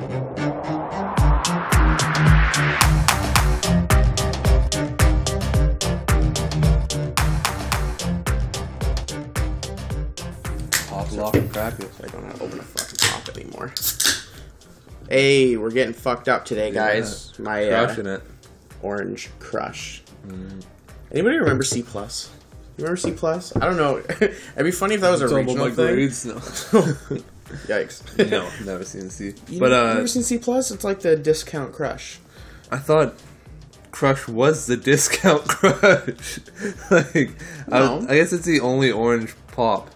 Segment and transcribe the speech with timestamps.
[0.00, 0.08] Pop,
[11.12, 11.90] lock, and crack it.
[12.02, 13.74] I don't to open a fucking pop anymore.
[15.10, 17.38] Hey, we're getting fucked up today, guys.
[17.38, 18.22] My uh, it.
[18.80, 20.02] orange crush.
[21.12, 22.30] Anybody remember C plus?
[22.78, 23.54] You remember C plus?
[23.54, 23.98] I don't know.
[24.20, 25.94] It'd be funny if that was a regional thing.
[25.94, 26.24] grades?
[26.24, 26.40] No.
[27.66, 28.30] Yikes.
[28.30, 29.34] no, never seen C.
[29.48, 30.70] You but never, uh, never seen C plus?
[30.70, 32.18] It's like the discount crush.
[32.70, 33.14] I thought
[33.90, 36.38] Crush was the discount Crush.
[36.90, 37.30] like,
[37.68, 38.04] No.
[38.08, 39.90] I, I guess it's the only orange pop.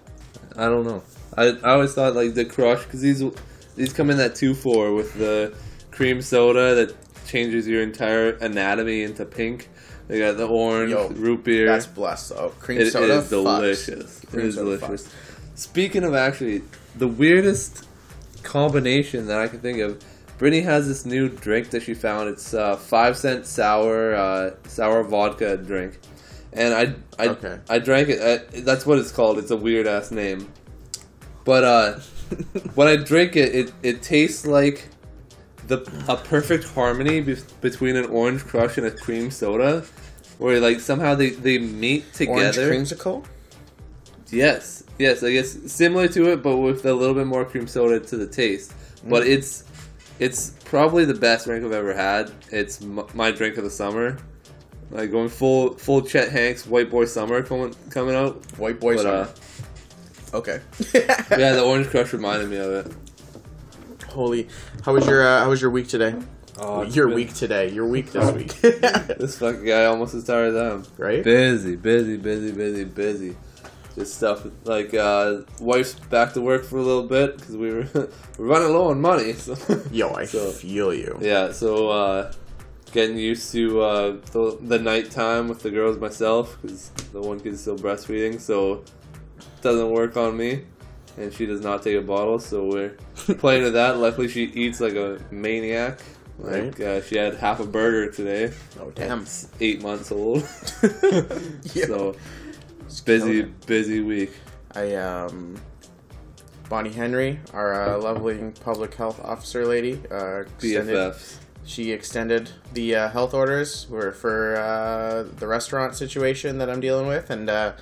[0.56, 1.02] I don't know.
[1.36, 3.22] I, I always thought like the Crush because these
[3.76, 5.54] these come in that two four with the
[5.90, 6.94] cream soda that
[7.26, 9.68] changes your entire anatomy into pink.
[10.06, 11.66] They got the orange Yo, root beer.
[11.66, 12.50] That's blessed though.
[12.60, 13.20] Cream It is soda.
[13.22, 13.28] fucks.
[13.30, 14.22] delicious.
[14.24, 15.06] It Cream is soda delicious.
[15.08, 15.58] fucks.
[15.58, 16.62] Speaking of actually,
[16.96, 17.86] the weirdest
[18.42, 20.02] combination that I can think of,
[20.38, 22.28] Brittany has this new drink that she found.
[22.28, 25.98] It's a five cent sour uh, sour vodka drink,
[26.52, 27.58] and I I, Okay.
[27.68, 28.20] I drank it.
[28.20, 29.38] I, that's what it's called.
[29.38, 30.48] It's a weird ass name,
[31.44, 31.98] but uh,
[32.74, 34.88] when I drink it, it it tastes like
[35.66, 35.78] the
[36.08, 39.84] a perfect harmony be- between an orange crush and a cream soda,
[40.38, 42.66] where like somehow they they meet together.
[42.68, 43.24] Orange creamsicle.
[44.30, 48.00] Yes, yes, I guess similar to it, but with a little bit more cream soda
[48.00, 48.72] to the taste.
[49.06, 49.64] But it's
[50.18, 52.30] it's probably the best drink I've ever had.
[52.50, 54.16] It's m- my drink of the summer.
[54.90, 58.36] Like going full full Chet Hanks White Boy Summer coming coming out.
[58.58, 59.28] White boy But, summer.
[60.32, 60.60] uh, okay.
[60.94, 62.92] yeah, the Orange Crush reminded me of it.
[64.10, 64.48] Holy.
[64.84, 66.14] How was your uh, How was your week today?
[66.58, 67.70] Oh, your been- week today.
[67.70, 68.52] Your week this week.
[69.18, 70.84] This fucking guy almost as tired as I am.
[70.98, 71.24] right?
[71.24, 73.36] Busy, busy, busy, busy, busy.
[73.94, 78.08] Just stuff like uh, wife's back to work for a little bit because we were
[78.38, 79.34] running low on money.
[79.34, 79.56] So.
[79.92, 81.16] Yo, I So- feel you.
[81.20, 82.32] Yeah, so uh,
[82.92, 87.60] getting used to uh, the, the nighttime with the girls myself because the one kid's
[87.60, 88.90] still breastfeeding, so it
[89.62, 90.64] doesn't work on me,
[91.16, 92.96] and she does not take a bottle, so we're
[93.38, 93.98] playing with that.
[93.98, 96.00] Luckily, she eats like a maniac.
[96.40, 98.52] Like uh, she had half a burger today.
[98.80, 99.24] Oh damn.
[99.60, 100.42] Eight months old,
[101.72, 101.86] Yeah.
[101.86, 102.16] so
[103.00, 104.32] busy, busy week.
[104.74, 105.60] I um,
[106.68, 111.36] Bonnie Henry, our uh, lovely public health officer lady, uh, extended, BFFs.
[111.64, 117.06] she extended the uh, health orders were for uh, the restaurant situation that I'm dealing
[117.06, 117.72] with, and uh,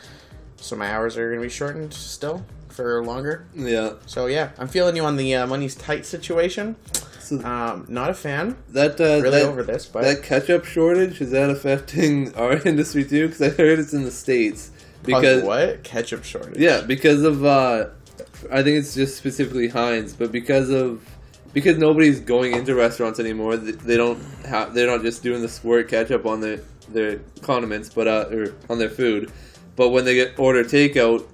[0.56, 3.46] so my hours are going to be shortened still for longer.
[3.54, 3.94] Yeah.
[4.06, 6.76] So yeah, I'm feeling you on the uh, money's tight situation.
[7.44, 8.56] Um, not a fan.
[8.70, 13.04] that uh, Really that, over this, but that ketchup shortage is that affecting our industry
[13.04, 13.28] too?
[13.28, 14.70] Because I heard it's in the states.
[15.04, 16.58] Because what ketchup shortage?
[16.58, 17.88] yeah, because of uh,
[18.50, 21.04] I think it's just specifically Heinz, but because of
[21.52, 25.88] because nobody's going into restaurants anymore, they don't have they're not just doing the squirt
[25.88, 29.30] ketchup on their their condiments, but uh, or on their food.
[29.76, 31.26] But when they get order takeout,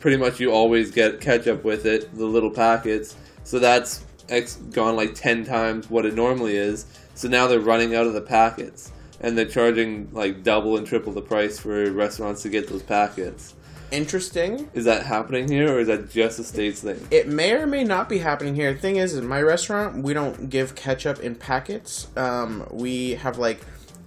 [0.00, 3.16] pretty much you always get ketchup with it, the little packets.
[3.44, 6.86] So that's ex- gone like ten times what it normally is.
[7.14, 8.90] So now they're running out of the packets,
[9.22, 13.54] and they're charging like double and triple the price for restaurants to get those packets.
[13.90, 14.70] Interesting.
[14.72, 17.06] Is that happening here, or is that just a states thing?
[17.10, 18.72] It may or may not be happening here.
[18.72, 22.08] The thing is, in my restaurant, we don't give ketchup in packets.
[22.16, 23.60] Um, we have like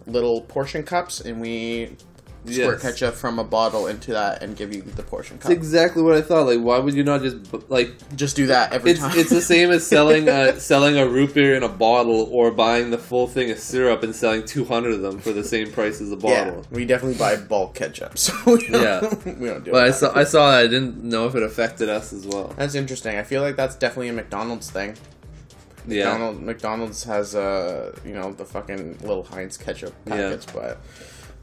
[0.08, 1.98] little portion cups, and we
[2.54, 2.82] squirt Yes.
[2.82, 5.50] ketchup from a bottle into that and give you the portion cup.
[5.50, 6.46] That's exactly what I thought.
[6.48, 7.38] Like, why would you not just
[7.70, 7.92] like?
[8.16, 9.18] Just do that every It's time.
[9.18, 12.92] it's the same as selling a, selling a root beer in a bottle, or buying
[12.92, 16.02] the full thing of syrup and selling two hundred of them for the same price
[16.02, 16.66] as a yeah, bottle.
[16.72, 19.14] we definitely buy bulk ketchup, so we don't, Yeah.
[19.40, 20.60] we don't do But I saw I saw that.
[20.60, 22.54] I didn't know if it affected us as well.
[22.58, 23.18] That's interesting.
[23.18, 24.96] I feel like that's definitely a McDonald's thing.
[25.88, 30.16] Yeah, McDonald, McDonald's has uh you know the fucking little Heinz ketchup Yeah.
[30.16, 30.80] packets, but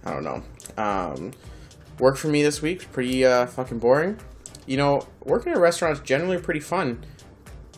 [0.05, 0.43] I don't know.
[0.77, 1.33] Um,
[1.99, 4.19] work for me this week pretty uh, fucking boring.
[4.67, 7.05] You know, working at a restaurant is generally pretty fun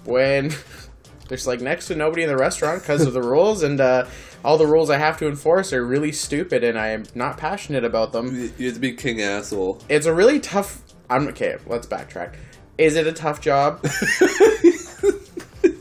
[0.04, 0.52] when
[1.28, 4.06] there's like next to nobody in the restaurant because of the rules and uh,
[4.44, 8.12] all the rules I have to enforce are really stupid and I'm not passionate about
[8.12, 8.52] them.
[8.58, 9.82] you have to be king asshole.
[9.88, 10.82] It's a really tough.
[11.08, 11.56] I'm okay.
[11.66, 12.34] Let's backtrack.
[12.76, 13.84] Is it a tough job?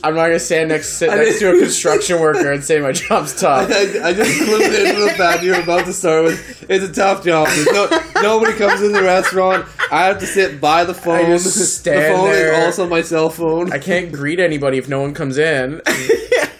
[0.04, 3.34] I'm not gonna stand next sit next to a construction worker and say my job's
[3.40, 3.70] tough.
[3.70, 6.66] I, I just clipped into the fact you're about to start with.
[6.70, 7.48] It's a tough job.
[7.48, 7.88] There's no,
[8.22, 9.66] nobody comes in the restaurant.
[9.90, 11.16] I have to sit by the phone.
[11.16, 12.52] I just stand the phone there.
[12.52, 13.72] is also my cell phone.
[13.72, 15.80] I can't greet anybody if no one comes in.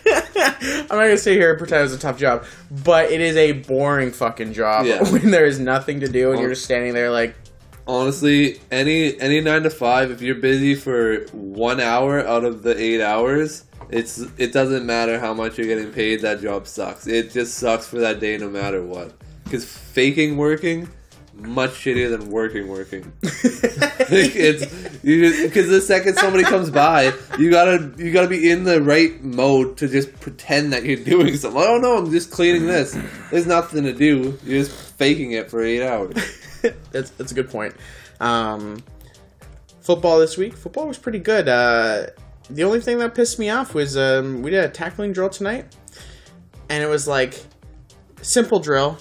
[0.06, 2.44] I'm not gonna sit here and pretend it's a tough job,
[2.84, 5.02] but it is a boring fucking job Yeah.
[5.12, 7.34] when there is nothing to do and you're just standing there like,
[7.86, 12.78] Honestly, any any nine to five, if you're busy for one hour out of the
[12.80, 16.22] eight hours, it's it doesn't matter how much you're getting paid.
[16.22, 17.06] That job sucks.
[17.06, 19.12] It just sucks for that day, no matter what.
[19.44, 20.88] Because faking working,
[21.34, 23.12] much shittier than working working.
[24.04, 24.64] Like, it's
[25.02, 29.22] you because the second somebody comes by, you gotta you gotta be in the right
[29.24, 31.58] mode to just pretend that you're doing something.
[31.58, 31.96] Oh, I don't know.
[31.96, 32.96] I'm just cleaning this.
[33.30, 34.38] There's nothing to do.
[34.44, 36.14] You're just faking it for eight hours.
[36.92, 37.74] that's that's a good point.
[38.20, 38.82] Um,
[39.80, 40.54] football this week.
[40.56, 41.48] Football was pretty good.
[41.48, 42.06] Uh,
[42.50, 45.74] the only thing that pissed me off was um, we did a tackling drill tonight,
[46.68, 47.44] and it was like
[48.22, 48.98] simple drill,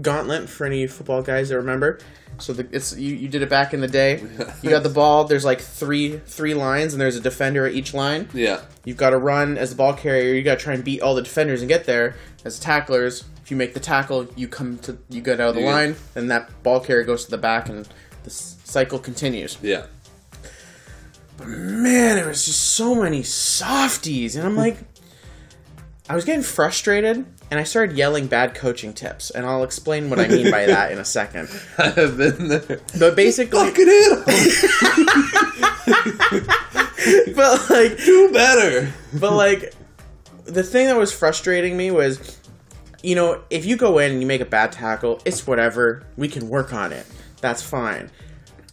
[0.00, 1.98] gauntlet for any football guys that remember.
[2.38, 4.20] So the, it's you, you did it back in the day.
[4.62, 5.24] You got the ball.
[5.24, 8.28] There's like three three lines, and there's a defender at each line.
[8.34, 10.34] Yeah, You've got to run as the ball carrier.
[10.34, 12.16] You got to try and beat all the defenders and get there.
[12.44, 15.60] As tacklers, if you make the tackle, you come to you get out of the
[15.60, 17.88] get- line, and that ball carrier goes to the back, and
[18.24, 19.56] the cycle continues.
[19.62, 19.84] yeah.
[21.38, 24.76] But man, there was just so many softies, and I'm like,
[26.08, 30.18] I was getting frustrated, and I started yelling bad coaching tips, and I'll explain what
[30.18, 31.50] I mean by that in a second.
[31.78, 32.80] I have been there.
[32.98, 34.24] But basically, Fucking 'em.
[37.36, 38.90] but like, Do better.
[39.12, 39.74] But like,
[40.46, 42.40] the thing that was frustrating me was,
[43.02, 46.04] you know, if you go in and you make a bad tackle, it's whatever.
[46.16, 47.04] We can work on it.
[47.42, 48.10] That's fine.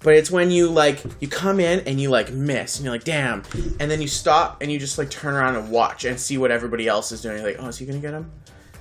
[0.02, 3.04] But it's when you like you come in and you like miss and you're like,
[3.04, 3.44] damn,
[3.82, 6.50] and then you stop and you just like turn around and watch and see what
[6.50, 7.40] everybody else is doing.
[7.40, 8.32] You're like, oh, is he gonna get him?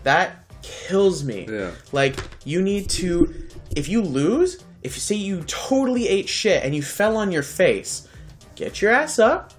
[0.05, 1.47] That kills me.
[1.49, 1.73] Yeah.
[1.93, 3.35] Like you need to,
[3.75, 7.43] if you lose, if you say you totally ate shit and you fell on your
[7.43, 8.09] face,
[8.55, 9.53] get your ass up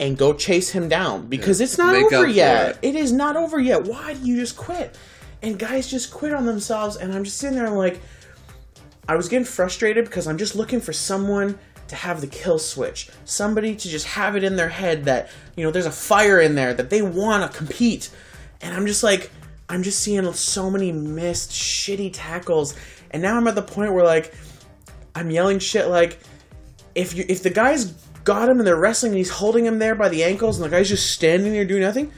[0.00, 2.78] and go chase him down because it's not Make over yet.
[2.82, 2.88] it.
[2.90, 3.84] it is not over yet.
[3.84, 4.98] Why do you just quit?
[5.42, 8.00] And guys just quit on themselves, and I'm just sitting there like,
[9.06, 11.58] I was getting frustrated because I'm just looking for someone
[11.88, 15.62] to have the kill switch, somebody to just have it in their head that you
[15.62, 18.10] know there's a fire in there that they want to compete,
[18.62, 19.30] and I'm just like,
[19.68, 22.74] I'm just seeing so many missed shitty tackles,
[23.10, 24.34] and now I'm at the point where like,
[25.14, 26.18] I'm yelling shit like,
[26.94, 27.86] if you if the guy's
[28.24, 30.70] got him and they're wrestling and he's holding him there by the ankles and the
[30.70, 32.12] guy's just standing there doing nothing,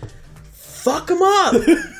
[0.52, 1.54] fuck him up.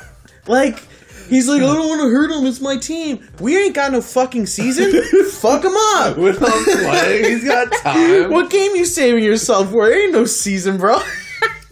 [0.47, 0.85] like
[1.27, 2.45] he's like, I don't want to hurt him.
[2.45, 3.27] It's my team.
[3.39, 5.01] We ain't got no fucking season.
[5.31, 6.17] fuck him up.
[6.17, 7.25] We're not playing.
[7.25, 8.31] He's got time.
[8.31, 9.87] What game you saving yourself for?
[9.87, 10.99] There ain't no season, bro.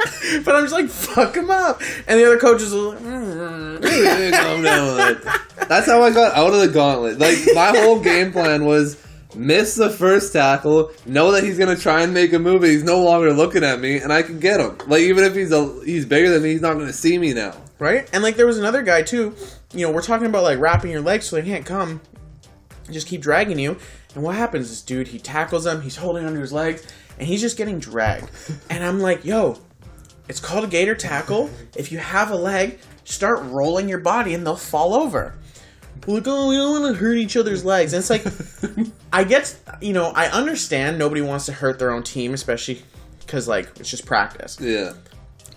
[0.43, 1.81] but I'm just like, fuck him up.
[2.07, 4.31] And the other coaches are like, mm.
[4.33, 5.21] Calm down.
[5.67, 7.19] That's how I got out of the gauntlet.
[7.19, 9.01] Like my whole game plan was
[9.35, 12.83] miss the first tackle, know that he's gonna try and make a move, and he's
[12.83, 14.77] no longer looking at me, and I can get him.
[14.87, 17.55] Like even if he's a he's bigger than me, he's not gonna see me now.
[17.79, 18.09] right?
[18.13, 19.35] And like there was another guy too.
[19.73, 22.01] You know, we're talking about like wrapping your legs so they can't come.
[22.89, 23.77] Just keep dragging you.
[24.13, 24.69] And what happens?
[24.69, 25.81] This dude, he tackles him.
[25.81, 26.85] He's holding onto his legs,
[27.19, 28.29] and he's just getting dragged.
[28.69, 29.59] And I'm like, yo,
[30.27, 31.49] it's called a gator tackle.
[31.75, 35.35] If you have a leg, start rolling your body, and they'll fall over.
[36.07, 37.93] Like, oh, we don't want to hurt each other's legs.
[37.93, 38.25] And it's like,
[39.13, 42.81] I get, you know, I understand nobody wants to hurt their own team, especially
[43.19, 44.57] because like it's just practice.
[44.59, 44.93] Yeah.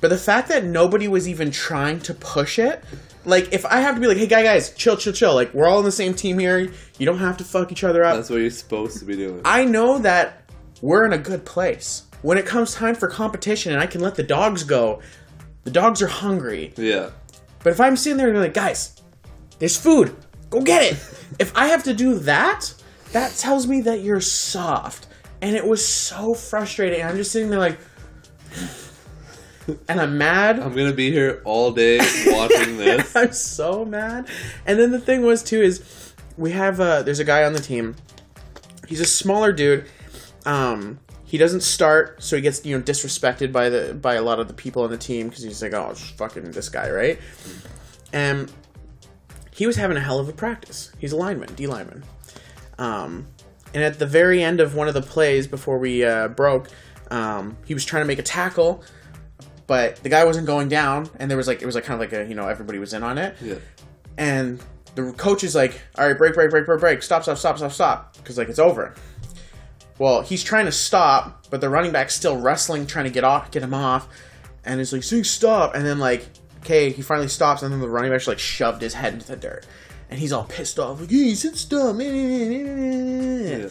[0.00, 2.82] But the fact that nobody was even trying to push it,
[3.24, 5.66] like if I have to be like, hey guy guys, chill, chill, chill, like we're
[5.66, 6.58] all on the same team here.
[6.98, 8.16] You don't have to fuck each other up.
[8.16, 9.42] That's what you're supposed to be doing.
[9.44, 10.50] I know that
[10.80, 12.04] we're in a good place.
[12.22, 15.00] When it comes time for competition and I can let the dogs go,
[15.64, 16.72] the dogs are hungry.
[16.76, 17.10] yeah.
[17.62, 19.00] But if I'm sitting there and like, guys,
[19.58, 20.14] there's food,
[20.48, 20.92] go get it.
[21.38, 22.72] if I have to do that,
[23.12, 25.06] that tells me that you're soft.
[25.42, 27.02] And it was so frustrating.
[27.04, 27.78] I'm just sitting there like,
[29.88, 30.58] and I'm mad.
[30.58, 33.14] I'm gonna be here all day watching this.
[33.14, 34.28] I'm so mad.
[34.66, 37.60] And then the thing was too is we have uh there's a guy on the
[37.60, 37.94] team.
[38.86, 39.84] He's a smaller dude.
[40.46, 44.40] Um he doesn't start, so he gets you know disrespected by the by a lot
[44.40, 47.18] of the people on the team because he's like, oh, fucking this guy, right?
[48.12, 48.50] And
[49.52, 50.90] he was having a hell of a practice.
[50.98, 52.02] He's a lineman, D lineman.
[52.78, 53.26] Um,
[53.74, 56.68] and at the very end of one of the plays before we uh, broke,
[57.10, 58.82] um, he was trying to make a tackle,
[59.66, 62.10] but the guy wasn't going down, and there was like it was like kind of
[62.10, 63.56] like a you know everybody was in on it, Yeah.
[64.16, 64.60] and
[64.94, 67.72] the coach is like, all right, break, break, break, break, break, stop, stop, stop, stop,
[67.72, 68.94] stop, because like it's over.
[69.98, 73.50] Well, he's trying to stop, but the running back's still wrestling, trying to get off,
[73.50, 74.08] get him off,
[74.64, 76.26] and he's like, saying stop, and then like,
[76.60, 79.36] okay, he finally stops, and then the running back's like shoved his head into the
[79.36, 79.66] dirt,
[80.10, 83.68] and he's all pissed off, like, hey, he said stop, Yeah.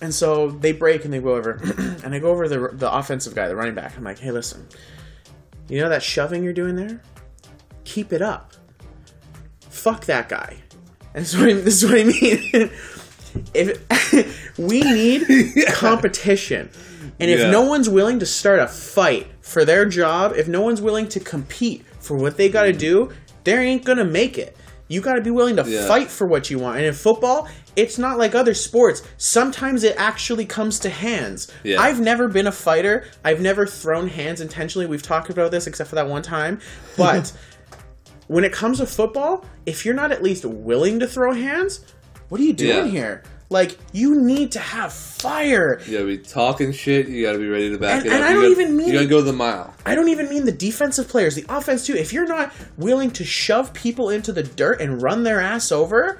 [0.00, 1.52] and so they break and they go over,
[2.04, 3.96] and I go over the the offensive guy, the running back.
[3.96, 4.66] I'm like, hey, listen,
[5.68, 7.00] you know that shoving you're doing there?
[7.84, 8.52] Keep it up.
[9.70, 10.56] Fuck that guy.
[11.14, 12.70] And so this is what I mean.
[13.54, 15.26] if we need
[15.68, 16.70] competition,
[17.20, 17.50] and if Yeah.
[17.50, 21.20] no one's willing to start a fight for their job, if no one's willing to
[21.20, 23.10] compete for what they got to do,
[23.44, 24.56] they ain't gonna make it.
[24.88, 25.86] You got to be willing to Yeah.
[25.88, 26.76] fight for what you want.
[26.76, 29.02] And in football, it's not like other sports.
[29.16, 31.48] Sometimes it actually comes to hands.
[31.78, 33.04] I've never been a fighter.
[33.24, 34.86] I've never thrown hands intentionally.
[34.86, 36.60] We've talked about this except for that one time.
[36.98, 37.32] But
[38.26, 41.80] when it comes to football, if you're not at least willing to throw hands,
[42.32, 42.90] what are you doing Yeah.
[42.90, 43.22] here?
[43.50, 45.78] Like you need to have fire.
[45.86, 47.06] You gotta be talking shit.
[47.08, 48.26] You gotta be ready to back And- it and up.
[48.26, 49.74] I you don't gotta, even mean- You gotta go the mile.
[49.84, 51.94] I don't even mean the defensive players, the offense too.
[51.94, 56.16] If you're not willing to shove people into the dirt and run their ass over,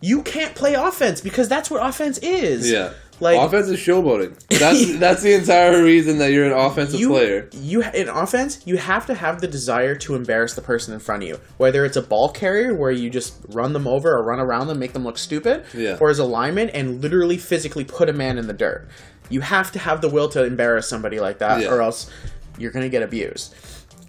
[0.00, 2.68] you can't play offense because that's what offense is.
[2.68, 2.90] Yeah.
[3.24, 4.38] Like offensive showboating.
[4.58, 7.48] That's that's the entire reason that you're an offensive you, player.
[7.52, 11.22] you in offense, you have to have the desire to embarrass the person in front
[11.22, 11.40] of you.
[11.56, 14.78] Whether it's a ball carrier where you just run them over or run around them,
[14.78, 15.96] make them look stupid, Yeah.
[16.00, 18.86] or as a lineman and literally physically put a man in the dirt.
[19.30, 21.72] You have to have the will to embarrass somebody like that, Yeah.
[21.72, 22.10] or else
[22.58, 23.54] you're gonna get abused.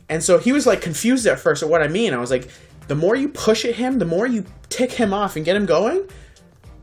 [0.09, 2.13] And so he was like confused at first at what I mean.
[2.13, 2.49] I was like,
[2.87, 5.65] the more you push at him, the more you tick him off and get him
[5.65, 6.03] going,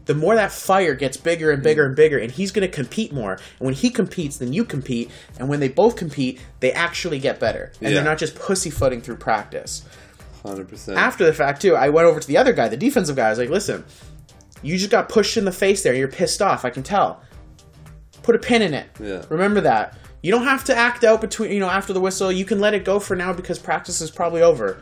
[0.04, 1.88] the more that fire gets bigger and bigger mm.
[1.88, 3.32] and bigger, and he's going to compete more.
[3.32, 5.10] And when he competes, then you compete.
[5.38, 7.72] And when they both compete, they actually get better.
[7.80, 7.96] And Yeah.
[7.96, 9.84] they're not just pussyfooting through practice.
[10.44, 10.98] Hundred percent.
[10.98, 13.26] After the fact, too, I went over to the other guy, the defensive guy.
[13.26, 13.84] I was like, listen,
[14.62, 15.94] you just got pushed in the face there.
[15.94, 16.64] You're pissed off.
[16.64, 17.22] I can tell.
[18.22, 18.88] Put a pin in it.
[19.00, 19.24] Yeah.
[19.28, 19.96] Remember that.
[20.22, 22.30] You don't have to act out between, you know, after the whistle.
[22.30, 24.80] You can let it go for now because practice is probably over.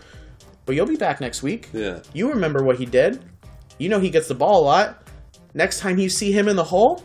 [0.67, 1.69] But you'll be back next week.
[1.73, 2.01] Yeah.
[2.13, 3.23] You remember what he did.
[3.79, 5.09] You know he gets the ball a lot.
[5.55, 7.05] Next time you see him in the hole,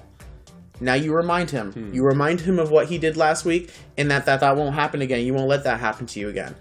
[0.79, 1.71] now you remind him.
[1.71, 1.93] Hmm.
[1.93, 5.01] You remind him of what he did last week and that, that that won't happen
[5.01, 5.25] again.
[5.25, 6.55] You won't let that happen to you again.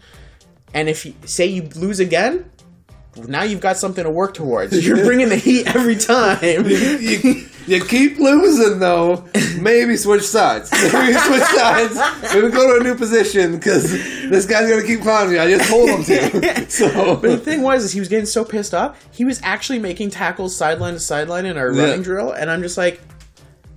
[0.73, 2.51] And if you say you lose again,
[3.17, 4.85] now you've got something to work towards.
[4.87, 6.67] You're bringing the heat every time.
[6.67, 9.25] you, you keep losing though.
[9.61, 10.71] Maybe switch sides.
[10.93, 11.95] Maybe switch sides.
[12.35, 15.39] Maybe go to a new position because this guy's gonna keep clowning me.
[15.39, 16.67] I just told him to.
[16.71, 19.03] So But the thing was, is he was getting so pissed off.
[19.13, 21.83] He was actually making tackles sideline to sideline in our Yeah.
[21.85, 23.01] running drill, and I'm just like,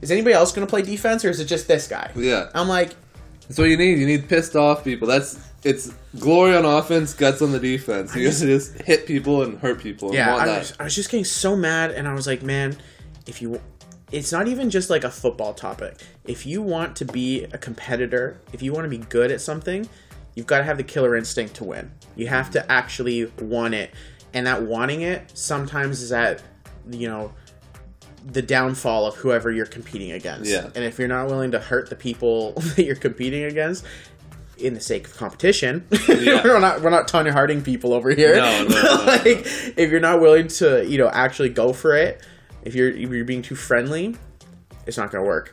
[0.02, 2.12] is anybody else going to play defense, or is it just this guy?
[2.16, 2.92] yeah, I'm like,
[3.48, 3.98] that's what you need.
[4.00, 5.08] You need pissed off people.
[5.08, 8.16] That's it's glory on offense, guts on the defense.
[8.16, 10.10] You gotta just hit people and hurt people.
[10.10, 10.60] And yeah, I that.
[10.60, 12.78] was, I was just getting so mad, and I was like, man,
[13.26, 13.60] if you,
[14.12, 15.98] it's not even just like a football topic.
[16.26, 19.88] If you want to be a competitor, if you want to be good at something,
[20.36, 21.92] you've got to have the killer instinct to win.
[22.16, 23.92] You have to actually want it,
[24.34, 26.42] and that wanting it sometimes is at,
[26.90, 27.34] you know,
[28.26, 30.50] the downfall of whoever you're competing against.
[30.52, 30.70] Yeah.
[30.76, 33.86] And if you're not willing to hurt the people that you're competing against,
[34.58, 36.44] in the sake of competition, Yeah.
[36.44, 38.36] we're not we're not Tonya Harding people over here.
[38.38, 39.06] No, no, no, no.
[39.06, 39.46] like
[39.78, 42.22] if you're not willing to, you know, actually go for it,
[42.68, 44.16] if you're if you're being too friendly,
[44.86, 45.52] it's not gonna work.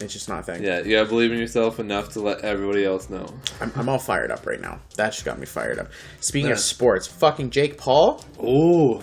[0.00, 0.62] It's just not a thing.
[0.62, 3.26] Yeah, you gotta believe in yourself enough to let everybody else know.
[3.60, 4.78] I'm, I'm all fired up right now.
[4.96, 5.88] That just got me fired up.
[6.20, 6.54] Speaking Yeah.
[6.54, 8.24] of sports, fucking Jake Paul.
[8.42, 9.02] Ooh,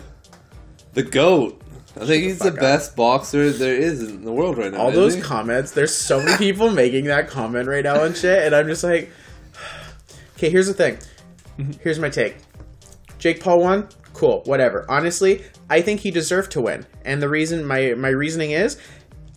[0.94, 1.62] the goat.
[2.00, 2.60] I think he's the fuck up.
[2.60, 4.80] best boxer there is in the world right now.
[4.80, 5.22] all isn't those he?
[5.22, 5.72] comments.
[5.72, 9.10] There's so many people making that comment right now and shit, and I'm just like,
[10.38, 10.50] okay.
[10.50, 10.98] Here's the thing.
[11.58, 11.72] Mm-hmm.
[11.82, 12.38] Here's my take.
[13.20, 13.90] Jake Paul won.
[14.18, 14.42] Cool.
[14.46, 14.86] Whatever.
[14.90, 18.78] Honestly, I think he deserved to win, and the reason my my reasoning is.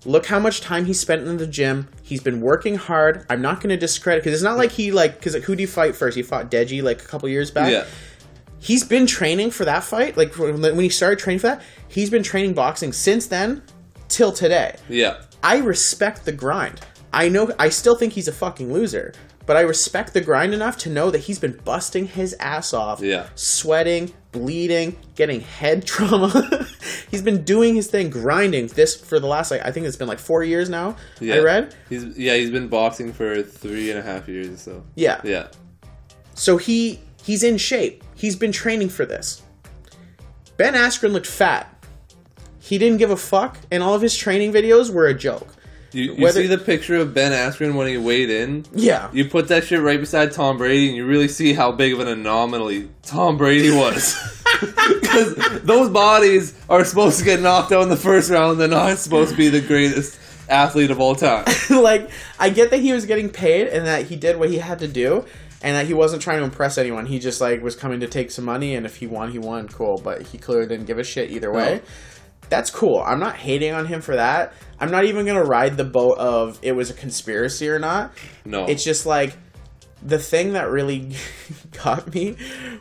[0.07, 1.87] Look how much time he spent in the gym.
[2.03, 3.27] He's been working hard.
[3.29, 5.67] I'm not going to discredit because it's not like he like because who did he
[5.67, 6.17] fight first?
[6.17, 7.85] He fought Deji like a couple years back yeah,
[8.59, 10.17] he's been training for that fight.
[10.17, 13.63] Like when he started training for that, he's been training boxing since then
[14.09, 14.77] till today.
[14.89, 16.81] yeah, I respect the grind.
[17.13, 19.13] I know I still think he's a fucking loser,
[19.51, 23.01] but I respect the grind enough to know that he's been busting his ass off,
[23.01, 23.27] Yeah.
[23.35, 26.69] sweating, bleeding, getting head trauma.
[27.11, 30.07] he's been doing his thing, grinding this for the last like I think it's been
[30.07, 30.95] like four years now.
[31.19, 31.35] yeah.
[31.35, 31.75] I read.
[31.89, 34.85] he's yeah he's been boxing for three and a half years or so.
[34.95, 35.21] Yeah.
[35.25, 35.49] Yeah,
[36.35, 38.05] So he he's in shape.
[38.15, 39.43] He's been training for this.
[40.59, 41.67] Ben Askren looked fat.
[42.61, 45.57] He didn't give a fuck, and all of his training videos were a joke.
[45.93, 48.65] You, you Whether- see the picture of Ben Askren when he weighed in.
[48.75, 49.09] Yeah.
[49.13, 52.01] You put that shit right beside Tom Brady, and you really see how big of
[52.01, 54.17] an anomaly Tom Brady was.
[55.01, 58.61] Because those bodies are supposed to get knocked out in the first round.
[58.61, 60.19] They're not supposed to be the greatest
[60.49, 61.45] athlete of all time.
[61.71, 64.81] like I get that he was getting paid and that he did what he had
[64.81, 65.25] to do
[65.63, 67.07] and that he wasn't trying to impress anyone.
[67.07, 69.69] He just like was coming to take some money and if he won, he won,
[69.69, 71.77] cool, but he clearly didn't give a shit either way.
[71.77, 71.81] No.
[72.51, 72.99] That's cool.
[73.07, 74.53] I'm not hating on him for that.
[74.79, 78.13] I'm not even going to ride the boat of it was a conspiracy or not.
[78.45, 79.35] No, It's just like
[80.03, 81.15] the thing that really
[81.85, 82.37] got me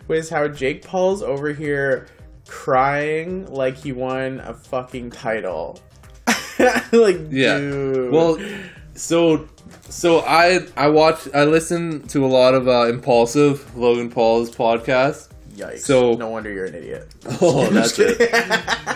[0.07, 2.07] was how Jake Paul's over here
[2.47, 5.79] crying like he won a fucking title.
[6.91, 7.57] like, Yeah.
[7.59, 8.11] dude.
[8.11, 8.37] Well,
[8.95, 9.47] So,
[9.87, 15.28] so I I watch I listen to a lot of uh, Impulsive Logan Paul's podcast.
[15.59, 15.79] Yikes.
[15.79, 17.07] So- no wonder you're an idiot.
[17.41, 18.17] Oh, that's it.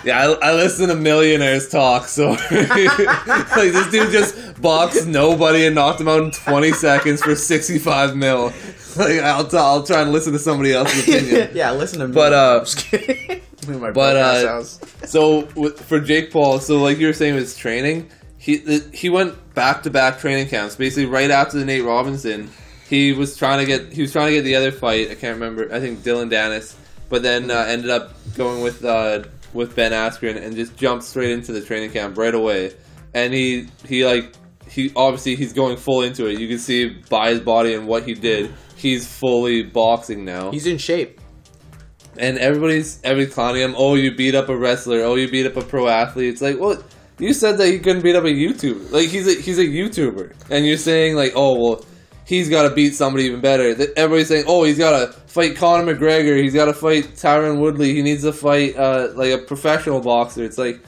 [0.03, 2.07] Yeah, I, I listen to millionaires talk.
[2.07, 7.35] So, like this dude just boxed nobody and knocked him out in 20 seconds for
[7.35, 8.51] 65 mil.
[8.97, 11.51] Like I'll t- I'll try and listen to somebody else's opinion.
[11.53, 12.13] yeah, listen to me.
[12.13, 13.41] But, uh, I'm just kidding.
[13.67, 14.63] Leave my but, uh.
[14.63, 18.87] So with, for Jake Paul, so like you were saying with his training, he the,
[18.93, 20.75] he went back to back training camps.
[20.75, 22.49] Basically, right after the Nate Robinson,
[22.93, 25.09] he was trying to get he was trying to get the other fight.
[25.11, 25.73] I can't remember.
[25.73, 26.75] I think Dillon Danis,
[27.09, 29.23] but then uh, ended up going with uh,
[29.53, 32.73] with Ben Askren and just jumped straight into the training camp right away.
[33.13, 34.33] And he he like
[34.67, 36.39] he obviously he's going full into it.
[36.39, 38.53] You can see by his body and what he did.
[38.75, 41.21] He's fully boxing now He's in shape.
[42.17, 43.73] and everybody's everybody's clowning him.
[43.77, 45.01] Oh, you beat up a wrestler.
[45.03, 46.29] Oh, you beat up a pro athlete.
[46.33, 46.83] It's like, well,
[47.17, 48.91] you said that he couldn't beat up a YouTuber.
[48.91, 51.85] Like he's a he's a YouTuber, and you're saying like, oh well,
[52.25, 53.69] he's got to beat somebody even better.
[53.95, 56.41] Everybody's saying, oh, he's got to fight Conor McGregor.
[56.41, 57.93] He's got to fight Tyron Woodley.
[57.93, 60.43] He needs to fight uh, like a professional boxer.
[60.43, 60.81] It's like.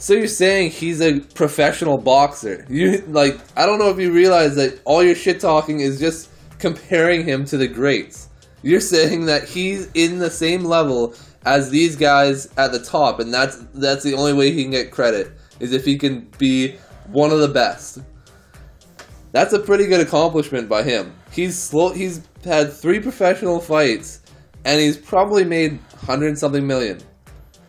[0.00, 2.64] So you're saying he's a professional boxer?
[2.68, 6.30] You like I don't know if you realize that all your shit talking is just
[6.60, 8.28] comparing him to the greats.
[8.62, 13.34] You're saying that he's in the same level as these guys at the top, and
[13.34, 16.76] that's that's the only way he can get credit is if he can be
[17.08, 17.98] one of the best.
[19.38, 21.12] That's a pretty good accomplishment by him.
[21.30, 21.92] He's slow.
[21.92, 24.20] He's had three professional fights,
[24.64, 26.98] and he's probably made hundred something million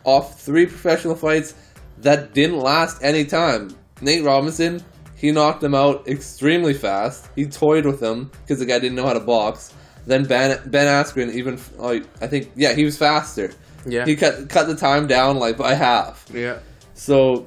[0.03, 1.53] off three professional fights
[1.99, 3.69] that didn't last any time.
[4.01, 4.83] Nate Robinson,
[5.15, 7.29] he knocked him out extremely fast.
[7.35, 9.71] He toyed with him because the guy didn't know how to box.
[10.07, 13.51] Then Ben Ben Askren, even like I think, yeah, he was faster.
[13.85, 14.05] Yeah.
[14.05, 16.25] he cut cut the time down like by half.
[16.33, 16.61] Yeah.
[16.95, 17.45] So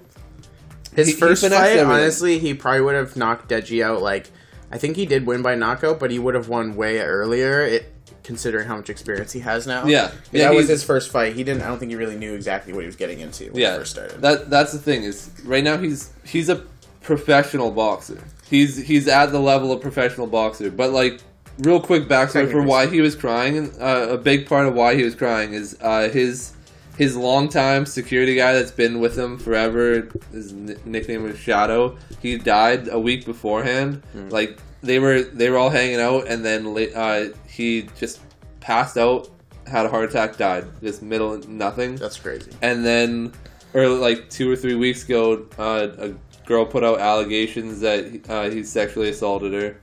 [0.94, 4.02] His He- first fight, honestly, he probably would have knocked Deji out.
[4.02, 4.30] Like,
[4.70, 7.62] I think he did win by knockout, but he would have won way earlier.
[7.62, 9.84] It considering how much experience he has now.
[9.84, 10.10] Yeah.
[10.30, 11.34] Yeah, that was his first fight.
[11.34, 11.62] He didn't.
[11.62, 13.78] I don't think he really knew exactly what he was getting into when yeah, he
[13.78, 14.20] first started.
[14.22, 16.62] that that's the thing is right now he's he's a
[17.00, 18.22] professional boxer.
[18.48, 20.70] He's he's at the level of professional boxer.
[20.70, 21.20] But like
[21.58, 23.72] real quick backstory for why he was crying.
[23.80, 26.52] Uh, a big part of why he was crying is uh, his
[26.98, 30.08] his longtime security guy that's been with him forever.
[30.32, 31.96] His n- nickname was Shadow.
[32.20, 34.02] He died a week beforehand.
[34.12, 34.28] Hmm.
[34.28, 38.20] Like they were they were all hanging out, and then uh, he just
[38.60, 39.28] passed out,
[39.66, 40.66] had a heart attack, died.
[40.82, 42.52] Just middle nothing That's crazy.
[42.62, 43.32] and then
[43.74, 46.14] or like two or three weeks ago uh, a
[46.46, 49.76] girl put out allegations that uh, he sexually assaulted her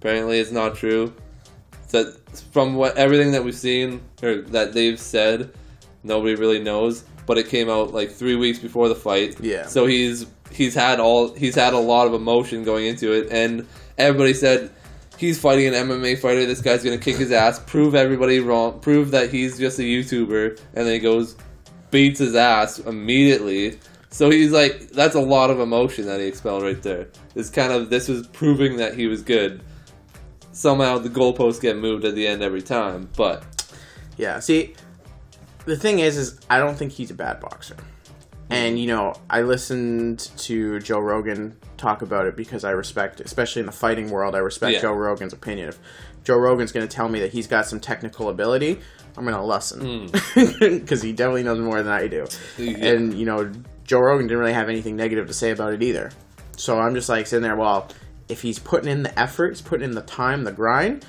[0.00, 1.12] apparently it's not true
[1.88, 2.12] so
[2.52, 5.50] from what everything that we've seen or that they've said
[6.06, 9.66] nobody really knows but it came out like three weeks before the fight Yeah.
[9.66, 13.66] so he's he's had all he's had a lot of emotion going into it and
[13.98, 14.70] everybody said
[15.18, 16.44] he's fighting an MMA fighter.
[16.44, 20.60] This guy's gonna kick his ass, prove everybody wrong, prove that he's just a YouTuber,
[20.74, 21.36] and then he goes
[21.90, 23.78] beats his ass immediately.
[24.10, 27.08] So he's like, that's a lot of emotion that he expelled right there.
[27.34, 29.62] This kind of this was proving that he was good.
[30.52, 33.42] Somehow the goalposts get moved at the end every time, but
[34.18, 34.38] Yeah.
[34.40, 34.74] See,
[35.66, 37.76] the thing is, is I don't think he's a bad boxer.
[38.48, 43.60] And you know, I listened to Joe Rogan talk about it because I respect, especially
[43.60, 44.82] in the fighting world, I respect Yeah.
[44.82, 45.68] Joe Rogan's opinion.
[45.68, 45.78] If
[46.24, 48.78] Joe Rogan's going to tell me that he's got some technical ability,
[49.16, 51.06] I'm going to listen because hmm.
[51.06, 52.26] he definitely knows more than I do.
[52.56, 52.76] Yeah.
[52.76, 53.50] And you know,
[53.84, 56.10] Joe Rogan didn't really have anything negative to say about it either.
[56.56, 57.56] So I'm just like sitting there.
[57.56, 57.88] Well,
[58.28, 61.04] if he's putting in the effort, he's putting in the time, the grind,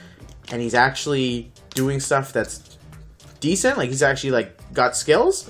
[0.52, 2.77] and he's actually doing stuff that's
[3.40, 5.50] decent, like he's actually like got skills.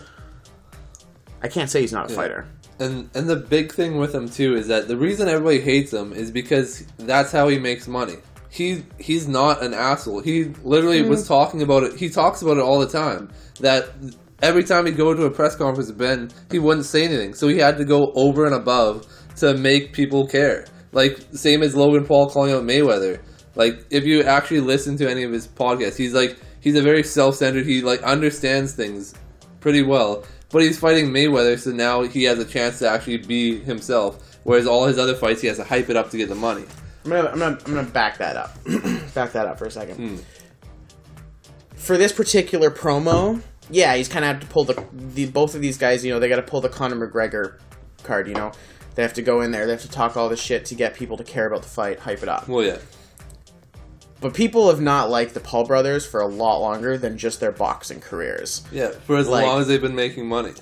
[1.41, 2.47] I can't say he's not a fighter.
[2.79, 6.13] And and the big thing with him too is that the reason everybody hates him
[6.13, 8.17] is because that's how he makes money.
[8.49, 10.21] He he's not an asshole.
[10.21, 11.33] He literally was mm-hmm.
[11.33, 11.95] talking about it.
[11.95, 13.29] He talks about it all the time.
[13.59, 13.89] That
[14.41, 17.33] every time he'd go to a press conference with Ben, he wouldn't say anything.
[17.33, 19.05] So he had to go over and above
[19.37, 20.65] to make people care.
[20.91, 23.21] Like same as Logan Paul calling out Mayweather.
[23.55, 26.37] Like if you actually listen to any of his podcasts, he's like
[26.67, 27.65] he's a very self-centered.
[27.65, 29.13] He like understands things
[29.61, 30.25] pretty well.
[30.49, 34.39] But he's fighting Mayweather, so now he has a chance to actually be himself.
[34.43, 36.65] Whereas all his other fights, he has to hype it up to get the money.
[37.05, 38.57] I'm gonna, I'm gonna, I'm gonna back that up.
[39.13, 39.95] back that up for a second.
[39.95, 40.17] Hmm.
[41.75, 45.61] For this particular promo, yeah, he's kind of have to pull the, the both of
[45.61, 46.03] these guys.
[46.03, 47.59] You know, they got to pull the Conor McGregor
[48.03, 48.27] card.
[48.27, 48.51] You know,
[48.95, 49.65] they have to go in there.
[49.65, 51.99] They have to talk all this shit to get people to care about the fight,
[51.99, 52.47] hype it up.
[52.47, 52.77] Well, yeah,
[54.19, 57.51] But people have not liked the Paul brothers for a lot longer than just their
[57.51, 58.63] boxing careers.
[58.71, 58.89] yeah.
[59.05, 60.53] For as Like- long as they've been making money.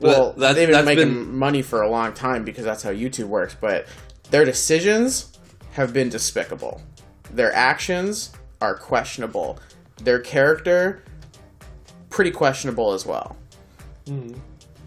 [0.00, 3.26] Well, that's- they've been making been- money for a long time because that's how YouTube
[3.28, 3.56] works.
[3.58, 3.86] But
[4.30, 5.26] their decisions
[5.72, 6.82] have been despicable.
[7.32, 9.58] Their actions are questionable.
[10.02, 11.02] Their character,
[12.10, 13.36] pretty questionable as well.
[14.06, 14.38] Mm-hmm.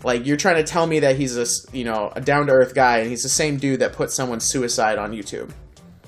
[0.03, 2.75] Like you're trying to tell me that he's a you know a down to earth
[2.75, 5.49] guy, and he's the same dude that put someone's suicide on YouTube.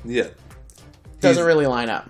[0.05, 0.27] Yeah.
[1.19, 2.09] Doesn't really line up.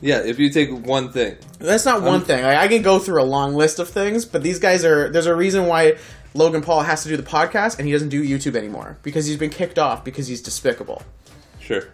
[0.00, 1.36] Yeah, if you take one thing.
[1.58, 2.42] That's not um, one thing.
[2.42, 5.08] Like, I can go through a long list of things, but these guys are.
[5.08, 5.96] There's a reason why
[6.34, 9.36] Logan Paul has to do the podcast and he doesn't do YouTube anymore because he's
[9.36, 11.02] been kicked off because he's despicable.
[11.60, 11.84] Sure.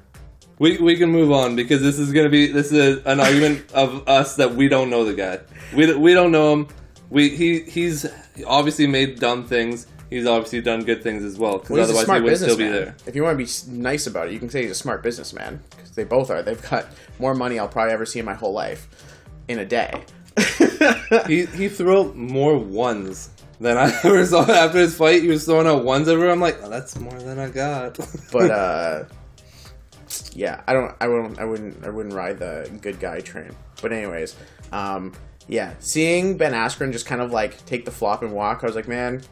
[0.59, 4.09] We, we can move on because this is gonna be this is an argument of
[4.09, 5.41] us that we don't know the guy.
[5.75, 6.69] We, we don't know him.
[7.11, 8.07] We he he's
[8.47, 9.87] obviously made dumb things.
[10.11, 12.97] He's obviously done good things as well because Well, otherwise he would still be there.
[13.07, 15.63] If you want to be nice about it, you can say he's a smart businessman
[15.71, 16.43] because they both are.
[16.43, 16.87] They've got
[17.21, 18.89] more money I'll probably ever see in my whole life
[19.49, 20.03] in a day.
[21.27, 25.23] He he threw out more ones than I ever saw after his fight.
[25.23, 26.33] He was throwing out ones everywhere.
[26.33, 27.99] I'm like, oh, that's more than I got.
[28.33, 29.05] but uh,
[30.33, 30.95] yeah, I don't.
[31.01, 31.39] I wouldn't.
[31.39, 31.85] I wouldn't.
[31.85, 33.55] I wouldn't ride the good guy train.
[33.83, 34.35] But anyways,
[34.73, 35.13] um,
[35.47, 38.77] yeah, seeing Ben Askren just kind of like take the flop and walk, I was
[38.77, 39.23] like, man,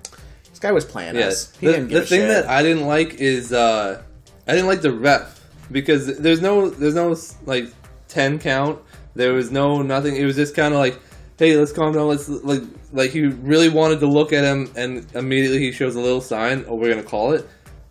[0.58, 1.32] this guy was playing Yes.
[1.52, 1.56] us.
[1.60, 2.28] He The, the thing shit.
[2.28, 4.02] that I didn't like is uh,
[4.48, 5.40] I didn't like the ref
[5.70, 7.16] because there's no there's no
[7.46, 7.66] like
[8.08, 8.80] ten count.
[9.14, 10.16] There was no nothing.
[10.16, 10.98] It was just kind of like,
[11.38, 12.08] hey, let's calm down.
[12.08, 16.00] Let's like like he really wanted to look at him, and immediately he shows a
[16.00, 16.64] little sign.
[16.66, 17.46] Oh, we're gonna call it.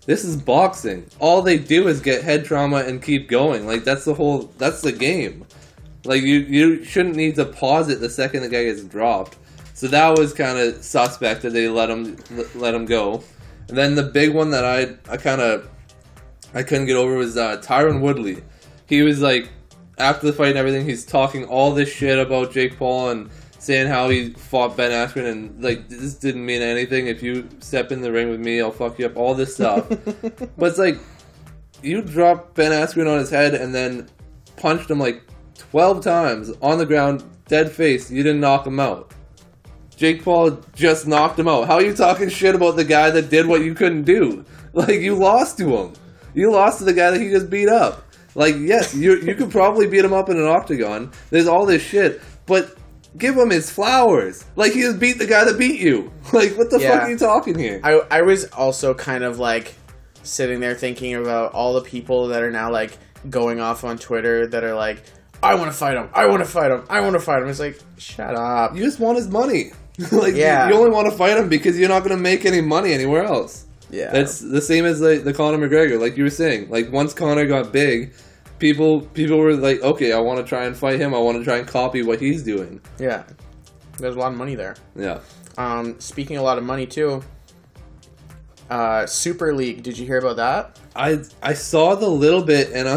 [0.06, 1.06] This is boxing.
[1.20, 3.66] All they do is get head trauma and keep going.
[3.66, 4.52] Like that's the whole.
[4.58, 5.46] That's the game.
[6.04, 9.38] Like you, you shouldn't need to pause it the second the guy gets dropped.
[9.78, 12.18] So that was kind of suspect that they let him
[12.56, 13.22] let him go.
[13.68, 15.70] And then the big one that I I kind of
[16.52, 18.42] I couldn't get over was uh, Tyron Woodley.
[18.88, 19.52] He was like
[20.00, 23.86] after the fight and everything, he's talking all this shit about Jake Paul and saying
[23.88, 27.06] how he fought Ben Askren and like this didn't mean anything.
[27.06, 29.16] If you step in the ring with me, I'll fuck you up.
[29.16, 29.88] All this stuff.
[30.58, 30.98] but it's like
[31.84, 34.10] you drop Ben Askren on his head and then
[34.56, 35.22] punched him like
[35.70, 38.10] 12 times on the ground, dead face.
[38.10, 39.14] You didn't knock him out.
[39.98, 41.68] Jake Paul just knocked him out.
[41.68, 44.46] How are you talking shit about the guy that did what you couldn't do?
[44.74, 45.94] Like, you lost to him.
[46.36, 48.04] You lost to the guy that he just beat up.
[48.36, 51.12] Like, yes, you, you could probably beat him up in an octagon.
[51.32, 52.78] There's all this shit, but
[53.18, 54.46] give him his flowers.
[54.56, 56.12] Like, he just beat the guy that beat you.
[56.34, 56.92] Like, what the Yeah.
[56.92, 57.80] fuck are you talking here?
[57.84, 59.74] I I was also kind of like
[60.22, 62.96] sitting there thinking about all the people that are now like
[63.28, 65.02] going off on Twitter that are like,
[65.42, 66.10] I want to fight him.
[66.14, 66.84] I want to fight him.
[66.88, 67.48] I want to fight him.
[67.50, 68.76] It's like, shut up.
[68.76, 69.72] You just want his money.
[70.12, 70.68] like, Yeah.
[70.68, 72.94] you, you only want to fight him because you're not going to make any money
[72.94, 73.66] anywhere else.
[73.90, 76.70] Yeah, It's the same as like the Conor McGregor, like you were saying.
[76.70, 78.14] Like once Conor got big,
[78.60, 81.14] people people were like, okay, I want to try and fight him.
[81.14, 82.82] I want to try and copy what he's doing.
[83.00, 83.24] yeah.
[83.98, 84.76] There's a lot of money there.
[84.96, 85.22] Yeah,
[85.58, 87.24] Um, speaking a lot of money too.
[88.70, 89.82] Uh, Super League.
[89.84, 90.80] Did you hear about that?
[90.96, 92.88] I I saw the little bit, and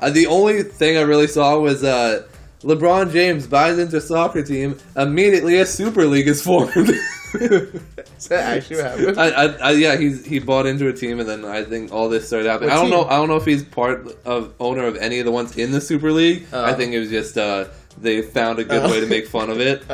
[0.00, 2.26] I, the only thing I really saw was uh,
[2.64, 4.78] LeBron James buys into a soccer team.
[4.96, 6.72] Immediately, a super league is formed.
[6.76, 9.18] Is that actually what happened?
[9.20, 12.08] I, I, I, yeah, he's he bought into a team, and then I think all
[12.08, 12.70] this started happening.
[12.70, 13.04] What I don't know.
[13.04, 15.80] I don't know if he's part of owner of any of the ones in the
[15.80, 16.46] Super League.
[16.52, 16.64] Oh.
[16.64, 17.66] I think it was just uh,
[17.98, 18.90] they found a good Oh.
[18.90, 19.82] way to make fun of it.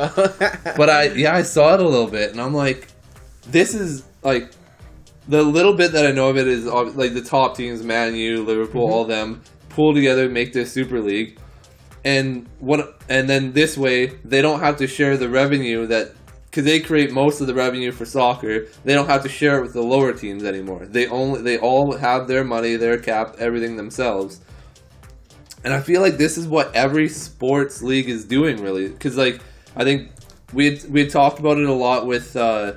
[0.77, 2.87] But I, yeah, I saw it a little bit, and I'm like,
[3.47, 4.51] this is like
[5.27, 8.43] the little bit that I know of it is like the top teams, Man U,
[8.43, 8.93] Liverpool, Mm-hmm.
[8.93, 11.37] all them pull together, make this Super League,
[12.03, 16.13] and what, and then this way they don't have to share the revenue that
[16.51, 18.67] because they create most of the revenue for soccer.
[18.83, 20.85] They don't have to share it with the lower teams anymore.
[20.85, 24.41] They only they all have their money, their cap, everything themselves.
[25.63, 28.89] And I feel like this is what every sports league is doing, really.
[28.89, 29.41] Because like
[29.77, 30.11] I think
[30.53, 32.73] we had, we had talked about it a lot with uh,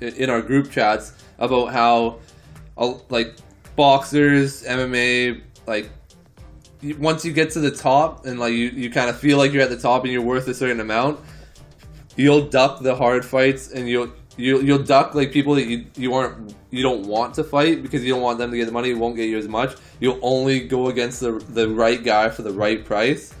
[0.00, 2.20] in our group chats about how
[2.78, 3.34] uh, like
[3.74, 5.90] boxers, MMA, like
[6.98, 9.62] once you get to the top and like you, you kind of feel like you're
[9.62, 11.20] at the top and you're worth a certain amount,
[12.16, 16.14] you'll duck the hard fights and you'll you'll, you'll duck like people that you you
[16.14, 18.88] aren't you don't want to fight because you don't want them to get the money.
[18.88, 19.76] You won't get you as much.
[19.98, 23.34] You'll only go against the the right guy for the right price.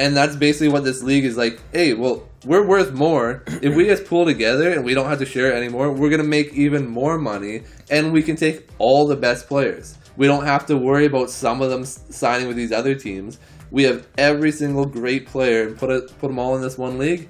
[0.00, 1.60] And that's basically what this league is like.
[1.72, 5.26] Hey, well, we're worth more if we just pull together and we don't have to
[5.26, 5.90] share it anymore.
[5.92, 9.98] We're gonna make even more money, and we can take all the best players.
[10.18, 13.38] We don't have to worry about some of them signing with these other teams.
[13.70, 16.98] We have every single great player and put it put them all in this one
[16.98, 17.28] league.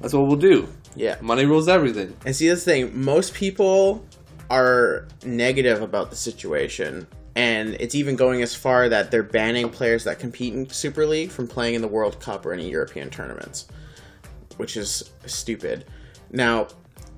[0.00, 0.68] That's what we'll do.
[0.94, 1.16] yeah.
[1.20, 2.16] Money rules everything.
[2.24, 4.04] And see, this thing, most people
[4.50, 7.06] are negative about the situation.
[7.34, 11.30] And it's even going as far that they're banning players that compete in Super League
[11.30, 13.66] from playing in the World Cup or any European tournaments,
[14.58, 15.86] which is stupid.
[16.30, 16.68] Now,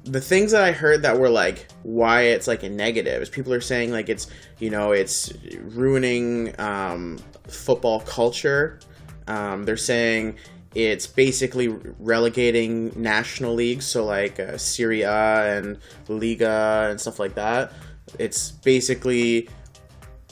[0.05, 3.53] the things that I heard that were like why it's like a negative is people
[3.53, 4.27] are saying like it's
[4.59, 8.81] you know it's ruining um, football culture.
[9.27, 10.37] Um, they're saying
[10.75, 17.35] it's basically relegating national leagues, so like uh, Serie A and Liga and stuff like
[17.37, 17.73] that.
[18.19, 19.49] It's basically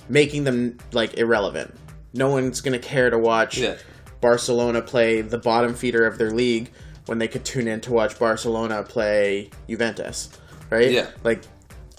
[0.09, 1.75] making them like irrelevant.
[2.13, 3.77] No one's gonna care to watch Yeah.
[4.21, 6.71] Barcelona play the bottom feeder of their league
[7.07, 10.31] when they could tune in to watch Barcelona play Juventus,
[10.71, 10.91] right?
[10.91, 11.09] Yeah.
[11.25, 11.43] Like,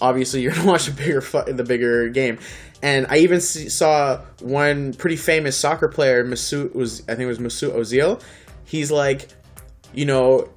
[0.00, 1.20] obviously, you're gonna watch the bigger
[1.52, 2.38] the bigger game.
[2.82, 7.26] And I even see, saw one pretty famous soccer player, Mesut was I think it
[7.26, 8.22] was Mesut Ozil.
[8.64, 9.28] He's like,
[9.94, 10.48] you know,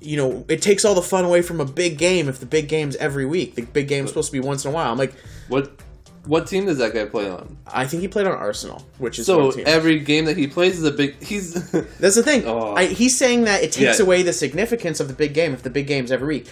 [0.00, 2.68] you know, it takes all the fun away from a big game if the big
[2.68, 3.54] game's every week.
[3.54, 4.92] The big game's supposed to be once in a while.
[4.92, 5.14] I'm like,
[5.48, 5.72] What
[6.26, 7.56] what team does that guy play on?
[7.66, 10.84] I think he played on Arsenal, which is So every game that he plays is
[10.84, 11.22] a big.
[11.22, 11.54] He's
[11.98, 12.44] That's the thing.
[12.46, 12.74] Oh.
[12.74, 14.04] I, he's saying that it takes Yeah.
[14.04, 16.46] away the significance of the big game if the big game's every week.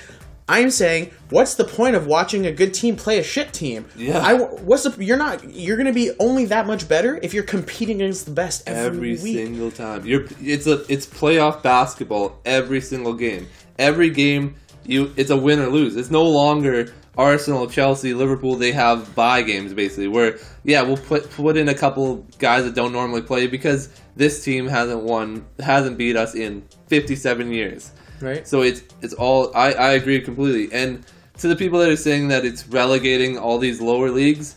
[0.51, 3.85] I'm saying, what's the point of watching a good team play a shit team?
[3.95, 4.19] Yeah.
[4.19, 7.43] I what's the you're not you're going to be only that much better if you're
[7.45, 10.07] competing against the best every, every single time.
[10.07, 13.47] You're it's a it's playoff basketball every single game.
[13.79, 14.55] Every game
[14.87, 15.97] you it's a win or lose.
[15.97, 18.55] It's no longer Arsenal, Chelsea, Liverpool.
[18.55, 22.75] They have bye games basically where yeah we'll put put in a couple guys that
[22.75, 27.93] don't normally play because this team hasn't won hasn't beat us in 57 years.
[28.21, 28.47] right?
[28.47, 30.73] So it's it's all I, I agree completely.
[30.73, 31.05] And
[31.39, 34.57] to the people that are saying that it's relegating all these lower leagues,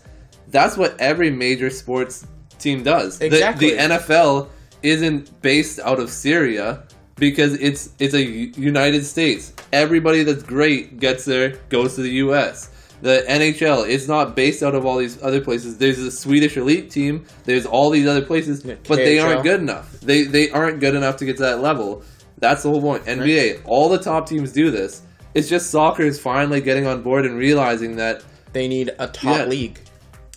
[0.50, 2.26] that's what every major sports
[2.60, 3.18] team does.
[3.20, 3.72] The- Exactly.
[3.72, 4.50] The, NFL
[4.84, 6.84] isn't based out of Syria
[7.22, 8.24] because it's it's a
[8.60, 9.54] United States.
[9.72, 12.70] Everybody that's great gets there, goes to the US.
[13.04, 15.78] The NHL, it's not based out of all these other places.
[15.78, 17.26] There's a Swedish elite team.
[17.46, 19.92] There's all these other places, Yeah, but they aren't good enough.
[20.02, 22.02] They they aren't good enough to get to that level.
[22.40, 23.06] That's the whole point.
[23.06, 25.04] NBA, all the top teams do this.
[25.36, 29.38] It's just soccer is finally getting on board and realizing that They need a top
[29.38, 29.46] Yeah.
[29.46, 29.80] league.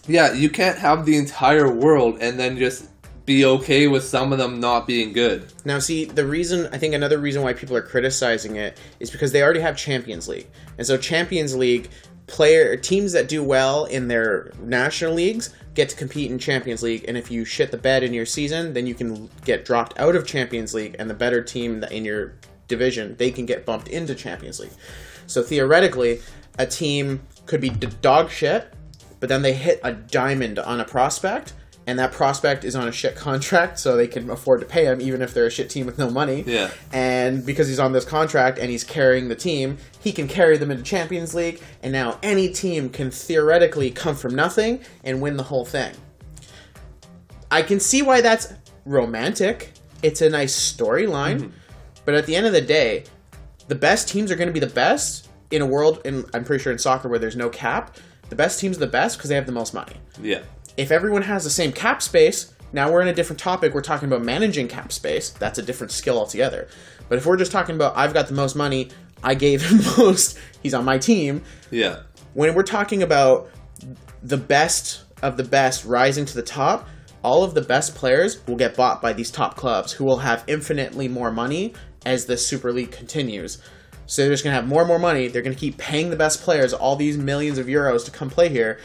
[0.07, 2.85] yeah, you can't have the entire world and then just
[3.27, 5.53] be okay with some of them not being good.
[5.65, 9.33] Now, see, the reason I think another reason why people are criticizing it is because
[9.33, 11.89] they already have Champions League, and so Champions League
[12.27, 17.05] player teams that do well in their national leagues get to compete in Champions League,
[17.09, 20.15] and if you shit the bed in your season, then you can get dropped out
[20.15, 22.35] of Champions League, and the better team in your
[22.69, 24.73] division they can get bumped into Champions League.
[25.27, 26.21] So theoretically,
[26.59, 28.73] a team could be dog shit,
[29.21, 31.55] but then they hit a diamond on a prospect,
[31.87, 35.01] and that prospect is on a shit contract, so they can afford to pay him
[35.01, 36.45] even if they're a shit team with no money.
[36.47, 36.71] Yeah.
[36.93, 40.71] And because he's on this contract and he's carrying the team, he can carry them
[40.71, 45.43] into Champions League, and now any team can theoretically come from nothing and win the
[45.43, 45.95] whole thing.
[47.51, 48.53] I can see why that's
[48.85, 49.73] romantic.
[50.03, 51.51] It's a nice storyline, mm-hmm.
[52.05, 53.05] but at the end of the day,
[53.69, 56.63] the best teams are going to be the best in a world, and I'm pretty
[56.63, 57.97] sure in soccer where there's no cap.
[58.29, 59.95] The best teams are the best because they have the most money.
[60.21, 60.43] Yeah.
[60.77, 63.75] If everyone has the same cap space, now we're in a different topic.
[63.75, 65.31] We're talking about managing cap space.
[65.31, 66.69] That's a different skill altogether.
[67.09, 68.91] But if we're just talking about I've got the most money,
[69.23, 71.43] I gave him most, he's on my team.
[71.71, 72.01] Yeah.
[72.35, 73.49] When we're talking about
[74.23, 76.89] the best of the best rising to the top,
[77.23, 80.45] all of the best players will get bought by these top clubs who will have
[80.47, 81.73] infinitely more money
[82.05, 83.63] as the Super League continues.
[84.07, 85.29] So they're just going to have more and more money.
[85.29, 88.29] They're going to keep paying the best players all these millions of euros to come
[88.29, 88.79] play here.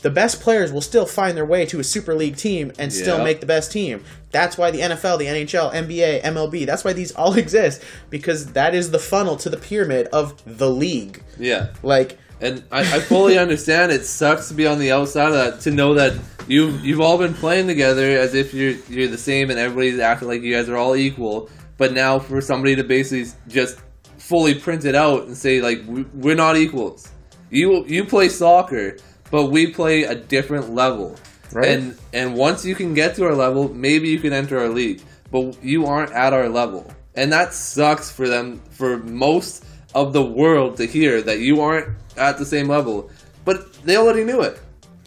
[0.00, 3.18] The best players will still find their way to a Super League team and still
[3.24, 4.04] make the best team.
[4.30, 8.74] That's why the NFL, the NHL, NBA, MLB, that's why these all exist because that
[8.74, 11.22] is the funnel to the pyramid of the league.
[11.38, 11.70] Yeah.
[11.82, 15.60] Like And I, I fully understand it sucks to be on the outside of that
[15.62, 16.12] to know that
[16.46, 20.28] you've you've all been playing together as if you're you're the same and everybody's acting
[20.28, 21.50] like you guys are all equal.
[21.76, 23.80] But now for somebody to basically just
[24.18, 27.08] fully print it out and say like we- we're not equals.
[27.50, 28.96] You you play soccer,
[29.30, 31.16] but we play a different level.
[31.52, 31.68] Right.
[31.68, 35.02] And and once you can get to our level, maybe you can enter our league.
[35.30, 36.90] But you aren't at our level.
[37.14, 39.64] And that sucks for them for most
[39.94, 43.10] of the world to hear that you aren't at the same level.
[43.44, 44.58] But they already knew it.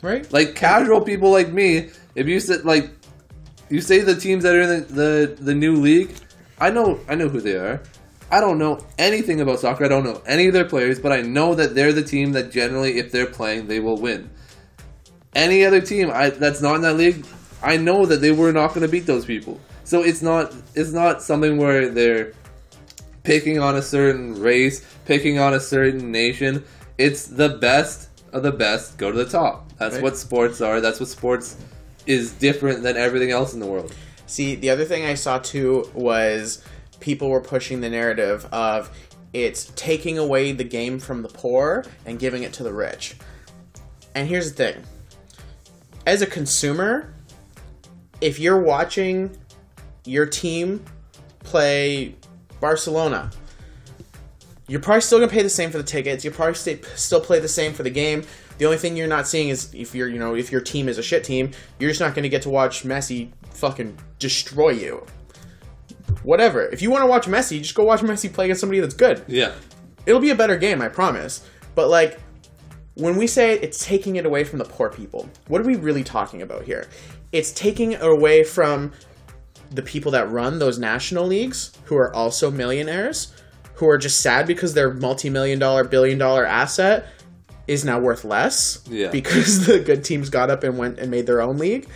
[0.01, 0.31] right?
[0.31, 2.89] Like casual people like me, if you said like
[3.69, 6.13] you say the teams that are in the, the, the new league,
[6.59, 7.81] I know I know who they are.
[8.31, 9.83] I don't know anything about soccer.
[9.85, 12.49] I don't know any of their players, but I know that they're the team that
[12.51, 14.29] generally, if they're playing, they will win.
[15.35, 17.25] Any other team I, that's not in that league,
[17.61, 19.59] I know that they were not going to beat those people.
[19.83, 22.33] So it's not it's not something where they're
[23.23, 26.63] picking on a certain race, picking on a certain nation.
[26.97, 29.69] It's the best of the best go to the top.
[29.77, 30.03] That's Right.
[30.03, 30.79] what sports are.
[30.79, 31.57] That's what sports
[32.07, 33.93] is different than everything else in the world.
[34.25, 36.63] See, the other thing I saw too was
[37.01, 38.89] people were pushing the narrative of
[39.33, 43.15] it's taking away the game from the poor and giving it to the rich.
[44.15, 44.83] And here's the thing
[46.05, 47.13] as a consumer,
[48.19, 49.35] if you're watching
[50.05, 50.83] your team
[51.39, 52.15] play
[52.59, 53.31] Barcelona,
[54.67, 56.23] you're probably still gonna pay the same for the tickets.
[56.23, 58.23] You probably stay, still play the same for the game.
[58.57, 60.97] The only thing you're not seeing is if you're, you know, if your team is
[60.97, 65.05] a shit team, you're just not gonna get to watch Messi fucking destroy you.
[66.23, 66.61] Whatever.
[66.63, 69.23] If you want to watch Messi, just go watch Messi play against somebody that's good.
[69.27, 69.53] Yeah.
[70.05, 71.47] It'll be a better game, I promise.
[71.75, 72.19] But like,
[72.95, 76.03] when we say it's taking it away from the poor people, what are we really
[76.03, 76.87] talking about here?
[77.31, 78.91] It's taking it away from
[79.71, 83.33] the people that run those national leagues who are also millionaires
[83.75, 87.05] who are just sad because their multi-million dollar billion dollar asset
[87.67, 89.09] is now worth less Yeah.
[89.09, 91.87] because the good teams got up and went and made their own league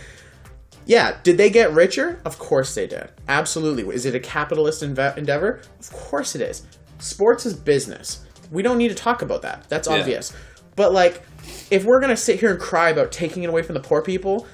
[0.86, 5.16] yeah did they get richer of course they did absolutely is it a capitalist inve-
[5.16, 6.62] endeavor of course it is
[6.98, 9.96] sports is business we don't need to talk about that that's Yeah.
[9.96, 10.32] obvious
[10.76, 11.22] but like
[11.70, 14.46] if we're gonna sit here and cry about taking it away from the poor people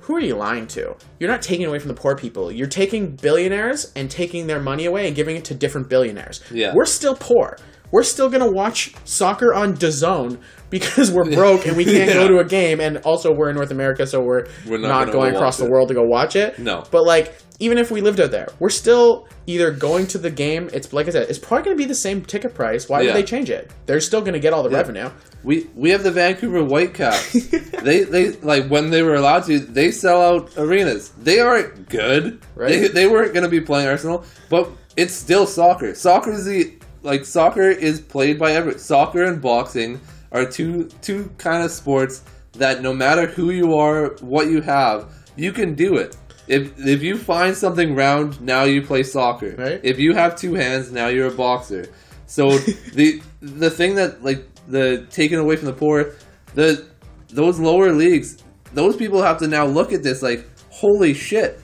[0.00, 0.94] who are you lying to?
[1.18, 2.52] You're not taking it away from the poor people.
[2.52, 6.42] You're taking billionaires and taking their money away and giving it to different billionaires.
[6.50, 6.74] Yeah.
[6.74, 7.56] We're still poor.
[7.94, 12.40] We're still gonna watch soccer on DAZN because we're broke and we can't go to
[12.40, 15.36] a game, and also we're in North America, so we're, We're not not, going go
[15.36, 16.58] across watch the world to go watch it.
[16.58, 16.82] No.
[16.90, 20.68] But like, even if we lived out there, we're still either going to the game.
[20.72, 22.88] It's like I said, it's probably gonna be the same ticket price.
[22.88, 23.06] Why Yeah.
[23.06, 23.70] would they change it?
[23.86, 25.10] They're still gonna get all the revenue.
[25.44, 27.32] We we have the Vancouver Whitecaps.
[27.84, 31.10] they they like when they were allowed to, they sell out arenas.
[31.10, 32.40] They aren't good.
[32.56, 32.70] Right.
[32.70, 35.94] They, they weren't going to be playing Arsenal, but it's still soccer.
[35.94, 36.74] Soccer is the
[37.04, 40.00] like soccer is played by every soccer and boxing
[40.32, 45.12] are two two kind of sports that no matter who you are, what you have,
[45.36, 46.16] you can do it.
[46.48, 49.54] If if you find something round, now you play soccer.
[49.56, 49.80] Right.
[49.82, 51.86] If you have two hands, now you're a boxer.
[52.26, 52.58] So
[52.94, 56.14] the the thing that like the taken away from the poor,
[56.54, 56.86] the
[57.28, 61.60] those lower leagues, those people have to now look at this like, holy shit,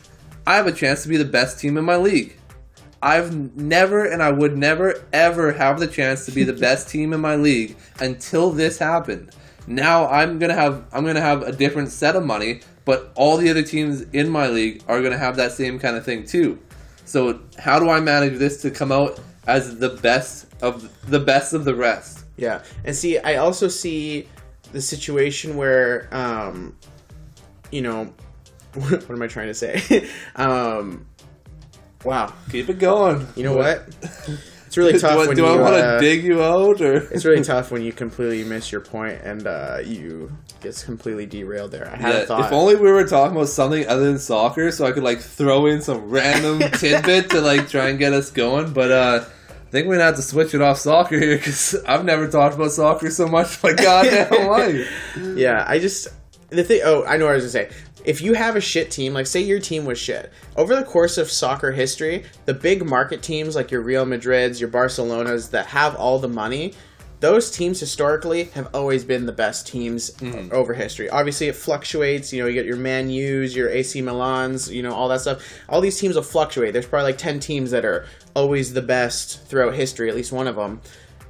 [0.46, 2.37] I have a chance to be the best team in my league.
[3.02, 7.12] I've never and I would never ever have the chance to be the best team
[7.12, 9.34] in my league until this happened.
[9.66, 13.48] Now I'm gonna have I'm gonna have a different set of money, but all the
[13.50, 16.58] other teams in my league are gonna have that same kind of thing too.
[17.04, 21.52] So how do I manage this to come out as the best of the best
[21.54, 22.24] of the rest?
[22.36, 24.28] Yeah, and see, I also see
[24.72, 26.76] the situation where, um,
[27.70, 28.12] you know,
[28.74, 30.08] what am I trying to say?
[30.36, 31.06] um,
[32.04, 33.26] wow, Keep it going.
[33.36, 33.88] you know what?
[34.66, 35.48] It's really tough do do you.
[35.48, 36.98] I want to uh, dig you out or?
[37.12, 41.72] it's really tough when you completely miss your point and uh, you gets completely derailed
[41.72, 41.90] there.
[41.92, 42.44] I had Yeah, a thought.
[42.46, 45.66] if only we were talking about something other than soccer, so I could like throw
[45.66, 48.72] in some random tidbit to like try and get us going.
[48.72, 52.04] But uh, I think we're gonna have to switch it off soccer here because I've
[52.04, 54.88] never talked about soccer so much in my goddamn life.
[55.34, 56.06] Yeah, I just
[56.50, 56.82] the thing.
[56.84, 57.76] Oh, I know what I was gonna say.
[58.04, 61.18] If you have a shit team, like say your team was shit, over the course
[61.18, 65.96] of soccer history, the big market teams like your Real Madrids, your Barcelonas that have
[65.96, 66.74] all the money,
[67.20, 70.52] those teams historically have always been the best teams mm-hmm.
[70.54, 71.10] over history.
[71.10, 72.32] Obviously, it fluctuates.
[72.32, 75.42] You know, you get your Man U's, your AC Milans, you know, all that stuff.
[75.68, 76.72] All these teams will fluctuate.
[76.72, 80.46] There's probably like ten teams that are always the best throughout history, at least one
[80.46, 80.80] of them.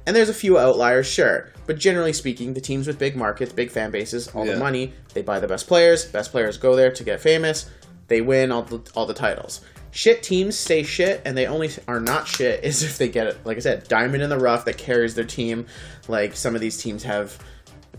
[0.07, 1.49] And there's a few outliers, sure.
[1.67, 4.53] But generally speaking, the teams with big markets, big fan bases, all Yeah.
[4.53, 6.05] the money, they buy the best players.
[6.05, 7.69] Best players go there to get famous.
[8.07, 9.61] They win all the, all the titles.
[9.91, 13.37] Shit teams stay shit, and they only are not shit is if they get it.
[13.45, 15.65] Like I said, diamond in the rough that carries their team,
[16.07, 17.37] like some of these teams have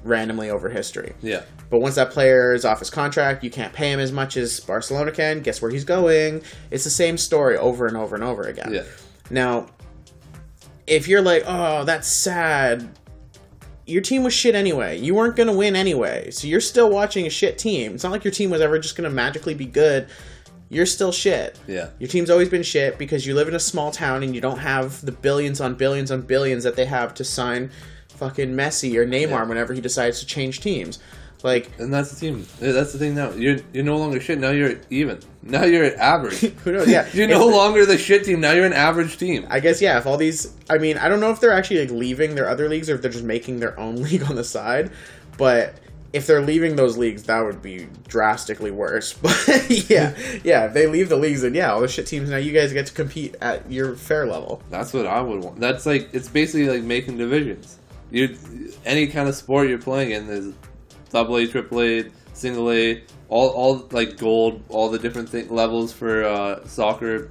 [0.04, 1.12] randomly over history.
[1.22, 4.36] Yeah, But once that player is off his contract, you can't pay him as much
[4.36, 5.40] as Barcelona can.
[5.42, 6.42] Guess where he's going?
[6.72, 8.72] It's the same story over and over and over again.
[8.74, 8.82] yeah,
[9.30, 9.68] Now,
[10.86, 12.88] if you're like, oh, that's sad,
[13.86, 14.98] your team was shit anyway.
[14.98, 16.30] You weren't going to win anyway.
[16.30, 17.94] So you're still watching a shit team.
[17.94, 20.08] It's not like your team was ever just going to magically be good.
[20.68, 21.58] You're still shit.
[21.66, 24.40] yeah, Your team's always been shit because you live in a small town and you
[24.40, 27.70] don't have the billions on billions on billions that they have to sign
[28.08, 29.44] fucking Messi or Neymar Yeah.
[29.44, 30.98] whenever he decides to change teams.
[31.42, 32.46] Like, and that's the team.
[32.60, 33.30] That's the thing now.
[33.30, 34.38] You're you're no longer shit.
[34.38, 35.18] Now you're even.
[35.42, 36.38] Now you're average.
[36.64, 36.88] who knows?
[36.88, 37.08] Yeah.
[37.14, 38.40] you're no longer the shit team.
[38.40, 39.46] Now you're an average team.
[39.50, 39.98] I guess yeah.
[39.98, 42.68] If all these, I mean, I don't know if they're actually like leaving their other
[42.68, 44.92] leagues or if they're just making their own league on the side.
[45.36, 45.74] But
[46.12, 49.12] if they're leaving those leagues, that would be drastically worse.
[49.14, 50.14] But yeah,
[50.44, 50.66] yeah.
[50.66, 52.86] If they leave the leagues, then yeah, all the shit teams now you guys get
[52.86, 54.62] to compete at your fair level.
[54.70, 55.58] That's what I would want.
[55.58, 57.78] That's like it's basically like making divisions.
[58.12, 58.36] You
[58.84, 60.54] any kind of sport you're playing in is
[61.12, 66.24] double A, triple A, single A, all all like gold, all the different levels for
[66.24, 67.30] uh, soccer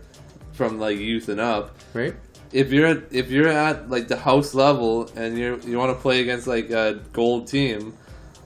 [0.54, 1.76] from like youth and up.
[1.94, 2.16] Right?
[2.54, 6.02] if you're at, if you're at like the house level and you you want to
[6.02, 7.96] play against like a gold team,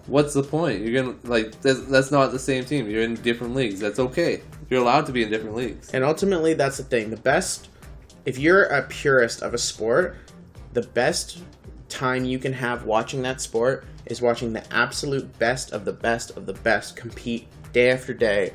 [0.08, 0.82] what's the point?
[0.82, 2.90] You're gonna like that's, that's not the same team.
[2.90, 3.80] You're in different leagues.
[3.80, 4.42] That's okay.
[4.70, 5.90] You're allowed to be in different leagues.
[5.92, 7.10] And ultimately, that's the thing.
[7.10, 7.70] The best,
[8.26, 10.18] if you're a purist of a sport,
[10.74, 11.40] the best
[11.90, 16.32] time you can have watching that sport is watching the absolute best of the best
[16.38, 18.54] of the best compete day after day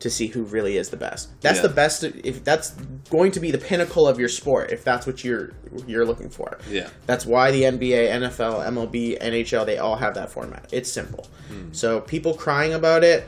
[0.00, 1.28] to see who really is the best.
[1.42, 1.62] That's Yeah.
[1.68, 2.70] the best if that's
[3.10, 5.50] going to be the pinnacle of your sport if that's what you're
[5.86, 6.58] you're looking for.
[6.70, 6.88] Yeah.
[7.06, 10.68] That's why the NBA, NFL, MLB, NHL they all have that format.
[10.72, 11.26] It's simple.
[11.48, 11.72] Hmm.
[11.72, 13.26] So people crying about it,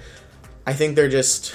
[0.66, 1.54] I think they're just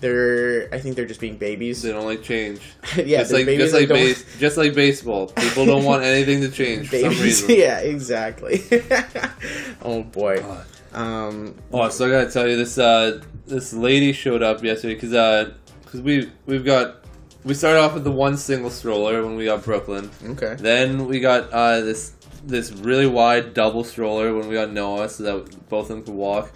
[0.00, 1.82] they're I think they're just being babies.
[1.82, 2.60] They don't like change.
[2.96, 5.28] yeah, just like babies just like base, just like baseball.
[5.28, 7.42] People don't want anything to change for some babies.
[7.42, 7.50] reason.
[7.56, 8.62] yeah, exactly.
[9.82, 10.40] oh boy.
[10.40, 10.66] God.
[10.92, 12.78] Um, Oh, so I gotta tell you this.
[12.78, 15.52] Uh, this lady showed up yesterday because uh,
[15.86, 16.96] cause we we've got
[17.44, 20.10] we started off with the one single stroller when we got Brooklyn.
[20.30, 20.56] okay.
[20.58, 22.12] Then we got uh, this
[22.44, 26.14] this really wide double stroller when we got Noah, so that both of them could
[26.14, 26.50] walk.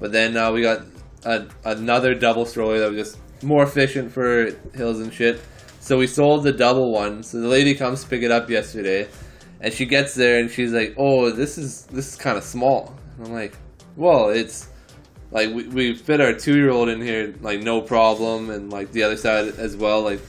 [0.00, 0.82] But then uh, we got
[1.28, 5.40] a, another double stroller that was just more efficient for hills and shit.
[5.80, 7.22] So we sold the double one.
[7.22, 9.08] So the lady comes to pick it up yesterday,
[9.60, 12.94] and she gets there and she's like, "Oh, this is this is kind of small."
[13.16, 13.56] And I'm like,
[13.96, 14.68] "Well, it's."
[15.30, 18.92] Like we, we fit our two year old in here like no problem, and like
[18.92, 20.00] the other side as well.
[20.00, 20.22] Like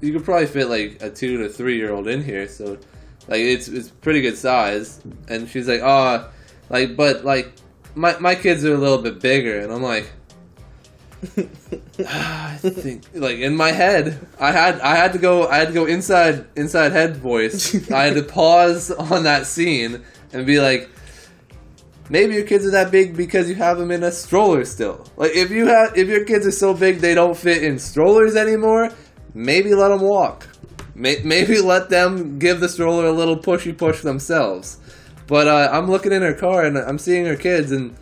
[0.00, 2.78] you could probably fit like a two to three year old in here, so
[3.26, 5.00] like it's it's pretty good size.
[5.26, 6.30] And she's like, oh,
[6.68, 7.54] like but like
[7.96, 10.08] my my kids are a little bit bigger, and I'm like.
[12.08, 15.74] I think like in my head, I had I had to go I had to
[15.74, 17.90] go inside inside head voice.
[17.90, 20.02] I had to pause on that scene
[20.32, 20.88] and be like,
[22.08, 25.06] maybe your kids are that big because you have them in a stroller still.
[25.16, 28.34] Like if you have if your kids are so big they don't fit in strollers
[28.34, 28.90] anymore,
[29.34, 30.48] maybe let them walk.
[30.94, 34.78] May, maybe let them give the stroller a little pushy push themselves.
[35.26, 37.94] But uh, I'm looking in her car and I'm seeing her kids and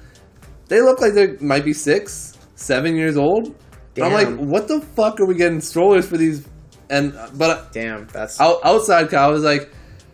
[0.68, 2.27] they look like they might be six,
[2.58, 3.54] seven years old.
[4.00, 6.46] I'm like, what the fuck are we getting strollers for these?
[6.90, 9.70] And but Damn, that's out, outside Kyle was like,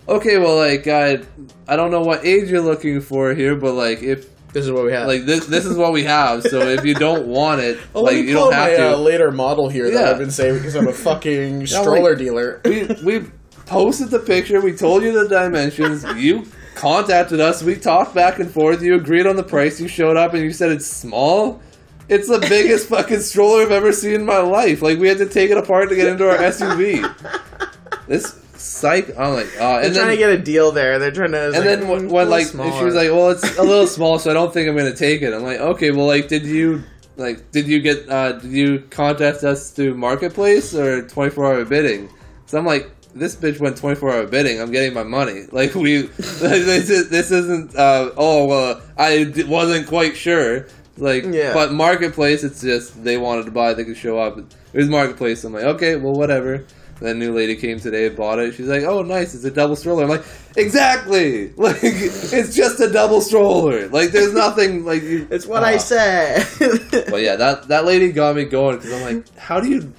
[0.08, 1.20] okay, well, like I,
[1.68, 4.84] I don't know what age you're looking for here, but like if this is what
[4.84, 5.06] we have.
[5.06, 6.42] like this, this is what we have.
[6.44, 8.94] So if you don't want it, Oh, like you don't have my to.
[8.94, 10.10] uh, later model here that Yeah.
[10.10, 12.60] I've been saving because I'm a fucking like- stroller dealer.
[12.64, 13.26] we we
[13.66, 14.60] posted the picture.
[14.60, 16.04] We told you the dimensions.
[16.16, 17.62] You contacted us.
[17.62, 18.82] We talked back and forth.
[18.82, 19.80] You agreed on the price.
[19.80, 21.60] You showed up and you said it's small.
[22.08, 24.82] It's the biggest fucking stroller I've ever seen in my life.
[24.82, 27.02] Like we had to take it apart to get into our SUV.
[28.06, 29.18] This psych.
[29.18, 30.98] I'm like, uh, They're and trying then to get a deal there.
[30.98, 31.46] They're trying to.
[31.46, 34.34] and then when, when like she was like, "Well, it's a little small, so I
[34.34, 36.82] don't think I'm gonna take it." I'm like, "Okay, well, like, did you
[37.16, 42.10] like did you get uh, did you contact us through marketplace or 24 hour bidding?"
[42.44, 44.60] So I'm like, "This bitch went 24 hour bidding.
[44.60, 45.44] I'm getting my money.
[45.52, 50.66] Like we this, is, this isn't uh, oh well, I d- wasn't quite sure."
[50.96, 51.52] Like, Yeah.
[51.54, 54.38] but marketplace, it's just they wanted to buy, they could show up.
[54.38, 54.46] It
[54.78, 55.42] was marketplace.
[55.42, 56.64] So I'm like, okay, well, whatever.
[57.00, 58.54] That new lady came today and bought it.
[58.54, 59.34] She's like, "Oh, nice!
[59.34, 60.22] It's a double stroller." I'm like,
[60.56, 61.52] "Exactly!
[61.56, 63.88] Like, it's just a double stroller.
[63.88, 65.66] Like, there's nothing like." You, it's what Ah.
[65.66, 66.46] I said.
[67.10, 69.92] But yeah, that that lady got me going because I'm like, how do you,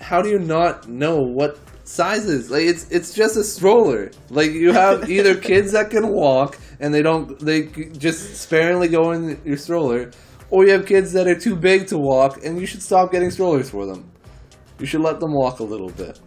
[0.00, 1.58] how do you not know what
[1.92, 2.50] sizes?
[2.50, 4.10] Like, it's it's just a stroller.
[4.30, 9.12] Like, you have either kids that can walk and they don't, they just sparingly go
[9.12, 10.10] in your stroller,
[10.50, 13.30] or you have kids that are too big to walk, and you should stop getting
[13.30, 14.10] strollers for them.
[14.80, 16.18] You should let them walk a little bit.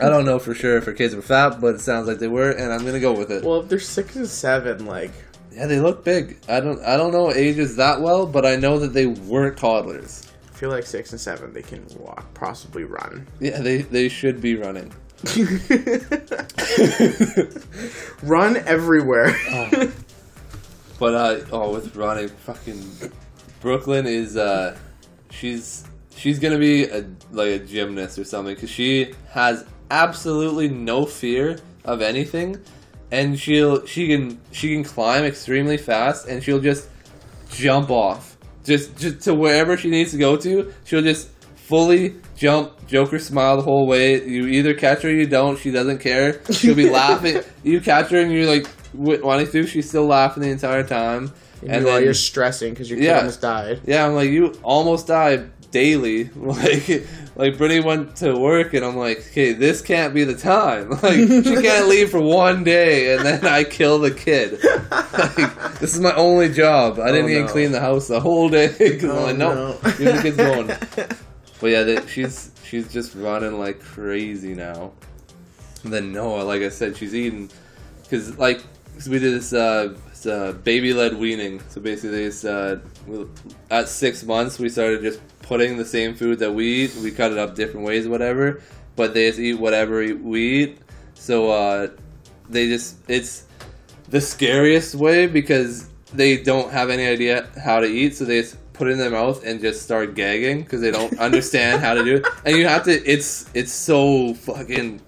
[0.00, 2.28] I don't know for sure if her kids were fat, but it sounds like they
[2.28, 3.44] were, and I'm gonna go with it.
[3.44, 5.12] well, if they're six and seven, like
[5.52, 6.38] Yeah, they look big.
[6.48, 10.25] I don't I don't know ages that well, but I know that they weren't toddlers.
[10.56, 13.26] I feel like six and seven, they can walk, possibly run.
[13.40, 14.90] Yeah, they they should be running.
[18.22, 19.36] run everywhere.
[20.98, 22.82] But uh oh, with running, fucking
[23.60, 24.78] Brooklyn is uh
[25.28, 25.84] she's
[26.16, 31.58] she's gonna be a like a gymnast or something because she has absolutely no fear
[31.84, 32.58] of anything,
[33.10, 36.88] and she'll she can she can climb extremely fast and she'll just
[37.50, 38.35] jump off
[38.66, 40.72] just just to wherever she needs to go to.
[40.84, 44.22] She'll just fully jump, Joker smile the whole way.
[44.24, 45.58] You either catch her or you don't.
[45.58, 46.40] She doesn't care.
[46.52, 47.40] She'll be laughing.
[47.64, 49.66] You catch her and you're like wanting to.
[49.66, 51.32] She's still laughing the entire time.
[51.66, 53.18] and while you're stressing because your kid Yeah.
[53.18, 53.80] almost died.
[53.86, 56.30] Yeah, I'm like, you almost die daily.
[56.36, 57.06] Like,
[57.36, 60.90] like Brittany went to work, and I'm like, okay, this can't be the time.
[61.02, 64.58] Like, she can't leave for one day, and then I kill the kid.
[64.90, 66.98] Like, this is my only job.
[66.98, 69.54] I didn't Oh, even clean the house the whole day because I'm Oh, like, no,
[69.54, 69.72] no.
[69.72, 70.66] the kids going.
[71.60, 74.92] But yeah, they, she's she's just running like crazy now.
[75.84, 77.50] And then Noah, like I said, she's eating
[78.02, 78.62] because like
[78.94, 81.60] 'cause we did this uh, this, uh, baby led weaning.
[81.68, 82.80] So basically, it's, uh,
[83.70, 86.94] at six months we started just putting the same food that we eat.
[86.96, 88.62] We cut it up different ways, whatever.
[88.96, 90.78] But they just eat whatever we eat.
[91.14, 91.88] So uh,
[92.48, 93.44] they just it's
[94.08, 98.56] the scariest way because they don't have any idea how to eat, so they just
[98.72, 102.04] put it in their mouth and just start gagging because they don't understand how to
[102.04, 102.26] do it.
[102.44, 102.92] And you have to.
[103.10, 105.00] It's it's so fucking.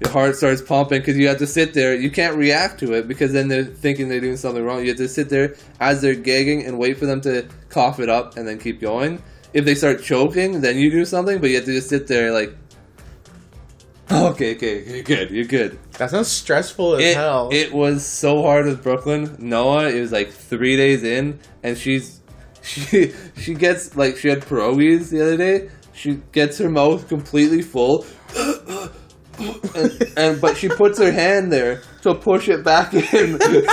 [0.00, 1.94] Your heart starts pumping because you have to sit there.
[1.94, 4.82] You can't react to it because then they're thinking they're doing something wrong.
[4.82, 8.08] You have to sit there as they're gagging and wait for them to cough it
[8.08, 9.22] up and then keep going.
[9.52, 12.32] If they start choking, then you do something, but you have to just sit there
[12.32, 12.54] like,
[14.10, 17.48] okay, okay, you're good, you're good That sounds stressful as it, hell.
[17.52, 19.34] it was so hard with Brooklyn.
[19.38, 22.20] Noah, it was like three days in, and she's
[22.62, 25.70] she she gets like she had pierogies the other day.
[25.92, 28.06] She gets her mouth completely full,
[29.38, 33.02] and, and but she puts her hand there to push it back in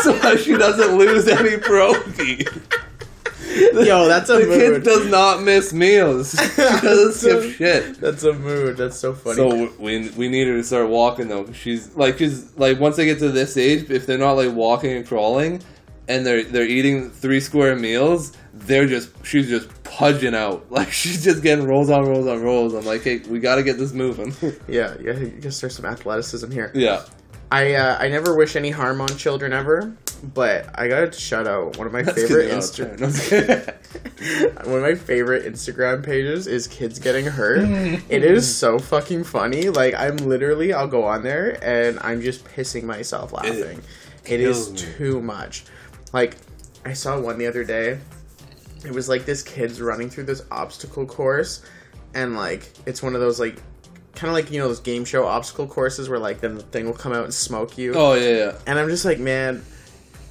[0.04, 2.46] so that she doesn't lose any pierogi.
[3.86, 4.50] Yo, that's a mood.
[4.50, 6.34] the kid does not miss meals.
[6.56, 8.02] She doesn't skip shit.
[8.02, 8.78] That's a mood.
[8.78, 9.36] That's so funny.
[9.36, 11.52] So we we need her to start walking though.
[11.54, 14.92] She's like she's like once they get to this age, if they're not like walking
[14.92, 15.62] and crawling,
[16.08, 20.66] and they're they're eating three square meals, they're just she's just pudging out.
[20.72, 22.74] Like she's just getting rolls on rolls on rolls.
[22.74, 24.34] I'm like, hey, we got to get this moving.
[24.68, 26.72] yeah, you gotta start some athleticism here.
[26.76, 27.04] yeah.
[27.52, 29.96] I uh, I never wish any harm on children ever,
[30.34, 33.00] but I gotta shout out one of my That's favorite good.
[33.00, 37.60] Insta- one of my favorite Instagram pages is kids getting hurt.
[38.10, 39.70] it is so fucking funny.
[39.70, 43.82] Like I'm literally, I'll go on there and I'm just pissing myself laughing.
[44.26, 44.80] It is kills me.
[44.98, 45.66] too much.
[46.16, 46.38] Like
[46.86, 48.00] I saw one the other day.
[48.86, 51.64] It was like this kid's running through this obstacle course,
[52.14, 53.62] and like it's one of those like.
[54.16, 56.86] Kind of like you know those game show obstacle courses where like then the thing
[56.86, 57.94] will come out and smoke you.
[57.96, 58.58] oh yeah, yeah.
[58.66, 59.62] And I'm just like, man,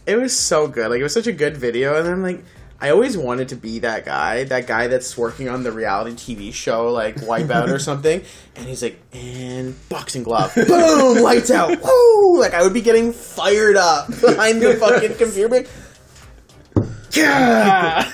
[0.07, 0.89] it was so good.
[0.89, 2.01] Like it was such a good video.
[2.01, 2.43] And I'm like,
[2.85, 6.53] I always wanted to be that guy, that guy that's working on the reality TV
[6.53, 8.23] show like Wipeout or something.
[8.57, 12.39] And he's like, and boxing glove, boom, lights out, woo!
[12.39, 15.65] Like I would be getting fired up behind the fucking computer.
[17.13, 18.05] Yeah,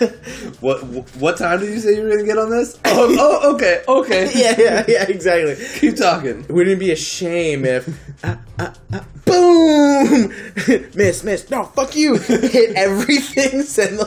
[0.61, 0.85] What
[1.17, 2.79] what time did you say you were gonna get on this?
[2.85, 4.31] Oh, oh okay, okay.
[4.37, 5.57] yeah, yeah, yeah, exactly.
[5.81, 6.47] Keep talking.
[6.49, 7.89] Wouldn't it be a shame if
[8.23, 9.01] uh, uh, uh,
[9.31, 13.99] boom miss miss no fuck you hit everything send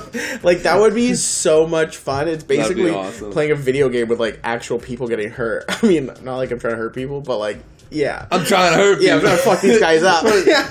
[0.44, 3.32] like that would be so much fun it's basically awesome.
[3.32, 6.60] playing a video game with like actual people getting hurt i mean not like i'm
[6.60, 7.58] trying to hurt people but like
[7.90, 9.02] yeah I'm trying to hurt.
[9.04, 9.36] Yeah, I'm people.
[9.36, 10.24] trying to fuck these guys up.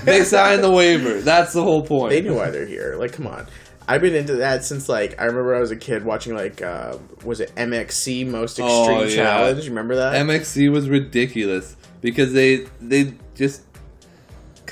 [0.05, 1.21] they signed the waiver.
[1.21, 2.11] That's the whole point.
[2.11, 3.47] they knew why they're here like come on
[3.87, 6.99] I've been into that since like I remember I was a kid watching like uh
[7.25, 9.15] was it MXC Most Extreme Oh, yeah.
[9.15, 9.65] Challenge?
[9.65, 10.15] You remember that?
[10.15, 13.63] MXC was ridiculous because they they just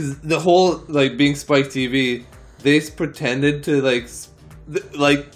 [0.00, 2.24] because the whole like being Spike TV,
[2.62, 4.08] they pretended to like
[4.72, 5.26] th- like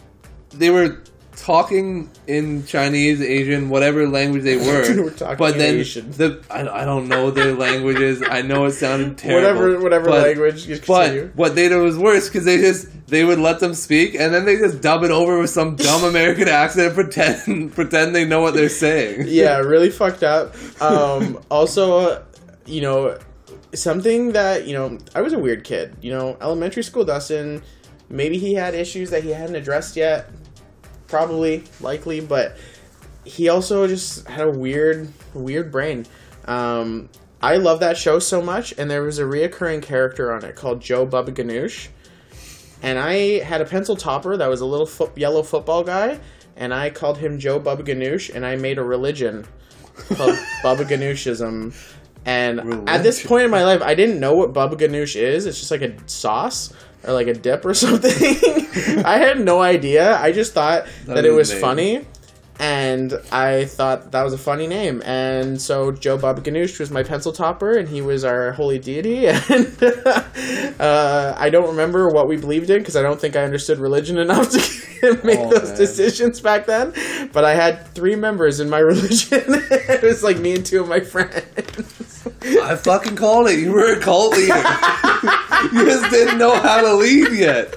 [0.50, 1.02] they were
[1.36, 4.86] talking in Chinese, Asian, whatever language they were.
[4.86, 6.10] They were talking but then Asian.
[6.12, 8.22] the I, I don't know their languages.
[8.28, 9.60] I know it sounded terrible.
[9.60, 10.80] whatever whatever but- language you.
[10.86, 14.32] But what they did was worse because they just they would let them speak and
[14.32, 18.24] then they just dub it over with some dumb American accent and pretend pretend they
[18.24, 19.26] know what they're saying.
[19.28, 20.54] yeah, really fucked up.
[20.80, 22.22] Um, also, uh,
[22.64, 23.18] you know,
[23.74, 25.96] something that you know, I was a weird kid.
[26.00, 27.62] You know, elementary school Dustin.
[28.08, 30.30] Maybe he had issues that he hadn't addressed yet.
[31.06, 32.56] Probably, likely, but
[33.24, 36.06] he also just had a weird, weird brain.
[36.46, 37.08] Um,
[37.42, 40.80] I love that show so much, and there was a reoccurring character on it called
[40.80, 41.88] Joe Bubba Ganoush.
[42.82, 46.20] And I had a pencil topper that was a little foot, yellow football guy,
[46.56, 49.46] and I called him Joe Bubba Ganoush, and I made a religion
[50.14, 51.74] called Bubba Ganoushism.
[52.26, 55.46] And at this point in my life, I didn't know what Bubba Ganoush is.
[55.46, 56.72] It's just like a sauce
[57.06, 58.10] or like a dip or something.
[59.04, 60.16] I had no idea.
[60.18, 62.06] I just thought that, That it was funny.
[62.60, 65.02] And I thought that was a funny name.
[65.04, 69.26] And so Joe Bob Ganoush was my pencil topper, and he was our holy deity.
[69.50, 73.78] And uh, I don't remember what we believed in because I don't think I understood
[73.78, 74.58] religion enough to
[75.24, 75.78] make Oh, those man.
[75.78, 76.92] decisions back then.
[77.32, 79.42] But I had three members in my religion.
[79.46, 82.26] it was like me and two of my friends.
[82.42, 83.58] I fucking called it.
[83.58, 84.54] You were a cult leader.
[85.72, 87.76] you just didn't know how to lead yet.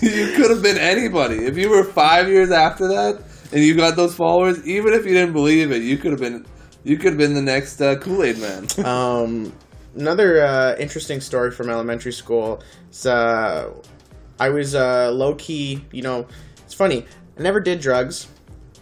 [0.00, 1.44] You could have been anybody.
[1.44, 5.12] If you were five years after that and you got those followers, even if you
[5.12, 6.46] didn't believe it, you could have been.
[6.82, 8.66] You could have been the next uh, Kool Aid man.
[8.86, 9.52] Um,
[9.94, 13.70] another uh, interesting story from elementary school is uh,
[14.38, 16.26] I was uh, low key, you know,
[16.64, 17.04] it's funny.
[17.38, 18.28] I never did drugs.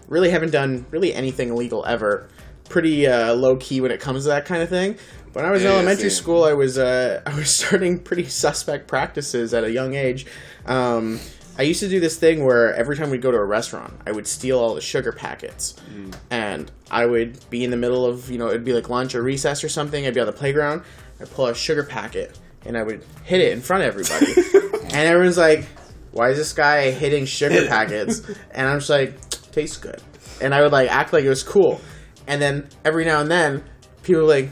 [0.07, 2.29] really haven't done really anything illegal ever.
[2.69, 4.97] Pretty uh, low key when it comes to that kind of thing.
[5.33, 6.23] When I was in elementary same.
[6.23, 10.27] school, I was uh, I was starting pretty suspect practices at a young age.
[10.67, 11.19] Um,
[11.59, 14.13] I used to do this thing where every time we'd go to a restaurant, I
[14.13, 16.15] would steal all the sugar packets, mm.
[16.31, 19.23] and I would be in the middle of you know it'd be like lunch or
[19.23, 20.07] recess or something.
[20.07, 20.83] I'd be on the playground.
[21.21, 24.33] I'd pull out a sugar packet and I would hit it in front of everybody,
[24.85, 25.65] and everyone's like,
[26.13, 29.19] "Why is this guy hitting sugar packets?" And I'm just like,
[29.51, 30.01] "Tastes good,"
[30.41, 31.81] and I would like act like it was cool,
[32.29, 33.65] and then every now and then
[34.05, 34.51] people were like.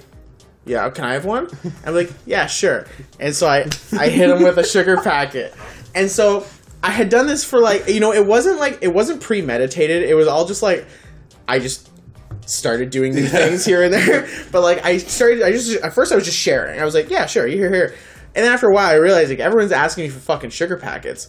[0.69, 1.47] Yeah, can I have one?
[1.85, 2.89] I'm like, yeah, sure.
[3.21, 5.55] And so I, I hit him with a sugar packet.
[5.95, 6.45] And so
[6.87, 10.05] I had done this for like, you know, it wasn't like, it wasn't premeditated.
[10.05, 10.87] It was all just like,
[11.49, 11.91] I just
[12.47, 14.29] started doing these things here and there.
[14.53, 16.81] But like, I started, I just, at first I was just sharing.
[16.81, 17.95] I was like, yeah, sure, you here, here.
[18.37, 21.29] And then after a while, I realized like everyone's asking me for fucking sugar packets.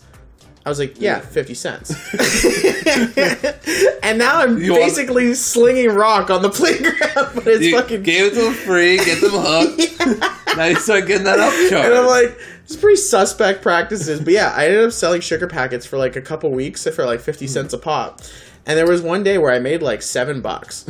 [0.63, 1.91] I was like, yeah, 50 cents.
[4.03, 8.03] and now I'm You want- basically slinging rock on the playground, but it's You fucking
[8.03, 10.57] gave it to them free, get them hooked.
[10.57, 11.85] Now you start getting that upcharge.
[11.85, 12.37] And I'm like,
[12.67, 14.19] it's pretty suspect practices.
[14.19, 17.21] But yeah, I ended up selling sugar packets for like a couple weeks for like
[17.21, 18.21] 50 cents a pop.
[18.65, 20.85] And there was one day where I made like seven bucks.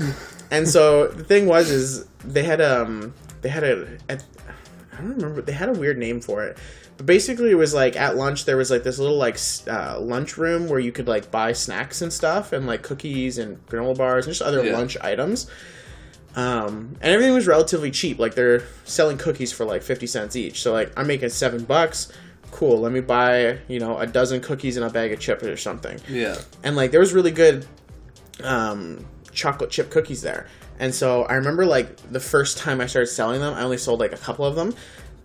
[0.50, 4.14] And so the thing was, is they had um they had a, a
[4.94, 6.58] I don't remember they had a weird name for it.
[6.98, 10.36] But basically, it was like at lunch there was like this little like uh, lunch
[10.38, 14.26] room where you could like buy snacks and stuff and like cookies and granola bars
[14.26, 14.74] and just other Yeah.
[14.76, 15.48] lunch items.
[16.38, 18.20] Um, and everything was relatively cheap.
[18.20, 20.62] Like they're selling cookies for like fifty cents each.
[20.62, 22.12] So like I'm making seven bucks.
[22.52, 22.80] Cool.
[22.80, 26.00] Let me buy you know a dozen cookies and a bag of chips or something.
[26.08, 26.38] yeah.
[26.64, 27.66] And like there was really good
[28.44, 30.48] um, chocolate chip cookies there.
[30.80, 34.00] And so I remember like the first time I started selling them, I only sold
[34.00, 34.76] like a couple of them.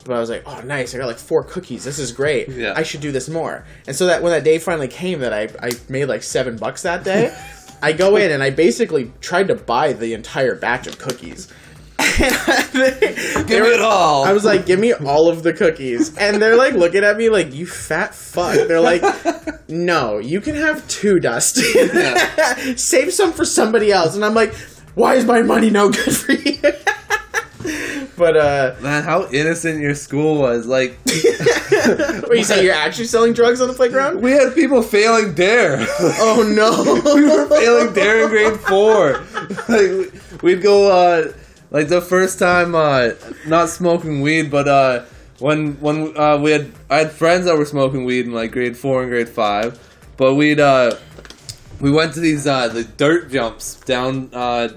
[0.04, 0.94] But I was like, oh, nice!
[0.94, 1.84] I got like four cookies.
[1.84, 2.48] This is great.
[2.48, 2.72] Yeah.
[2.74, 3.64] I should do this more.
[3.86, 6.82] And so that when that day finally came, that I, I made like seven bucks
[6.82, 7.36] that day.
[7.82, 11.52] I go in and I basically tried to buy the entire batch of cookies.
[12.18, 14.24] Give me it all.
[14.24, 16.16] I was like, give me all of the cookies.
[16.16, 18.54] And they're like looking at me like, you fat fuck.
[18.68, 19.02] They're like,
[19.68, 21.90] no, you can have two, Dustin.
[21.92, 22.74] Yeah.
[22.76, 24.14] Save some for somebody else.
[24.14, 24.54] And I'm like,
[24.94, 26.60] why is my money no good for you?
[28.16, 30.66] but, uh, Man, how innocent your school was.
[30.66, 34.20] Like, you say, you're actually selling drugs on the playground?
[34.20, 35.86] we had people failing dare.
[36.00, 37.14] Oh no.
[37.14, 39.24] we were failing dare in grade four.
[39.68, 41.32] Like, we'd go, uh,
[41.70, 43.10] like the first time, uh,
[43.46, 45.04] not smoking weed, but, uh,
[45.38, 48.76] when, when, uh, we had, I had friends that were smoking weed in like grade
[48.76, 49.78] four and grade five,
[50.16, 50.96] but we'd, uh,
[51.80, 54.68] we went to these, uh, the dirt jumps down, uh,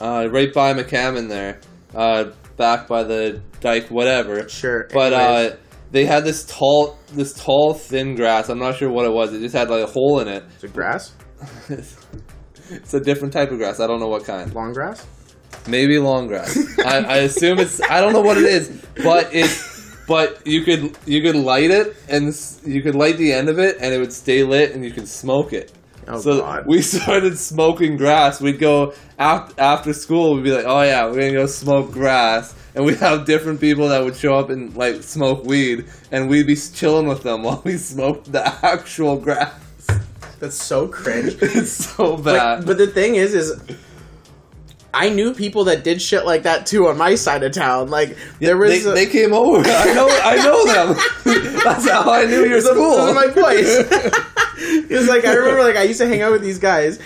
[0.00, 1.60] uh, right by McCammon there,
[1.98, 4.48] uh, back by the dike, whatever.
[4.48, 4.88] Sure.
[4.92, 5.56] But uh,
[5.90, 8.48] they had this tall, this tall, thin grass.
[8.48, 9.34] I'm not sure what it was.
[9.34, 10.44] It just had like a hole in it.
[10.56, 11.12] Is it grass?
[11.68, 13.80] it's a different type of grass.
[13.80, 14.54] I don't know what kind.
[14.54, 15.04] Long grass?
[15.66, 16.56] Maybe long grass.
[16.84, 17.80] I, I assume it's.
[17.82, 19.50] I don't know what it is, but it.
[20.06, 22.34] But you could you could light it and
[22.64, 25.06] you could light the end of it and it would stay lit and you could
[25.06, 25.70] smoke it.
[26.10, 26.66] Oh, so God.
[26.66, 28.40] we started smoking grass.
[28.40, 30.34] We'd go after, after school.
[30.34, 33.88] We'd be like, "Oh yeah, we're gonna go smoke grass," and we'd have different people
[33.88, 37.60] that would show up and like smoke weed, and we'd be chilling with them while
[37.64, 39.52] we smoked the actual grass.
[40.40, 41.36] That's so cringe.
[41.42, 42.66] it's so But, bad.
[42.66, 43.60] but the thing is, is
[44.94, 47.90] I knew people that did shit like that too on my side of town.
[47.90, 49.62] Like there was they, a- they came over.
[49.68, 50.08] I know.
[50.08, 50.96] I know them.
[51.64, 52.96] That's how I knew your school.
[52.96, 54.24] those are my boys.
[54.88, 56.98] It was like I remember like I used to hang out with these guys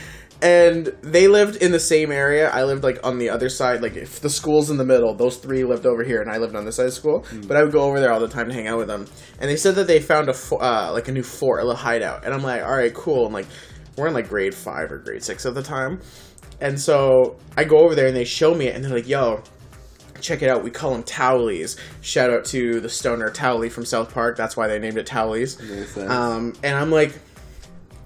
[0.43, 2.51] and they lived in the same area.
[2.51, 5.37] I lived like on the other side, like if the school's in the middle, those
[5.37, 7.25] three lived over here and I lived on this side of school.
[7.47, 9.07] But I would go over there all the time to hang out with them.
[9.41, 11.77] And they said that they found a fo- uh, like a new fort, a little
[11.77, 12.25] hideout.
[12.25, 13.47] And I'm like, "All right, cool." And like
[13.97, 16.01] we're in like grade 5 or grade 6 at the time.
[16.61, 19.43] And so I go over there and they show me it and they're like, "Yo,
[20.21, 20.65] check it out.
[20.65, 21.79] We call them Towelies.
[22.01, 24.37] Shout out to the stoner Towelie from South Park.
[24.37, 25.61] That's why they named it Towelies.
[26.11, 27.13] Um, and I'm like,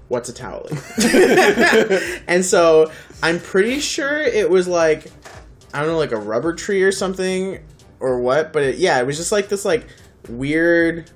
[0.07, 2.23] what's a Towelie?
[2.27, 2.91] and so
[3.21, 5.11] I'm pretty sure it was like,
[5.73, 7.59] I don't know, like a rubber tree or something
[7.99, 8.53] or what.
[8.53, 9.85] But it, yeah, it was just like this like
[10.29, 11.09] weird.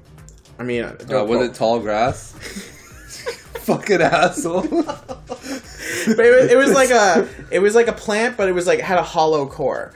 [0.59, 2.33] I mean, Uh, was it tall grass?
[3.61, 4.61] Fucking asshole.
[4.63, 8.67] but it was, it was like a it was like a plant, but it was
[8.67, 9.93] like had a hollow core.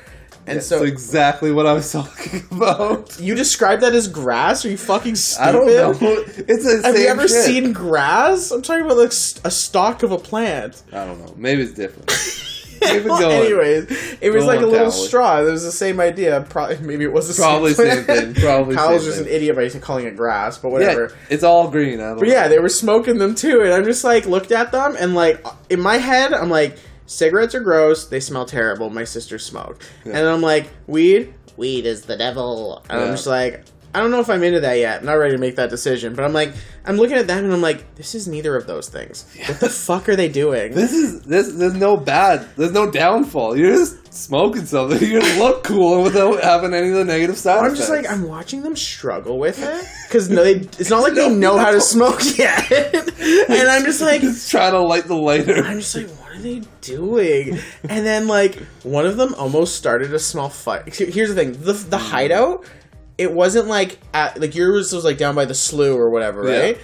[0.48, 3.20] And so so exactly what I was talking about.
[3.20, 4.64] you described that as grass?
[4.66, 5.48] Are you fucking stupid?
[5.48, 5.92] I don't know.
[6.28, 7.46] It's the Have you ever shit.
[7.46, 8.52] seen grass?
[8.52, 10.84] I'm talking about like a stalk of a plant.
[10.94, 11.34] I don't know.
[11.38, 12.10] Maybe it's different.
[12.82, 13.42] Keep it Well, going.
[13.46, 14.94] anyways, it was Go like a little Coward.
[14.94, 15.40] straw.
[15.42, 16.46] It was the same idea.
[16.50, 18.44] Probably, maybe it was the Probably same, same thing.
[18.44, 19.28] Probably Kyle's same just thing.
[19.30, 21.18] an idiot by calling it grass, but Yeah, whatever.
[21.30, 22.00] it's all green.
[22.00, 22.20] I don't.
[22.20, 22.34] But know.
[22.34, 25.44] yeah, they were smoking them too, and I'm just like looked at them and like
[25.70, 28.08] in my head, I'm like, cigarettes are gross.
[28.08, 28.90] They smell terrible.
[28.90, 30.18] My sister smoked, Yeah.
[30.18, 32.84] and I'm like, weed, weed is the devil.
[32.90, 33.64] And I'm just like.
[33.94, 35.00] I don't know if I'm into that yet.
[35.00, 36.16] I'm not ready to make that decision.
[36.16, 36.54] But I'm like,
[36.84, 39.26] I'm looking at them and I'm like, this is neither of those things.
[39.48, 40.74] What the fuck are they doing?
[40.74, 41.54] This is this.
[41.54, 42.46] There's no bad.
[42.58, 43.56] There's no downfall.
[43.56, 45.00] You're just smoking something.
[45.10, 48.06] You look cool without having any of the negative side I'm just like.
[48.10, 51.72] I'm watching them struggle with it because no, they, it's not like they know how
[51.72, 55.64] to smoke yet, and I'm just like, just trying to light the lighter.
[55.64, 56.10] I'm just like,
[56.46, 57.60] they doing?
[57.90, 60.94] And then like one of them almost started a small fight.
[60.96, 61.98] Here's the thing: the the mm-hmm.
[61.98, 62.66] hideout,
[63.18, 66.60] it wasn't like at, like yours was like down by the slough or whatever, Yeah.
[66.60, 66.78] right?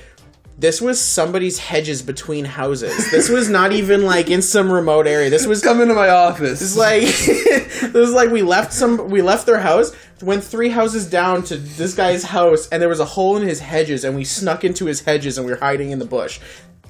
[0.57, 3.09] This was somebody's hedges between houses.
[3.09, 5.30] This was not even like in some remote area.
[5.30, 6.62] This was Come into my office.
[6.62, 11.09] It's like it was like we left some we left their house, went three houses
[11.09, 14.24] down to this guy's house, and there was a hole in his hedges, and we
[14.24, 16.39] snuck into his hedges and we were hiding in the bush.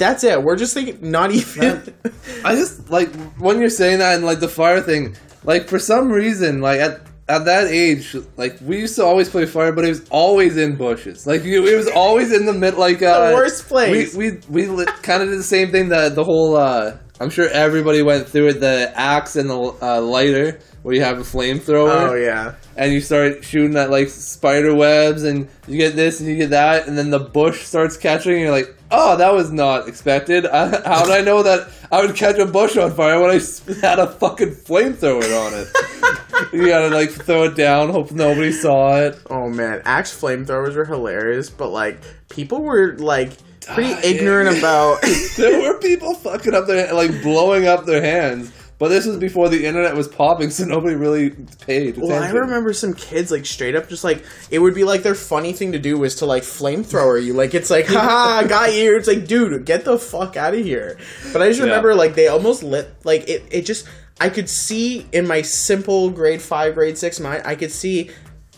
[0.01, 0.41] That's it.
[0.41, 1.93] We're just thinking not even
[2.43, 5.15] I just like when you're saying that and like the fire thing.
[5.43, 9.45] Like for some reason, like at at that age, like we used to always play
[9.45, 11.27] fire, but it was always in bushes.
[11.27, 14.15] Like you, it was always in the mid, like uh, the worst place.
[14.15, 16.57] We we we kind of did the same thing that the whole.
[16.57, 18.59] uh I'm sure everybody went through it.
[18.59, 22.09] The axe and the uh, lighter, where you have a flamethrower.
[22.09, 22.55] Oh yeah.
[22.75, 26.49] and you start shooting at like spider webs and you get this and you get
[26.49, 30.45] that and then the bush starts catching and you're like oh that was not expected.
[30.45, 33.39] I, how did i know that i would catch a bush on fire when I
[33.81, 35.67] had a fucking flamethrower on it?
[36.51, 39.17] You gotta like throw it down hope nobody saw it.
[39.29, 43.31] Oh man, axe flamethrowers were hilarious, but like people were like
[43.61, 45.01] pretty ignorant about
[45.37, 48.51] there were people fucking up their like blowing up their hands
[48.81, 52.09] but this was before the internet was popping so nobody really paid attention.
[52.09, 55.13] Well, I remember some kids like straight up just like it would be like their
[55.13, 57.33] funny thing to do was to like flamethrower you.
[57.35, 58.97] Like it's like, haha, got you.
[58.97, 60.97] It's like, dude, get the fuck out of here.
[61.31, 61.65] But I just Yeah.
[61.67, 63.43] remember like they almost lit like it.
[63.51, 63.87] It just
[64.19, 68.09] I could see in my simple grade five, grade six mind, I could see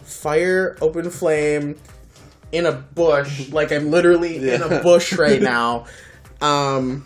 [0.06, 1.76] fire, open flame
[2.54, 3.50] in a bush.
[3.52, 5.86] Like I'm literally in a bush right now.
[6.40, 7.06] Um,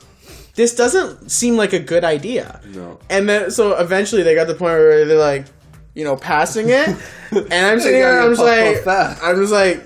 [0.58, 2.60] this doesn't seem like a good idea.
[2.74, 5.46] no And then, so eventually they got to the point where they're like,
[5.94, 6.90] you know, passing it.
[7.30, 9.22] And I'm sitting here, gotta I'm just like.
[9.22, 9.84] I'm just like,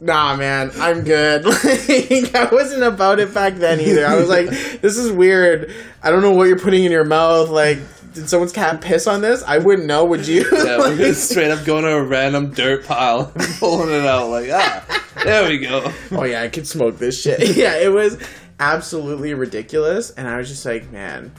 [0.00, 1.44] nah, man, I'm good.
[1.54, 4.04] Like, I wasn't about it back then either.
[4.04, 4.48] I was like,
[4.80, 5.72] this is weird.
[6.02, 7.50] I don't know what you're putting in your mouth.
[7.50, 7.78] Like,
[8.12, 9.44] did someone's cat piss on this?
[9.44, 10.44] I wouldn't know, would you?
[10.52, 14.28] Yeah, we're just straight up going to a random dirt pile and pulling it out
[14.28, 15.92] like, ah, there we go.
[16.10, 17.56] oh yeah, I could smoke this shit.
[17.56, 18.18] yeah, it was
[18.60, 20.10] absolutely ridiculous.
[20.10, 21.32] And I was just like, man,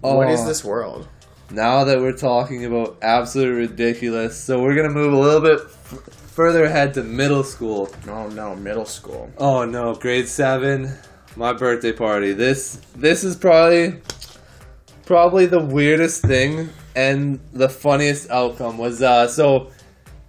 [0.00, 0.46] what is Oh.
[0.46, 1.08] this world?
[1.50, 5.98] Now that we're talking about absolutely ridiculous, so we're gonna move a little bit f-
[6.34, 7.88] further ahead to middle school.
[8.06, 9.30] Oh no, middle school.
[9.38, 10.92] Oh no, grade seven,
[11.36, 12.34] my birthday party.
[12.34, 13.94] This this is probably
[15.06, 19.70] probably the weirdest thing and the funniest outcome was uh so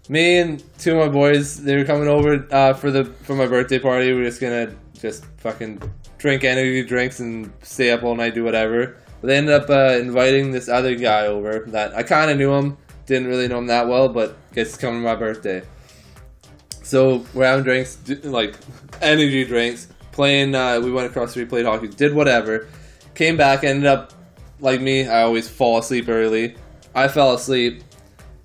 [0.08, 3.46] me and two of my boys they were coming over uh for the for my
[3.46, 4.14] birthday party.
[4.14, 5.82] We are just gonna just fucking
[6.20, 8.98] drink energy drinks and stay up all night, do whatever.
[9.22, 12.54] But they ended up uh, inviting this other guy over that I kind of knew
[12.54, 15.64] him, didn't really know him that well, but come to my birthday.
[16.84, 18.56] So we're having drinks, like
[19.02, 20.56] energy drinks, playing.
[20.56, 22.68] Uh, we went across the street, played hockey, did whatever.
[23.16, 24.14] Came back, ended up
[24.60, 25.08] like me.
[25.08, 26.56] I always fall asleep early.
[26.96, 27.84] I fell asleep.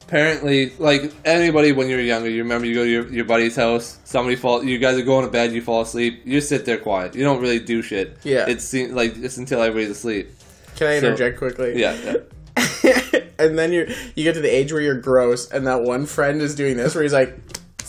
[0.07, 3.99] Apparently, like anybody when you're younger, you remember you go to your, your buddy's house,
[4.05, 6.77] somebody fall, you guys are going to bed, you fall asleep, you just sit there
[6.79, 7.15] quiet.
[7.15, 8.19] You don't really do shit.
[8.23, 8.45] Yeah.
[8.47, 10.31] It's like just until everybody's asleep.
[10.77, 11.81] Can I So- interject quickly?
[11.81, 11.97] Yeah.
[12.05, 13.21] yeah.
[13.39, 16.41] and then you you get to the age where you're gross, and that one friend
[16.43, 17.31] is doing this, where he's like,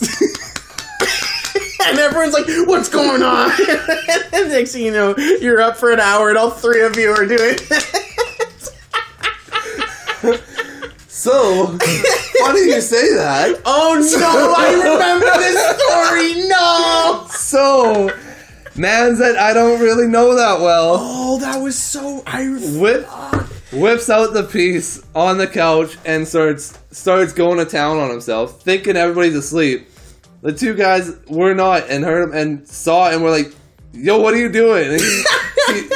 [1.86, 3.50] and everyone's like, "What's going on?"
[4.32, 7.10] and next thing you know, you're up for an hour, and all three of you
[7.10, 7.58] are doing.
[11.26, 13.60] So why funny you say that.
[13.64, 14.54] oh no!
[14.56, 16.48] I remember this story.
[16.48, 17.26] No.
[17.30, 20.98] So, man's that I don't really know that well.
[21.00, 22.22] Oh, that was so.
[22.28, 22.46] I
[22.78, 23.08] whip
[23.72, 28.62] whips out the piece on the couch and starts starts going to town on himself,
[28.62, 29.88] thinking everybody's asleep.
[30.42, 33.52] The two guys were not and heard him and saw it and were like,
[33.92, 35.90] "Yo, what are you doing?" He-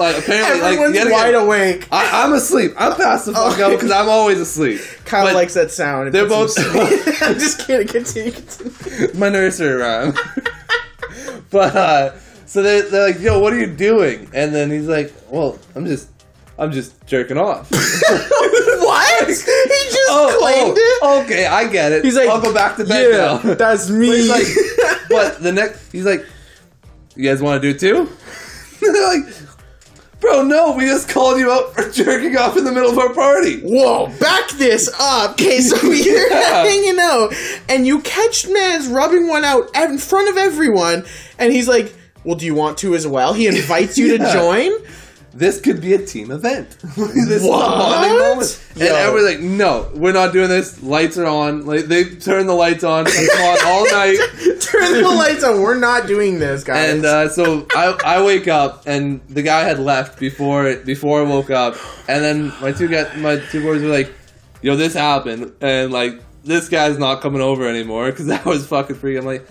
[0.00, 1.88] like apparently, like everyone's again, wide awake.
[1.92, 2.72] I, I'm asleep.
[2.76, 3.64] I'm past the fuck Oh.
[3.66, 4.80] out because I'm always asleep.
[5.04, 6.12] Kyle But likes that sound.
[6.12, 6.56] They're both-
[7.22, 7.86] I'm just kidding.
[7.86, 8.32] Continue.
[8.32, 9.14] continue.
[9.14, 10.14] my nursery rhyme.
[11.50, 15.12] but uh, so they they're like, "Yo, what are you doing?" And then he's like,
[15.30, 16.08] "Well, I'm just."
[16.58, 17.70] I'm just jerking off.
[17.70, 19.26] what?
[19.26, 19.48] He just
[20.10, 20.98] oh, claimed it.
[21.00, 22.04] oh, okay, I get it.
[22.04, 23.54] He's like, I'll go back to bed yeah, now.
[23.54, 24.06] that's me.
[24.08, 24.46] But he's like,
[25.08, 26.26] but the next, he's like,
[27.16, 28.14] you guys want to do it too?
[28.80, 29.49] They're like,
[30.20, 33.12] bro, no, we just called you out for jerking off in the middle of our
[33.14, 33.60] party.
[33.60, 35.32] Whoa, back this up.
[35.32, 36.62] Okay, so you're Yeah.
[36.64, 37.32] hanging out,
[37.68, 41.04] and you catch Mans rubbing one out in front of everyone,
[41.38, 41.94] and he's like,
[42.24, 43.32] well, do you want to as well?
[43.32, 44.72] He invites you to join?
[45.32, 46.70] This could be a team event.
[46.96, 48.60] this is a What?
[48.74, 48.94] And Yo.
[48.94, 50.82] everyone's like, no, we're not doing this.
[50.82, 51.66] Lights are on.
[51.66, 54.16] Like they turn the lights on, on all night.
[54.60, 55.62] Turn the lights on.
[55.62, 56.94] We're not doing this, guys.
[56.94, 61.24] And uh, so I, I wake up and the guy had left before before I
[61.24, 61.76] woke up,
[62.08, 64.12] and then my two guys, my two boys were like,
[64.62, 68.96] "Yo, this happened," and like this guy's not coming over anymore because that was fucking
[68.96, 69.16] free.
[69.16, 69.46] I'm like,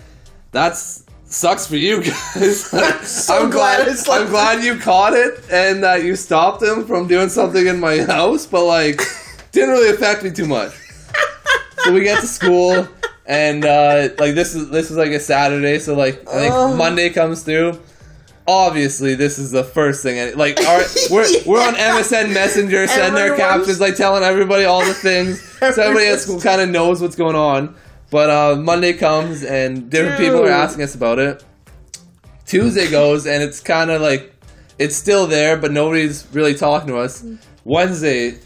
[0.52, 2.68] that's sucks for you guys.
[2.74, 6.62] I'm so I'm glad glad like- I'm glad you caught it and that you stopped
[6.62, 9.00] him from doing something in my house, but like
[9.52, 10.72] didn't really affect me too much.
[11.78, 12.86] so we get to school
[13.26, 16.76] and uh, like this is this is like a Saturday, so like I think Oh.
[16.76, 17.78] Monday comes through.
[18.48, 20.18] Obviously, this is the first thing.
[20.18, 24.84] and, Like, our, we're we're on MSN Messenger, sending their captions, like telling everybody all
[24.84, 27.76] the things, so everybody at school kind of knows what's going on.
[28.10, 31.44] But uh, Monday comes and different people are asking us about it.
[32.44, 34.34] Tuesday goes and it's kind of like
[34.78, 37.24] it's still there, but nobody's really talking to us.
[37.64, 38.38] Wednesday,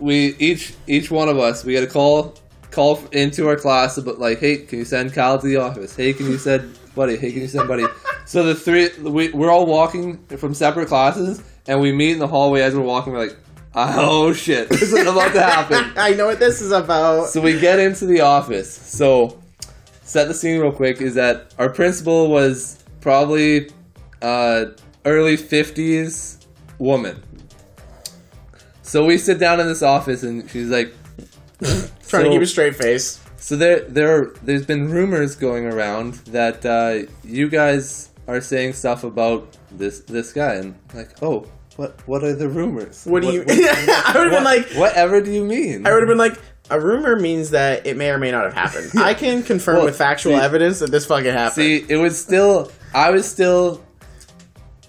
[0.00, 2.34] we each each one of us we get a call
[2.72, 5.94] call into our class about like, hey, can you send Kyle to the office?
[5.94, 7.16] Hey, can you send buddy?
[7.16, 7.86] Hey, can you send buddy?
[8.24, 12.26] So the three we we're all walking from separate classes and we meet in the
[12.26, 13.12] hallway as we're walking.
[13.12, 13.36] We're like,
[13.74, 15.92] oh shit, this is about to happen.
[15.96, 17.28] I know what this is about.
[17.28, 18.72] So we get into the office.
[18.72, 19.40] So
[20.02, 21.00] set the scene real quick.
[21.00, 23.70] Is that our principal was probably
[24.20, 24.66] uh,
[25.04, 26.38] early fifties
[26.78, 27.22] woman.
[28.82, 30.92] So we sit down in this office and she's like,
[31.62, 33.20] Trying so- to keep a straight face.
[33.38, 39.02] so there, there, there's been rumors going around that uh, you guys are saying stuff
[39.02, 41.46] about this this guy, and like, oh,
[41.76, 43.04] what, what are the rumors?
[43.04, 43.40] What do you?
[43.40, 45.86] what- I would have been like, whatever do you mean?
[45.86, 46.38] I would have been like,
[46.70, 48.92] a rumor means that it may or may not have happened.
[49.02, 51.54] I can confirm Well, with factual see- evidence that this fucking happened.
[51.54, 52.70] See, it was still.
[52.94, 53.82] I was still.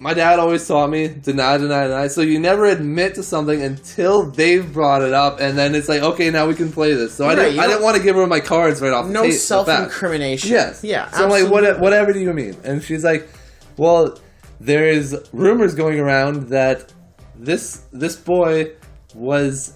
[0.00, 2.08] My dad always taught me deny, deny, deny.
[2.08, 6.02] So you never admit to something until they've brought it up, and then it's like,
[6.02, 7.14] okay, now we can play this.
[7.14, 7.58] So I didn't.
[7.58, 9.06] I didn't want to give her my cards right off.
[9.06, 10.50] the no tape- self-incrimination.
[10.50, 10.82] Yes.
[10.84, 11.10] Yeah.
[11.10, 11.80] So I'm like, what?
[11.80, 12.56] Whatever do you mean?
[12.64, 13.28] And she's like,
[13.76, 14.18] well,
[14.60, 16.92] there is rumors going around that
[17.36, 18.72] this this boy
[19.14, 19.74] was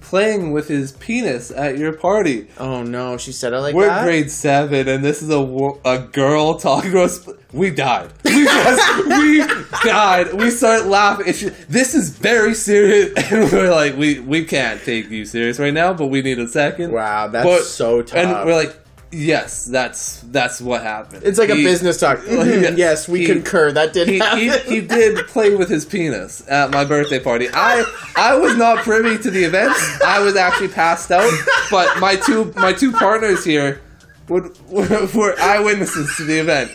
[0.00, 2.46] playing with his penis at your party.
[2.58, 4.04] Oh no, she said it like We're that.
[4.04, 7.26] grade seven, and this is a wo- a girl talking to us.
[7.52, 8.10] We died.
[8.24, 9.46] We just we
[9.88, 10.34] died.
[10.34, 11.26] We start laughing.
[11.32, 15.72] Just- this is very serious, and we're like, we we can't take you serious right
[15.74, 16.92] now, but we need a second.
[16.92, 18.16] Wow, that's But- so tough.
[18.18, 18.76] And we're like,
[19.14, 21.22] yes, that's that's what happened.
[21.24, 22.20] it's like a business talk.
[22.28, 22.76] Yes.
[22.76, 23.72] yes, we He- concur.
[23.72, 24.38] That did He, happen.
[24.38, 27.48] he, he did play with his penis at my birthday party.
[27.52, 27.84] I
[28.16, 30.00] I was not privy to the events.
[30.02, 31.30] I was actually passed out.
[31.70, 33.80] But my two my two partners here
[34.28, 36.70] would were, were eyewitnesses to the event.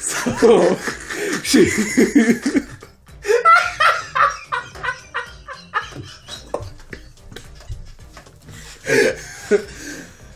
[0.00, 0.74] So
[1.42, 1.68] she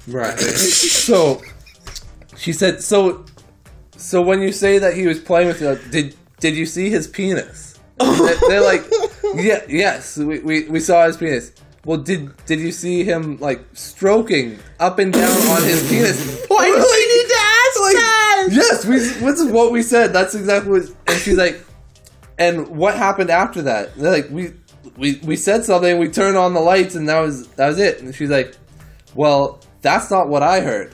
[0.09, 0.39] right.
[1.03, 1.43] So
[2.37, 3.25] she said so
[3.97, 7.07] so when you say that he was playing with you, did did you see his
[7.07, 7.79] penis?
[7.99, 8.85] They- They're like,
[9.35, 11.53] yeah, yes, we, we, we saw his penis.
[11.85, 16.45] Well, did did you see him like stroking up and down on his penis?
[16.49, 16.79] Why do we
[17.17, 18.49] need to ask like, that?
[18.53, 18.99] Yes, we.
[18.99, 20.13] This is what we said.
[20.13, 20.83] That's exactly what.
[21.09, 21.65] And she's like,
[22.39, 23.97] and what happened after that?
[23.97, 24.53] They're like, we
[24.97, 25.99] we we said something.
[25.99, 28.01] We turned on the lights, and that was that was it.
[28.01, 28.55] And she's like,
[29.17, 30.93] well, that's not what I heard.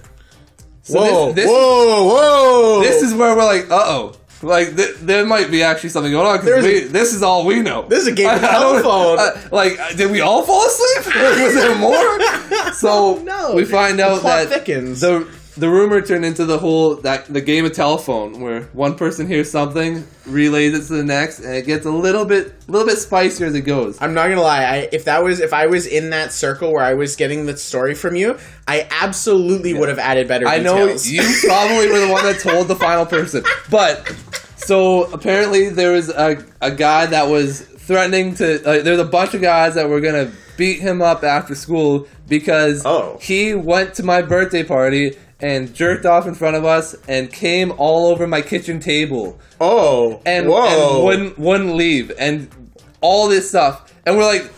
[0.83, 2.81] So whoa, this, this, whoa, whoa!
[2.83, 4.15] this is where we're like, uh oh.
[4.41, 7.83] Like th- there might be actually something going on because this is all we know.
[7.89, 9.19] This is a game of I- I telephone.
[9.19, 11.07] uh, like, uh, did we all fall asleep?
[11.17, 12.19] Was there more?
[12.75, 13.55] So no.
[13.57, 15.01] we find out that thickens.
[15.01, 15.27] the
[15.59, 19.51] the rumor turned into the whole that the game of telephone where one person hears
[19.51, 22.99] something, relays it to the next, and it gets a little bit a little bit
[22.99, 24.01] spicier as it goes.
[24.01, 24.65] I'm not gonna lie.
[24.65, 27.57] I, if that was if I was in that circle where I was getting the
[27.57, 30.47] story from you, I absolutely would have added better.
[30.47, 34.07] I know you probably were the one that told the final person, but
[34.57, 38.63] so apparently there was a a guy that was threatening to.
[38.69, 42.83] Uh, there's a bunch of guys that were gonna beat him up after school because
[42.85, 43.17] Oh.
[43.23, 47.73] he went to my birthday party and jerked off in front of us and came
[47.77, 49.39] all over my kitchen table.
[49.61, 50.97] Oh, and, whoa.
[50.97, 52.13] and wouldn't wouldn't leave.
[52.19, 52.49] And
[53.01, 53.93] all this stuff.
[54.07, 54.51] And we're like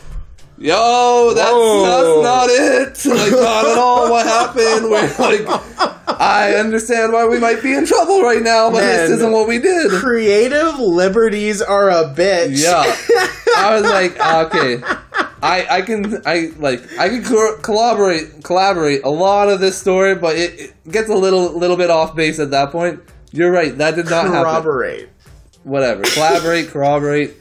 [0.58, 1.82] yo that's, Whoa.
[1.82, 2.90] that's not it.
[3.18, 4.10] Like not at all.
[4.10, 4.90] What happened?
[4.90, 9.32] We're like i understand why we might be in trouble right now but this isn't
[9.32, 9.90] what we did.
[9.90, 12.62] Creative liberties are a bitch.
[12.62, 12.82] yeah.
[13.56, 14.82] I was like okay
[15.42, 20.14] I, I can I like I can co- collaborate collaborate a lot of this story,
[20.14, 23.00] but it, it gets a little little bit off base at that point.
[23.32, 24.42] You're right, that did not happen.
[24.42, 25.08] Corroborate.
[25.62, 27.34] Whatever, collaborate, corroborate,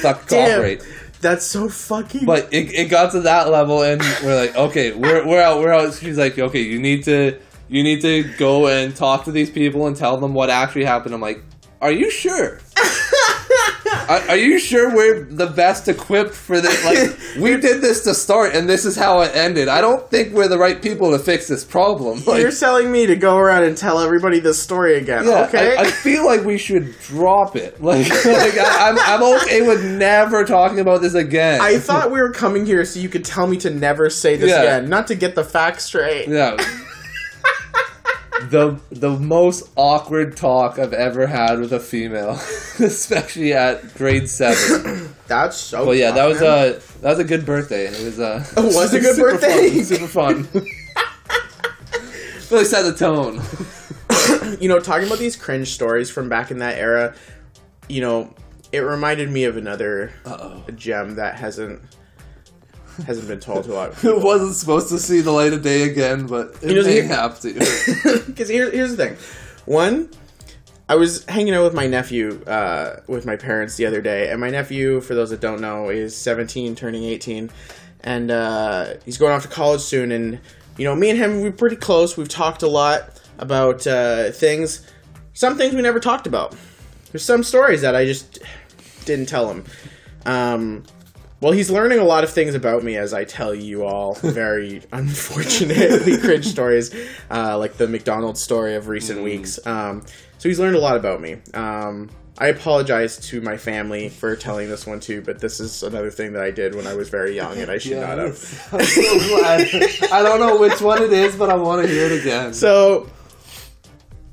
[0.00, 0.86] fuck, cooperate.
[1.20, 2.26] That's so fucking.
[2.26, 5.72] But it, it got to that level, and we're like, okay, we're we're out, we're
[5.72, 5.94] out.
[5.94, 9.86] She's like, okay, you need to you need to go and talk to these people
[9.86, 11.14] and tell them what actually happened.
[11.14, 11.42] I'm like,
[11.80, 12.60] are you sure?
[14.08, 16.84] are, are you sure we're the best equipped for this?
[16.84, 19.68] Like, we did this to start, and this is how it ended.
[19.68, 22.22] I don't think we're the right people to fix this problem.
[22.24, 25.24] Like, You're telling me to go around and tell everybody this story again.
[25.26, 25.76] yeah, okay.
[25.76, 27.74] I, I feel like we should drop it.
[27.84, 31.60] Like, like I, I'm, I'm okay with never talking about this again.
[31.60, 34.50] I thought we were coming here so you could tell me to never say this
[34.50, 34.62] Yeah.
[34.62, 36.28] again, not to get the facts straight.
[36.28, 36.56] Yeah.
[38.42, 42.30] the the most awkward talk I've ever had with a female,
[42.80, 45.14] especially at grade seven.
[45.26, 45.86] That's so.
[45.86, 47.86] Well, yeah, that was a that was a good birthday.
[47.86, 49.70] It was uh, Oh, was a good super birthday?
[49.70, 50.48] Fun, super fun.
[52.50, 53.40] really set the tone.
[54.60, 57.14] you know, talking about these cringe stories from back in that era,
[57.88, 58.34] you know,
[58.72, 60.64] it reminded me of another Uh-oh.
[60.74, 61.80] gem that hasn't
[63.06, 64.20] hasn't been told to a lot of It people.
[64.20, 67.06] wasn't supposed to see the light of day again, but it You know, may the-
[67.08, 67.52] have to.
[68.26, 69.16] Because here, here's the thing.
[69.66, 70.10] One,
[70.88, 74.40] I was hanging out with my nephew, uh, with my parents the other day, and
[74.40, 77.50] my nephew, for those that don't know, is 17, turning 18,
[78.02, 80.12] and uh, he's going off to college soon.
[80.12, 80.40] And
[80.76, 82.16] you know, me and him, we're pretty close.
[82.16, 84.86] We've talked a lot about uh, things.
[85.32, 86.54] Some things we never talked about.
[87.12, 88.40] There's some stories that I just
[89.06, 89.64] didn't tell him.
[90.26, 90.84] Um,
[91.44, 94.80] well, he's learning a lot of things about me as I tell you all very
[94.92, 96.90] unfortunately cringe stories,
[97.30, 99.64] uh, like the McDonald's story of recent weeks.
[99.66, 100.06] Um,
[100.38, 101.36] so he's learned a lot about me.
[101.52, 106.10] Um, I apologize to my family for telling this one too, but this is another
[106.10, 108.68] thing that I did when I was very young and I should not have.
[108.72, 109.68] I'm so glad.
[110.10, 112.54] I don't know which one it is, but I want to hear it again.
[112.54, 113.10] So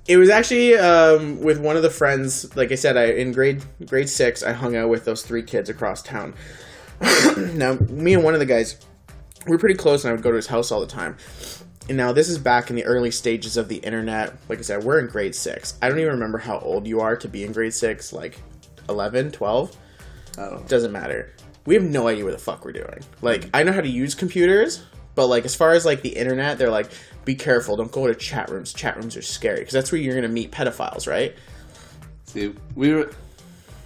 [0.07, 2.55] it was actually um, with one of the friends.
[2.55, 5.69] Like I said, I in grade grade six, I hung out with those three kids
[5.69, 6.35] across town.
[7.53, 8.77] now, me and one of the guys,
[9.47, 11.17] we are pretty close, and I would go to his house all the time.
[11.89, 14.37] And now this is back in the early stages of the internet.
[14.47, 15.77] Like I said, we're in grade six.
[15.81, 18.39] I don't even remember how old you are to be in grade six, like
[18.87, 19.75] 11, 12
[20.37, 21.33] I doesn't matter.
[21.65, 22.99] We have no idea what the fuck we're doing.
[23.21, 24.83] Like, I know how to use computers,
[25.15, 26.89] but like as far as like the internet, they're like,
[27.25, 28.73] be careful, don't go to chat rooms.
[28.73, 31.35] Chat rooms are scary because that's where you're gonna meet pedophiles, right?
[32.25, 33.11] See, we were.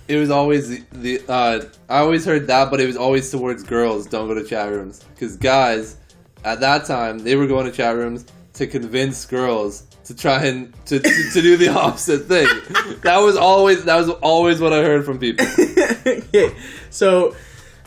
[0.07, 3.63] It was always the, the uh, I always heard that, but it was always towards
[3.63, 4.05] girls.
[4.05, 5.97] Don't go to chat rooms because guys,
[6.43, 10.73] at that time, they were going to chat rooms to convince girls to try and
[10.85, 12.47] to, to, to do the opposite thing.
[13.01, 15.45] That was always that was always what I heard from people.
[16.07, 16.55] okay,
[16.89, 17.35] so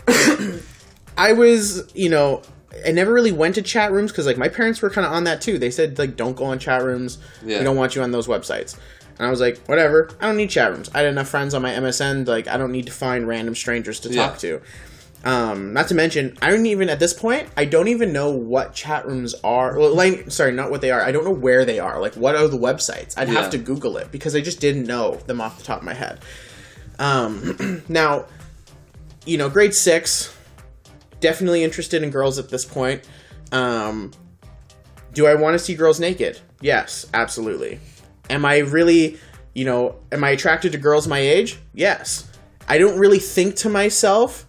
[1.17, 2.43] I was, you know,
[2.87, 5.25] I never really went to chat rooms because like my parents were kind of on
[5.25, 5.59] that too.
[5.59, 7.19] They said like, don't go on chat rooms.
[7.45, 7.59] Yeah.
[7.59, 8.77] We don't want you on those websites.
[9.19, 10.11] And I was like, whatever.
[10.21, 10.89] I don't need chat rooms.
[10.95, 12.27] I had enough friends on my MSN.
[12.27, 14.29] Like, I don't need to find random strangers to Yeah.
[14.29, 14.61] talk to.
[15.25, 17.49] Um, not to mention, I don't even at this point.
[17.57, 19.77] I don't even know what chat rooms are.
[19.77, 21.03] Well, like, sorry, not what they are.
[21.03, 22.01] I don't know where they are.
[22.01, 23.15] Like, what are the websites?
[23.19, 23.35] I'd Yeah.
[23.43, 25.95] have to Google it because I just didn't know them off the top of my
[25.95, 26.21] head.
[27.01, 28.27] Um, now,
[29.27, 30.33] you know, grade six,
[31.21, 33.03] definitely interested in girls at this point.
[33.51, 34.13] Um,
[35.15, 36.39] do I want to see girls naked?
[36.61, 37.81] Yes, absolutely.
[38.31, 39.19] Am I really,
[39.55, 41.59] you know, am I attracted to girls my age?
[41.75, 42.29] Yes.
[42.69, 44.47] I don't really think to myself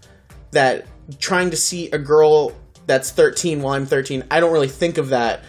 [0.51, 0.85] that
[1.19, 2.53] trying to see a girl
[2.85, 5.41] that's 13 while I'm 13, I don't really think of that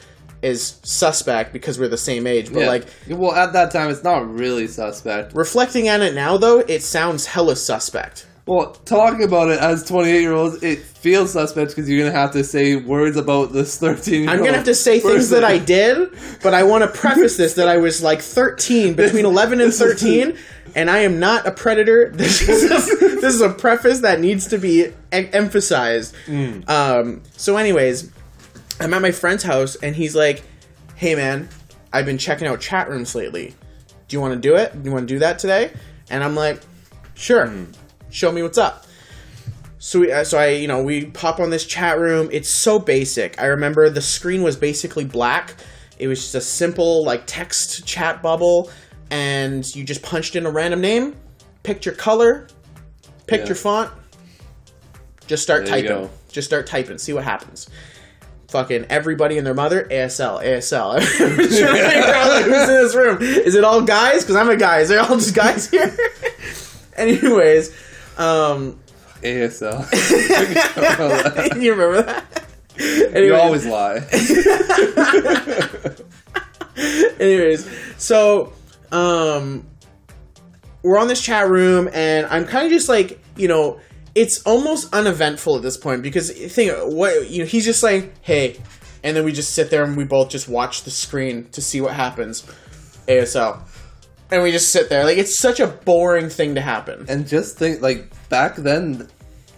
[0.43, 2.53] as suspect because we're the same age.
[2.53, 2.67] But Yeah.
[2.69, 5.35] like well, at that time, it's not really suspect.
[5.35, 8.27] reflecting on it now though, it sounds hella suspect.
[8.51, 12.33] Well, talking about it as 28 year olds, it feels suspect because you're gonna have
[12.33, 14.31] to say words about this 13 year old.
[14.31, 16.11] I'm gonna have to say things that I did,
[16.43, 20.37] but I want to preface this that I was like 13, between 11 and 13,
[20.75, 22.11] and I am not a predator.
[22.17, 26.17] This is this is a preface that needs to be e- emphasized.
[26.67, 28.11] Um, so, anyways,
[28.81, 30.43] I'm at my friend's house, and he's like,
[30.97, 31.49] "Hey, man,
[31.93, 33.55] I've been checking out chat rooms lately.
[34.09, 34.73] Do you want to do it?
[34.83, 35.71] Do you want to do that today?"
[36.11, 36.61] And I'm like,
[37.15, 37.47] "Sure.
[38.11, 38.87] Show me what's up."
[39.79, 42.29] So we, uh, so I, you know, we pop on this chat room.
[42.33, 43.41] It's so basic.
[43.41, 45.55] I remember the screen was basically black.
[45.99, 48.71] It was just a simple like text chat bubble,
[49.11, 51.17] and you just punched in a random name,
[51.63, 52.47] picked your color,
[53.27, 53.49] picked Yeah.
[53.49, 53.91] your font,
[55.27, 56.11] just start There typing.
[56.31, 56.99] Just start typing.
[56.99, 57.69] See what happens.
[58.49, 60.97] Fucking everybody and their mother, ASL, ASL.
[61.01, 63.19] Everyone's trying to figure out like, who's in this room.
[63.23, 64.23] Is it all guys?
[64.23, 64.81] Because I'm a guy.
[64.81, 65.97] Is there all just guys here?
[66.97, 67.73] Anyways,
[68.21, 68.79] um,
[69.23, 69.87] ASL.
[71.61, 72.47] you remember that?
[72.79, 73.97] you always lie.
[77.21, 77.69] Anyways,
[77.99, 78.53] so
[78.93, 79.67] um
[80.83, 83.81] we're on this chat room and I'm kind of just like, you know,
[84.15, 88.59] it's almost uneventful at this point because think what you know, he's just like, "Hey."
[89.03, 91.81] And then we just sit there and we both just watch the screen to see
[91.81, 92.45] what happens.
[93.09, 93.63] ASL.
[94.33, 95.05] And we just sit there.
[95.05, 97.07] Like it's such a boring thing to happen.
[97.09, 99.09] And just think, like back then,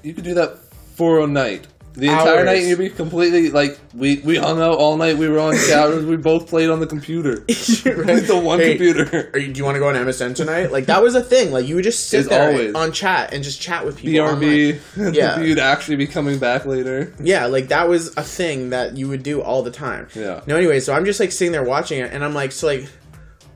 [0.02, 0.58] you could do that
[0.96, 1.66] for a night.
[1.94, 2.46] The entire Hours.
[2.46, 5.18] night, you'd be completely like we we hung out all night.
[5.18, 5.50] We were on
[5.90, 6.06] rooms.
[6.06, 7.46] We both played on the computer, Right?
[8.26, 9.30] the one Hey, computer.
[9.34, 10.72] Are you, do you want to go on MSN tonight?
[10.72, 11.52] Like that was a thing.
[11.52, 12.74] Like you would just sit there always.
[12.74, 14.26] on chat and just chat with people.
[14.26, 14.40] online.
[14.40, 15.14] BRB.
[15.14, 15.40] Yeah.
[15.40, 17.12] you'd actually be coming back later.
[17.20, 20.08] Yeah, like that was a thing that you would do all the time.
[20.14, 20.40] Yeah.
[20.46, 22.88] No, anyway, so I'm just like sitting there watching it, and I'm like, so like,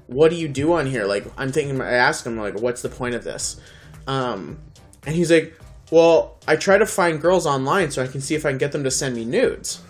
[0.07, 1.04] what do you do on here?
[1.04, 3.61] Like, I'm thinking, I ask him like, what's the point of this?
[4.07, 4.59] Um,
[5.07, 5.59] and he's like,
[5.90, 8.72] well, I try to find girls online so I can see if I can get
[8.72, 9.80] them to send me nudes.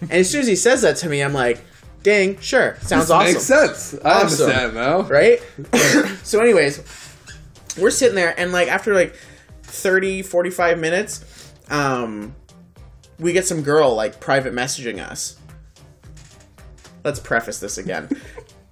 [0.00, 1.64] And as soon as he says that to me, I'm like,
[2.02, 3.94] dang, sure, sounds awesome Makes sense.
[4.04, 4.50] I Awesome.
[4.50, 5.00] understand now.
[5.02, 5.40] right?
[6.22, 6.82] so, anyways,
[7.78, 9.16] we're sitting there, and like after like
[9.62, 12.34] 30, 45 minutes, um,
[13.18, 15.38] we get some girl like private messaging us.
[17.04, 18.08] Let's preface this again.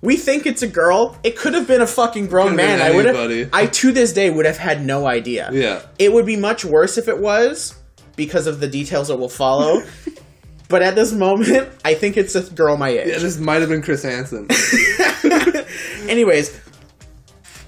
[0.03, 1.17] We think it's a girl.
[1.23, 2.83] It could have been a fucking grown man.
[2.83, 3.51] I would have.
[3.53, 5.49] I to this day would have had no idea.
[5.53, 5.83] Yeah.
[5.99, 7.77] It would be much worse if it was
[8.17, 9.83] because of the details that will follow.
[10.69, 13.09] but at this moment, I think it's a girl my age.
[13.09, 14.49] Yeah, this might have been Chris Hansen.
[16.09, 16.61] Anyways,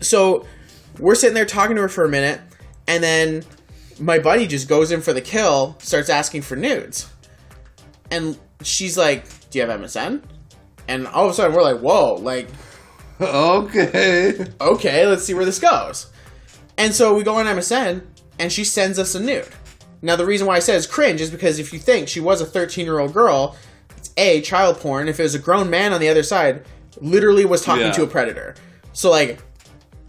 [0.01, 0.45] so
[0.99, 2.41] we're sitting there talking to her for a minute,
[2.89, 3.45] and then
[4.01, 7.09] my buddy just goes in for the kill, starts asking for nudes.
[8.11, 10.23] And she's like, Do you have MSN?
[10.89, 12.49] And all of a sudden we're like, Whoa, like,
[13.21, 14.47] okay.
[14.61, 16.11] okay, let's see where this goes.
[16.77, 18.03] And so we go on MSN,
[18.39, 19.49] and she sends us a nude.
[20.03, 22.41] Now, the reason why I said it's cringe is because if you think she was
[22.41, 23.57] a 13 year old girl,
[23.97, 25.09] it's A, child porn.
[25.09, 26.65] If it was a grown man on the other side,
[27.01, 27.93] literally was talking Yeah.
[27.93, 28.55] to a predator.
[28.93, 29.41] So, like,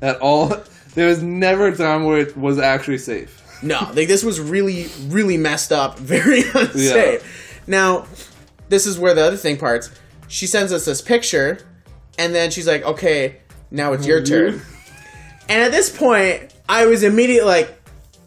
[0.02, 0.54] At all,
[0.96, 3.42] there was never a time where it was actually safe.
[3.64, 7.62] No, like this was really, really messed up, very unsafe.
[7.68, 8.06] Now,
[8.70, 9.90] this is where the other thing parts.
[10.36, 11.60] She sends us this picture,
[12.20, 13.38] and then she's like, "Okay,
[13.72, 14.62] now it's your turn."
[15.48, 17.82] And at this point, I was immediately like,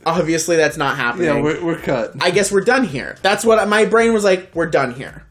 [0.07, 1.27] "Obviously, that's not happening.
[1.27, 2.13] Yeah, we're, we're cut.
[2.21, 4.55] I guess we're done here." That's what my brain was like.
[4.55, 5.27] We're done here.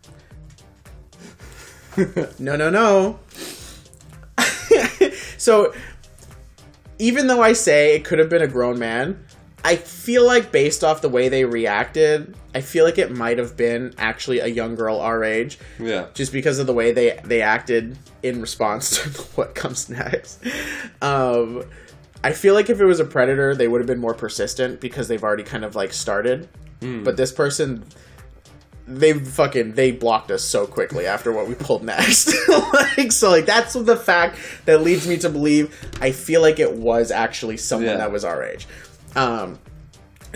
[2.38, 3.19] no, no, no.
[5.38, 5.73] so,
[6.99, 9.25] even though I say it could have been a grown man,
[9.68, 13.57] I feel like based off the way they reacted, I feel like it might have
[13.57, 16.07] been actually a young girl our age, yeah.
[16.13, 20.41] just because of the way they they acted in response to what comes next.
[21.01, 21.65] Um,
[22.24, 25.09] I feel like if it was a predator, they would have been more persistent because
[25.09, 26.47] they've already kind of like started.
[26.80, 27.84] But this person,
[28.88, 32.34] they fucking they blocked us so quickly after what we pulled next.
[32.97, 36.74] like so, like that's the fact that leads me to believe I feel like it
[36.74, 37.97] was actually someone Yeah.
[37.97, 38.65] that was our age.
[39.18, 39.59] Um,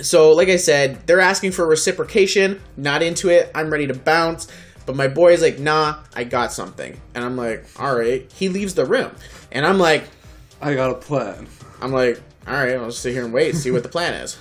[0.01, 2.59] so, like I said, they're asking for reciprocation.
[2.75, 3.51] Not into it.
[3.53, 4.47] I'm ready to bounce.
[4.85, 6.99] But my boy's like, nah, I got something.
[7.13, 8.29] And I'm like, all right.
[8.33, 9.11] He leaves the room.
[9.51, 10.03] And I'm like,
[10.59, 11.47] I got a plan.
[11.81, 14.37] I'm like, all right, I'll just sit here and wait see what the plan is.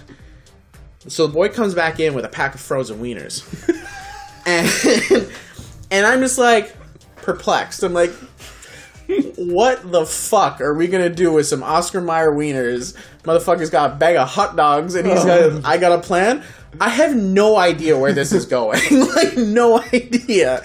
[1.08, 3.44] So the boy comes back in with a pack of frozen wieners.
[4.46, 5.32] and,
[5.90, 6.74] and I'm just like
[7.16, 7.82] perplexed.
[7.82, 8.12] I'm like,
[9.36, 12.96] what the fuck are we gonna do with some Oscar Mayer wieners?
[13.22, 15.60] Motherfucker's got a bag of hot dogs and he's got oh.
[15.64, 16.42] I got a plan.
[16.80, 18.80] I have no idea where this is going.
[19.14, 20.62] like no idea.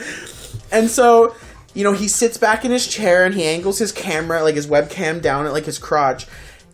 [0.72, 1.36] And so,
[1.74, 4.68] you know, he sits back in his chair and he angles his camera, like his
[4.68, 6.28] webcam down at like his crotch,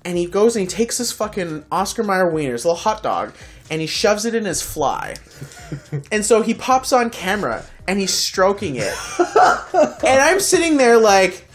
[0.03, 3.33] and he goes and he takes this fucking Oscar Mayer wieners, little hot dog,
[3.69, 5.15] and he shoves it in his fly.
[6.11, 8.93] and so he pops on camera and he's stroking it.
[10.03, 11.47] and I'm sitting there like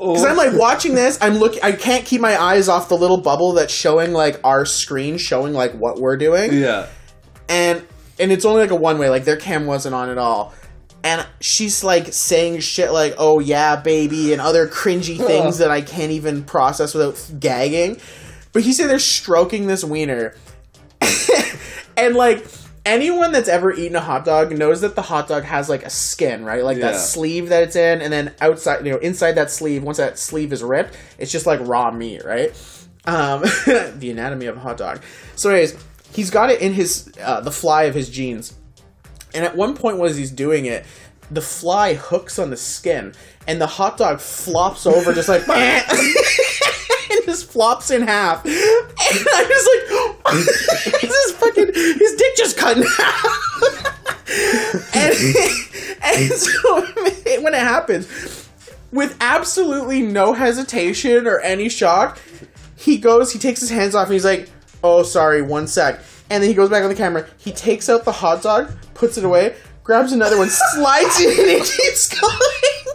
[0.00, 0.58] because I'm like oh.
[0.58, 1.62] watching this, I'm look.
[1.62, 5.52] I can't keep my eyes off the little bubble that's showing like our screen, showing
[5.52, 6.52] like what we're doing.
[6.54, 6.88] Yeah.
[7.48, 7.86] and
[8.18, 10.54] and it's only like a one way like their cam wasn't on at all.
[11.02, 15.80] And she's like saying shit like oh yeah baby and other cringy things that i
[15.80, 18.00] can't even process without gagging.
[18.52, 20.34] But he's sitting there stroking this wiener.
[22.00, 22.46] And like
[22.84, 25.90] anyone that's ever eaten a hot dog knows that the hot dog has like a
[25.90, 26.64] skin, right?
[26.64, 29.98] Like that sleeve that it's in, and then outside, you know, inside that sleeve, once
[29.98, 32.50] that sleeve is ripped, it's just like raw meat, right?
[33.04, 35.02] Um, the anatomy of a hot dog.
[35.36, 35.82] So, anyways,
[36.12, 38.54] he's got it in his uh, the fly of his jeans,
[39.34, 40.84] and at one point, as he's doing it,
[41.30, 43.14] the fly hooks on the skin,
[43.46, 45.46] and the hot dog flops over, just like.
[47.30, 50.34] Just flops in half, and I was like,
[51.00, 53.24] "This is fucking his dick just cut in half."
[54.96, 55.14] and,
[56.02, 56.80] and so
[57.40, 58.48] when it happens,
[58.90, 62.18] with absolutely no hesitation or any shock,
[62.74, 64.50] he goes, he takes his hands off, and he's like,
[64.82, 66.00] "Oh, sorry, one sec."
[66.30, 67.28] And then he goes back on the camera.
[67.38, 69.54] He takes out the hot dog, puts it away,
[69.84, 72.90] grabs another one, slides it in, and keeps going.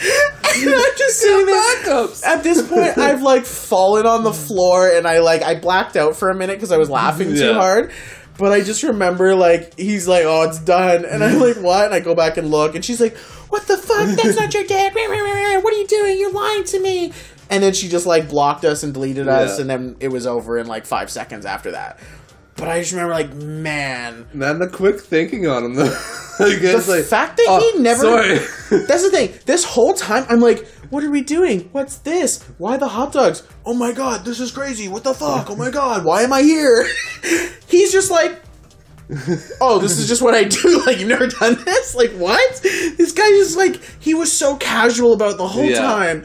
[0.00, 1.76] and I'm just sitting there.
[1.84, 2.24] Backups.
[2.24, 6.16] At this point, I've like fallen on the floor, and I like I blacked out
[6.16, 7.52] for a minute because I was laughing too Yeah.
[7.54, 7.92] hard.
[8.38, 11.94] But I just remember like he's like, "Oh, it's done," and I'm like, "What?" And
[11.94, 13.16] I go back and look, and she's like,
[13.50, 14.06] "What the fuck?
[14.16, 14.94] That's not your dad!
[14.94, 16.18] What are you doing?
[16.18, 17.12] You're lying to me!"
[17.50, 19.60] And then she just like blocked us and deleted us, Yeah.
[19.62, 21.98] and then it was over in like five seconds after that.
[22.56, 25.84] But I just remember like, man, Man, the quick thinking on him though.
[26.40, 28.02] like, the like, fact that "Oh, he never.
[28.02, 28.38] Sorry.
[28.86, 29.32] That's the thing.
[29.46, 31.68] This whole time, I'm like, what are we doing?
[31.72, 32.42] What's this?
[32.58, 33.42] Why the hot dogs?
[33.64, 34.88] Oh my god, this is crazy.
[34.88, 35.48] What the fuck?
[35.50, 36.86] Oh my god, why am I here?
[37.66, 38.40] He's just like,
[39.60, 40.82] oh, this is just what I do.
[40.84, 41.94] Like, you've never done this?
[41.94, 42.60] Like, what?
[42.62, 45.80] This guy is like, he was so casual about it the whole Yeah.
[45.80, 46.24] time.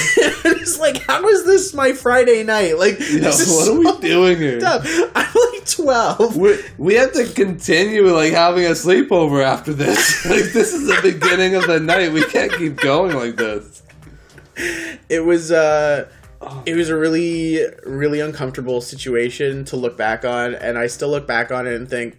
[0.44, 2.78] it's like, how is this my Friday night?
[2.78, 4.60] Like, Yeah, this is what so are we doing here?
[4.62, 6.36] I'm like 12.
[6.36, 10.24] We, we have to continue like having a sleepover after this.
[10.30, 12.12] like this is the beginning of the night.
[12.12, 13.82] We can't keep going like this.
[15.08, 16.08] it was uh
[16.66, 21.26] it was a really really uncomfortable situation to look back on and i still look
[21.26, 22.18] back on it and think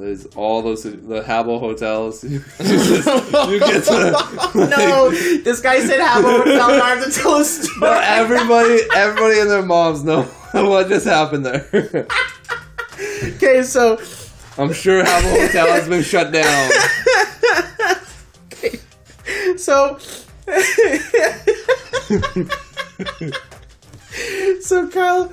[0.00, 2.24] There's all those the Habbo hotels.
[2.24, 7.10] you, get to like, no this guy said have a hotel and i have to
[7.10, 11.68] tell a story everybody everybody and their moms know what just happened there.
[13.36, 13.98] okay so
[14.58, 16.70] I'm sure Habbo Hotel has been shut down.
[18.52, 18.78] Okay.
[19.56, 19.98] So
[24.60, 25.32] so kyle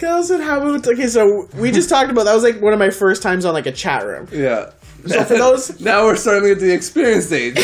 [0.00, 3.22] have a okay so we just talked about that was like one of my first
[3.22, 4.70] times on like a chat room Yeah.
[5.06, 7.56] So for those- now we're starting at the experience stage.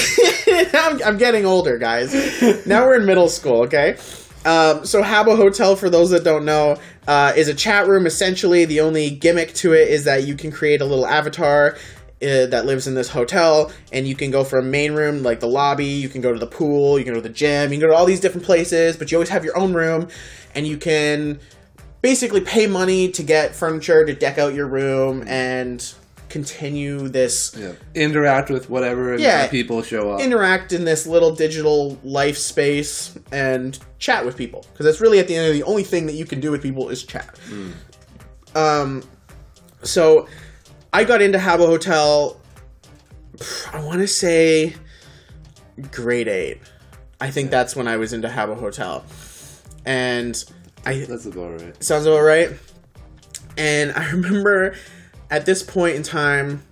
[0.75, 2.15] I'm, I'm getting older, guys.
[2.67, 3.99] Now we're in middle school, okay?
[4.47, 8.07] Um, so Habbo Hotel, for those that don't know, uh, is a chat room.
[8.07, 11.75] Essentially, the only gimmick to it is that you can create a little avatar
[12.23, 15.49] uh, that lives in this hotel, and you can go from main room, like the
[15.49, 15.85] lobby.
[15.85, 16.99] You can go to the pool.
[16.99, 17.71] You can go to the gym.
[17.73, 20.09] You can go to all these different places, but you always have your own room,
[20.55, 21.39] and you can
[22.07, 25.93] basically pay money to get furniture to deck out your room and
[26.29, 27.73] continue this Yeah.
[27.97, 29.49] Interact with whatever Yeah.
[29.49, 30.21] people show up.
[30.21, 35.27] interact in this little digital life space and chat with people because that's really at
[35.27, 37.29] the end of the only thing that you can do with people is chat.
[38.55, 39.03] Um,
[39.83, 40.29] so
[40.93, 42.41] I got into Habbo Hotel.
[43.73, 44.77] I want to say
[45.91, 46.61] grade eight.
[47.21, 49.05] I think that's when I was into Habbo Hotel,
[49.85, 50.45] and
[50.87, 51.83] I That's about right.
[51.83, 52.51] Sounds about right.
[53.59, 54.77] And I remember
[55.31, 56.63] at this point in time,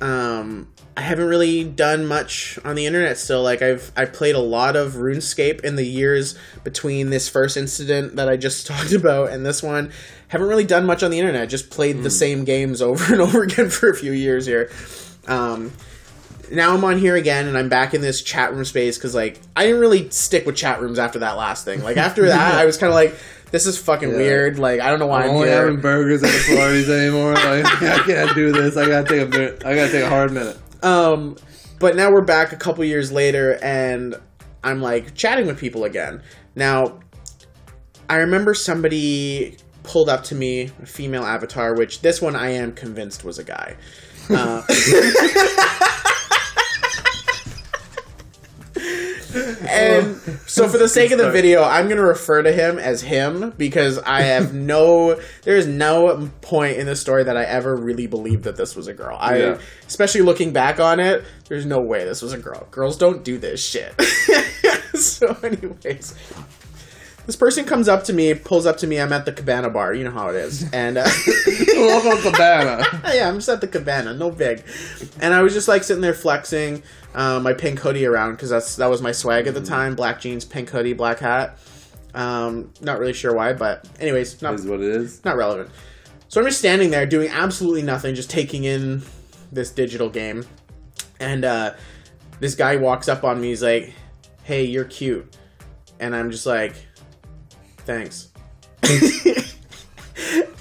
[0.00, 3.42] um, I haven't really done much on the internet still.
[3.42, 8.16] Like I've I played a lot of RuneScape in the years between this first incident
[8.16, 9.92] that I just talked about and this one.
[10.28, 11.48] Haven't really done much on the internet.
[11.48, 14.70] Just played the same games over and over again for a few years here.
[15.26, 15.72] Um,
[16.52, 19.40] now I'm on here again, and I'm back in this chat room space because like
[19.56, 21.82] I didn't really stick with chat rooms after that last thing.
[21.82, 23.16] Like after that, I was kind of like,
[23.50, 24.16] this is fucking Yeah.
[24.16, 24.58] weird.
[24.58, 25.64] Like I don't know why I'm I'm, only here.
[25.64, 27.34] having burgers at the Florries anymore.
[27.34, 28.76] Like I can't do this.
[28.76, 29.64] I gotta take a minute.
[29.64, 30.56] I gotta take a hard minute.
[30.82, 31.36] Um,
[31.78, 34.14] but now we're back a couple years later, and
[34.62, 36.22] I'm like chatting with people again.
[36.54, 37.00] Now,
[38.08, 42.72] I remember somebody pulled up to me, a female avatar, which this one I am
[42.72, 43.76] convinced was a guy.
[44.28, 44.62] Uh,
[49.68, 50.16] and
[50.46, 53.52] so, for the sake of the video, I'm going to refer to him as him
[53.56, 58.06] because I have no, there is no point in the story that I ever really
[58.06, 59.16] believed that this was a girl.
[59.20, 59.58] I, Yeah.
[59.86, 62.66] especially looking back on it, there's no way this was a girl.
[62.70, 63.94] Girls don't do this shit.
[64.94, 66.14] so, anyways,
[67.26, 69.00] this person comes up to me, pulls up to me.
[69.00, 69.94] I'm at the Cabana bar.
[69.94, 70.98] You know how it is, and.
[70.98, 71.08] Uh,
[71.76, 72.84] Welcome Cabana.
[73.14, 74.62] yeah, I'm just at the cabana, no big.
[75.20, 76.82] And I was just like sitting there flexing
[77.14, 80.20] uh, my pink hoodie around because that's that was my swag at the time: black
[80.20, 81.58] jeans, pink hoodie, black hat.
[82.12, 85.24] Um, not really sure why, but anyways, not Is what it is.
[85.24, 85.70] not relevant.
[86.28, 89.02] So I'm just standing there doing absolutely nothing, just taking in
[89.50, 90.44] this digital game.
[91.18, 91.74] And uh,
[92.40, 93.48] this guy walks up on me.
[93.48, 93.94] He's like,
[94.42, 95.34] "Hey, you're cute,"
[95.98, 96.74] and I'm just like,
[97.84, 98.28] "Thanks."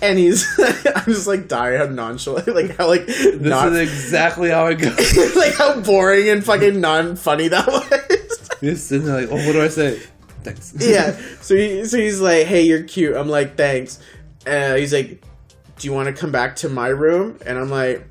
[0.01, 0.47] and he's,
[0.95, 4.75] I'm just like dying how nonchalant, like how like This not is exactly how it
[4.75, 5.35] goes.
[5.35, 8.49] like how boring and fucking non funny that was.
[8.61, 10.01] You're sitting there like, oh, what do I say?
[10.43, 10.73] Thanks.
[10.77, 11.17] yeah.
[11.41, 13.99] So he, so he's like, "Hey, you're cute." I'm like, "Thanks."
[14.47, 15.21] Uh, he's like,
[15.77, 18.05] "Do you want to come back to my room?" And I'm like,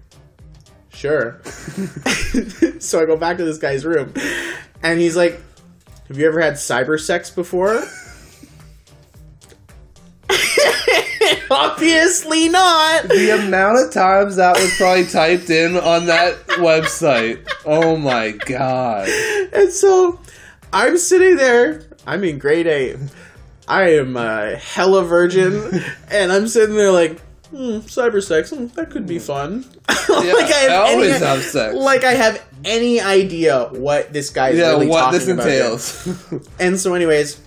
[0.90, 1.40] "Sure."
[2.80, 4.12] so I go back to this guy's room,
[4.82, 5.40] and he's like,
[6.08, 7.82] "Have you ever had cyber sex before?"
[11.50, 13.04] Obviously not.
[13.08, 17.46] The amount of times that was probably typed in on that website.
[17.64, 19.08] Oh my god.
[19.52, 20.20] And so
[20.72, 21.82] I'm sitting there.
[22.06, 22.96] I'm in grade eight.
[23.66, 27.20] I am a hella virgin, and I'm sitting there like,
[27.50, 28.50] hmm, cyber sex.
[28.50, 29.64] hmm, that could be fun.
[30.10, 31.74] Yeah, I always have sex.
[31.74, 35.46] Like I have any idea what this guy is Yeah, really what talking this about
[35.46, 36.48] entails.
[36.58, 37.40] And so, anyways,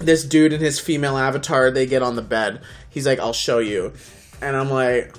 [0.00, 2.60] this dude and his female avatar, they get on the bed.
[2.94, 3.92] He's like, "I'll show you,"
[4.40, 5.12] and I'm like,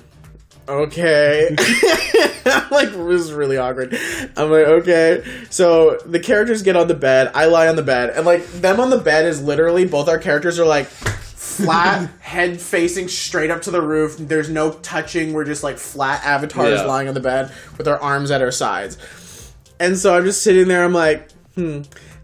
[0.68, 1.50] "Okay."
[2.46, 3.94] I'm like, this is really awkward.
[4.36, 7.30] I'm like, "Okay." So the characters get on the bed.
[7.34, 10.18] I lie on the bed, and like them on the bed is literally both our
[10.18, 14.16] characters are like flat, head facing straight up to the roof.
[14.18, 15.32] There's no touching.
[15.32, 16.86] We're just like flat avatars Yeah.
[16.86, 18.96] lying on the bed with our arms at our sides.
[19.78, 21.82] And so I'm just sitting there, I'm like, hmm.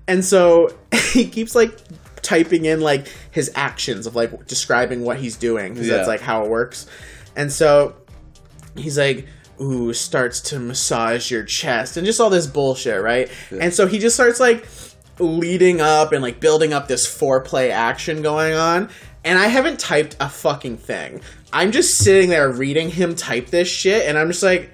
[0.09, 0.75] And so
[1.13, 1.77] he keeps like
[2.23, 6.45] typing in like his actions of like describing what he's doing because that's like how
[6.45, 6.87] it works.
[7.37, 7.95] And so
[8.77, 9.27] he's like,
[9.61, 13.31] ooh, starts to massage your chest and just all this bullshit, right?
[13.51, 14.67] And so he just starts like
[15.19, 18.89] leading up and like building up this foreplay action going on.
[19.25, 21.21] And I haven't typed a fucking thing.
[21.53, 24.73] I'm just sitting there reading him type this shit, and I'm just like,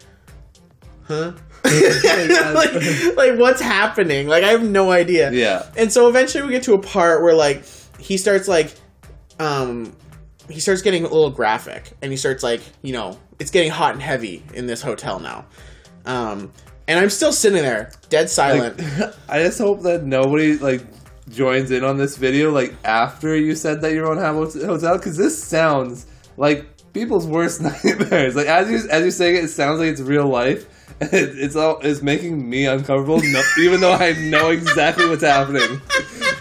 [1.04, 1.32] huh?
[1.64, 4.28] Like, like what's happening?
[4.28, 5.30] Like I have no idea.
[5.32, 5.66] Yeah.
[5.76, 7.64] And so eventually we get to a part where like
[7.98, 8.74] he starts like
[9.38, 9.94] um
[10.48, 13.92] he starts getting a little graphic and he starts like, you know, it's getting hot
[13.92, 15.46] and heavy in this hotel now.
[16.06, 16.52] Um
[16.86, 18.80] and I'm still sitting there, dead silent.
[19.28, 20.82] I just hope that nobody like
[21.28, 25.16] joins in on this video like after you said that you're on Hamilton Hotel because
[25.16, 26.06] this sounds
[26.38, 28.36] like people's worst nightmares.
[28.36, 30.66] Like as you as you saying it, it sounds like it's real life.
[31.00, 35.80] It's all it's making me uncomfortable, no, even though I know exactly what's happening.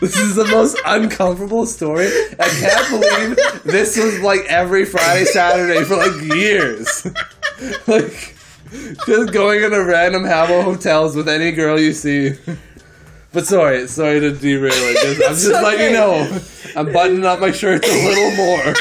[0.02, 2.08] This is the most uncomfortable story.
[2.40, 7.06] I can't believe this was like every Friday, Saturday for like years.
[7.88, 8.36] like
[9.06, 12.34] just going into random Habbo hotels with any girl you see.
[13.34, 15.18] But sorry, sorry to derail it.
[15.18, 16.40] Just- I'm just letting you know.
[16.76, 18.74] I'm buttoning up my shirts a little more.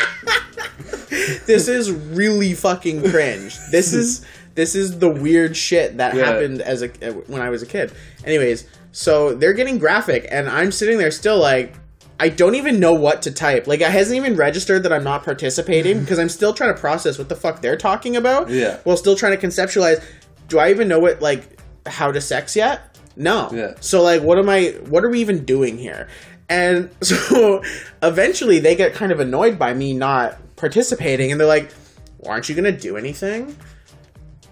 [1.47, 3.59] this is really fucking cringe.
[3.71, 4.25] This is
[4.57, 6.25] this is the weird shit that Yeah.
[6.25, 7.93] happened as a uh, when I was a kid.
[8.25, 11.75] Anyways, so they're getting graphic, and I'm sitting there still like.
[12.19, 13.67] I don't even know what to type.
[13.67, 17.19] Like, it hasn't even registered that I'm not participating because I'm still trying to process
[17.19, 18.49] what the fuck they're talking about.
[18.49, 18.79] Yeah.
[18.85, 20.03] While still trying to conceptualize.
[20.49, 22.99] Do I even know what like how to sex yet?
[23.17, 23.51] No.
[23.53, 23.75] Yeah.
[23.81, 24.69] So like, what am I?
[24.89, 26.09] What are we even doing here?
[26.49, 27.63] And so
[28.03, 31.71] eventually they get kind of annoyed by me not participating, and they're like,
[32.19, 33.55] well, "Aren't you gonna do anything?"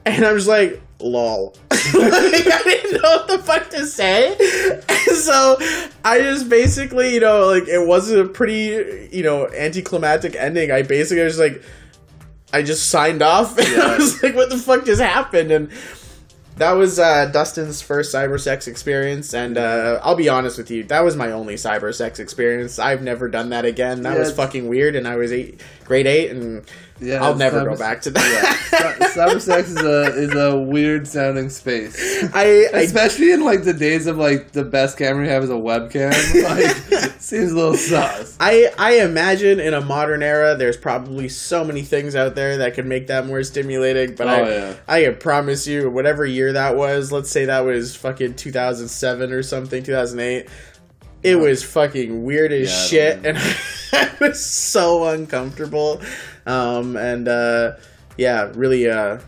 [0.06, 4.32] And I'm just like, "Lol." like, I didn't know what the fuck to say,
[4.89, 5.56] and so
[6.05, 10.70] I just basically, you know, like it wasn't a pretty, you know, anticlimactic ending.
[10.70, 11.62] I basically was like,
[12.52, 15.70] I just signed off, and I was like, "What the fuck just happened?" and
[16.56, 20.85] that was uh, Dustin's first cyber sex experience, and uh, I'll be honest with you,
[20.85, 22.78] that was my only cyber sex experience.
[22.78, 24.02] I've never done that again.
[24.02, 26.64] That Yeah, was fucking weird, and I was eight, grade eight, and
[27.00, 28.58] Yeah, I'll never cyber- go back to that.
[28.70, 31.96] Cy- Cyber sex is a is a weird sounding space,
[32.34, 35.50] I, I especially in like the days of like the best camera you have is
[35.50, 36.12] a webcam.
[36.94, 38.36] Like, seems a little sus.
[38.38, 42.74] I I imagine in a modern era, there's probably so many things out there that
[42.74, 44.14] could make that more stimulating.
[44.14, 44.74] But Oh, I yeah.
[44.86, 49.42] I can promise you, whatever year that was, let's say that was fucking 2007 or
[49.42, 50.48] something, 2008.
[51.22, 53.38] It was fucking weird as Yeah, shit, and
[53.92, 56.02] I was so uncomfortable.
[56.46, 57.76] Um, and uh,
[58.16, 59.18] yeah, really, uh,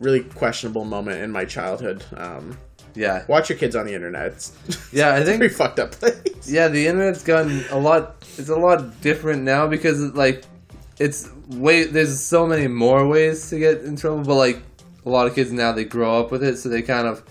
[0.00, 2.04] really questionable moment in my childhood.
[2.16, 2.58] Um,
[2.94, 4.26] Yeah, watch your kids on the internet.
[4.32, 4.52] It's
[4.92, 5.14] yeah.
[5.14, 6.48] I think pretty fucked up place.
[6.48, 8.16] Yeah, the internet's gotten a lot.
[8.38, 10.44] It's a lot different now because like
[10.98, 11.84] it's way.
[11.84, 14.62] There's so many more ways to get in trouble, but like
[15.04, 17.22] a lot of kids now they grow up with it, so they kind of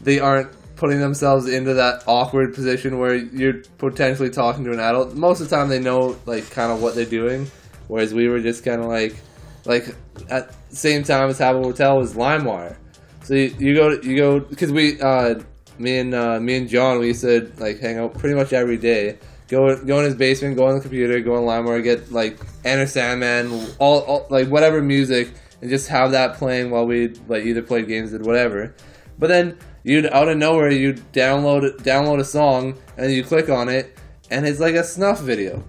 [0.00, 5.14] they aren't putting themselves into that awkward position where you're potentially talking to an adult.
[5.14, 7.50] Most of the time, they know like kind of what they're doing,
[7.88, 9.16] whereas we were just kind of like
[9.64, 9.94] like
[10.28, 12.76] at the same time as Habbo Hotel was LimeWire.
[13.22, 15.40] So you, you go you go because we uh,
[15.78, 18.76] me and uh, me and John we used to like hang out pretty much every
[18.76, 19.18] day.
[19.48, 22.86] Go go in his basement, go on the computer, go on LimeWire, get like Enter
[22.86, 25.30] Sandman, all, all like whatever music,
[25.60, 28.74] and just have that playing while we like either played games or whatever.
[29.18, 33.68] But then you'd out of nowhere you download download a song and you click on
[33.68, 33.98] it
[34.30, 35.62] and it's like a snuff video.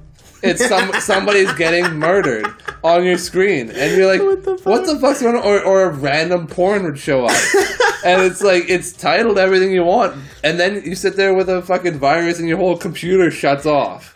[0.46, 2.48] It's some somebody's getting murdered
[2.84, 5.84] on your screen, and you're like, What the "What the fuck's going on?" Or, or
[5.84, 7.32] a random porn would show up,
[8.06, 11.62] and it's like it's titled everything you want, and then you sit there with a
[11.62, 14.14] fucking virus, and your whole computer shuts off.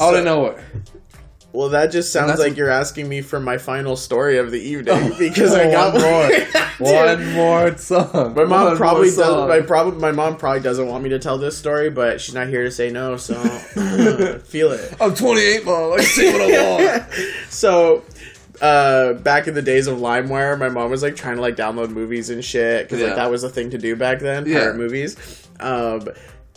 [0.00, 0.64] Out So- of nowhere.
[1.52, 5.12] Well, that just sounds like you're asking me for my final story of the evening
[5.18, 6.02] because I Oh, got one
[6.78, 8.34] more, one more song.
[8.36, 9.48] My mom One probably does.
[9.48, 12.46] My prob- My mom probably doesn't want me to tell this story, but she's not
[12.48, 13.34] here to say no, so
[14.44, 14.94] feel it.
[15.00, 15.92] I'm 28, mom.
[15.92, 17.12] I can say what I want.
[17.50, 18.04] so
[18.62, 21.88] uh back in the days of LimeWire, my mom was like trying to like download
[21.90, 23.06] movies and shit because Yeah.
[23.08, 24.60] like that was a thing to do back then, Yeah.
[24.60, 25.16] pirate movies.
[25.58, 26.06] Um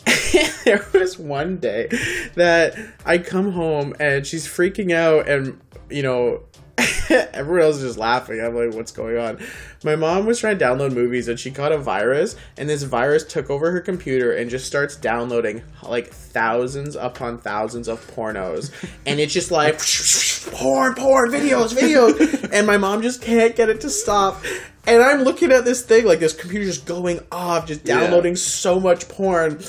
[0.64, 1.88] there was one day
[2.34, 5.60] that I come home and she's freaking out and
[5.90, 6.42] you know
[7.32, 8.40] everyone else is just laughing.
[8.40, 9.38] I'm like, what's going on?
[9.84, 13.22] My mom was trying to download movies and she caught a virus, and this virus
[13.24, 18.72] took over her computer and just starts downloading like thousands upon thousands of pornos.
[19.06, 19.78] And it's just like
[20.58, 22.50] porn, porn, videos, videos.
[22.52, 24.42] and my mom just can't get it to stop.
[24.86, 28.00] And I'm looking at this thing, like this computer just going off, just Yeah.
[28.00, 29.60] downloading so much porn.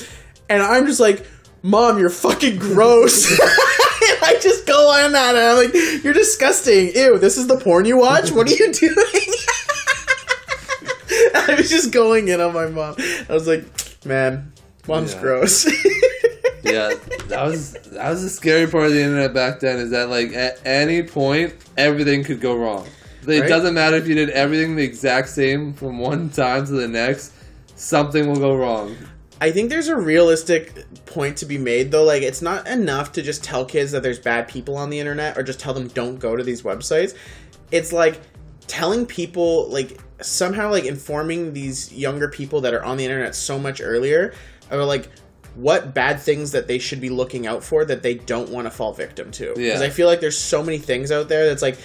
[0.50, 1.26] And I'm just like,
[1.64, 3.30] Mom, you're fucking gross.
[3.40, 3.40] and
[4.22, 6.92] I just go on that and I'm like, You're disgusting.
[6.96, 8.32] Ew, this is the porn you watch?
[8.32, 8.96] What are you doing?
[11.36, 12.96] I was just going in on my mom.
[13.30, 13.66] I was like,
[14.06, 14.52] Man,
[14.88, 15.22] mom's Yeah.
[15.22, 15.66] gross.
[16.64, 16.94] yeah,
[17.28, 19.78] that was that was the scary part of the internet back then.
[19.80, 22.88] Is that like at any point everything could go wrong.
[23.28, 23.50] It Right.
[23.50, 27.32] doesn't matter if you did everything the exact same from one time to the next.
[27.76, 28.96] Something will go wrong.
[29.42, 32.04] I think there's a realistic point to be made though.
[32.04, 35.38] Like it's not enough to just tell kids that there's bad people on the internet
[35.38, 37.16] or just tell them don't go to these websites.
[37.72, 38.22] It's like
[38.68, 43.60] telling people like somehow like informing these younger people that are on the internet so
[43.60, 44.34] much earlier
[44.72, 45.10] or like
[45.56, 48.72] what bad things that they should be looking out for that they don't want to
[48.72, 49.54] fall victim to.
[49.56, 49.86] Because Yeah.
[49.86, 51.78] I feel like there's so many things out there that's like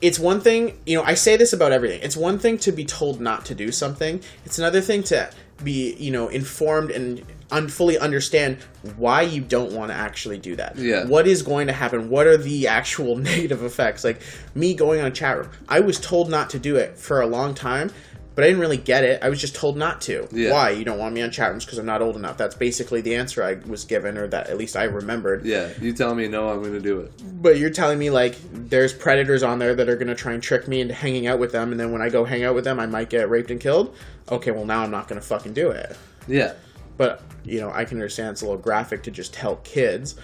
[0.00, 2.00] it's one thing, you know, I say this about everything.
[2.02, 4.22] It's one thing to be told not to do something.
[4.44, 5.28] It's another thing to
[5.62, 8.58] be, you know, informed and un- fully understand
[8.96, 10.76] why you don't want to actually do that.
[10.76, 11.04] Yeah.
[11.06, 12.10] What is going to happen?
[12.10, 14.04] What are the actual negative effects?
[14.04, 14.20] Like
[14.54, 17.26] me going on a chat room, I was told not to do it for a
[17.26, 17.90] long time,
[18.38, 19.20] but I didn't really get it.
[19.20, 20.28] I was just told not to.
[20.30, 20.52] Yeah.
[20.52, 20.70] Why?
[20.70, 22.36] You don't want me on chat rooms because I'm not old enough.
[22.36, 25.44] That's basically the answer I was given, or that at least I remembered.
[25.44, 27.12] Yeah, you tell me no, I'm going to do it.
[27.42, 30.68] But you're telling me like there's predators on there that are gonna try and trick
[30.68, 32.78] me into hanging out with them, and then when I go hang out with them,
[32.78, 33.96] I might get raped and killed.
[34.30, 35.96] Okay, well now I'm not gonna fucking do it.
[36.28, 36.52] Yeah,
[36.96, 40.14] But you know, I can understand it's a little graphic to just tell kids,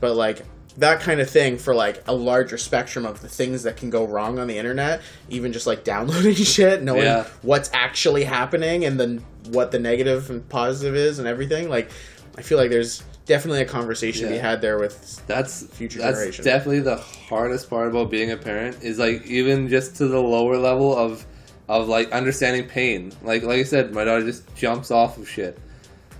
[0.00, 0.42] but like
[0.78, 4.04] that kind of thing for like a larger spectrum of the things that can go
[4.06, 7.26] wrong on the internet, even just like downloading shit, knowing Yeah.
[7.42, 11.68] what's actually happening and then what the negative and positive is and everything.
[11.68, 11.90] Like,
[12.36, 16.16] I feel like there's definitely a conversation to be had there with that's Future that's
[16.16, 16.44] generation.
[16.44, 20.56] definitely the hardest part about being a parent is like even just to the lower
[20.56, 21.26] level of
[21.68, 23.12] of like understanding pain.
[23.22, 25.58] Like like I said, my daughter just jumps off of shit.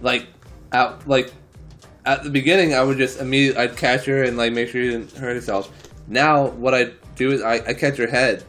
[0.02, 0.26] Like
[0.72, 1.32] out like
[2.04, 4.90] at the beginning, I would just immediately I'd catch her and like make sure she
[4.90, 5.70] didn't hurt herself.
[6.06, 8.44] Now what I do is I, I catch her head,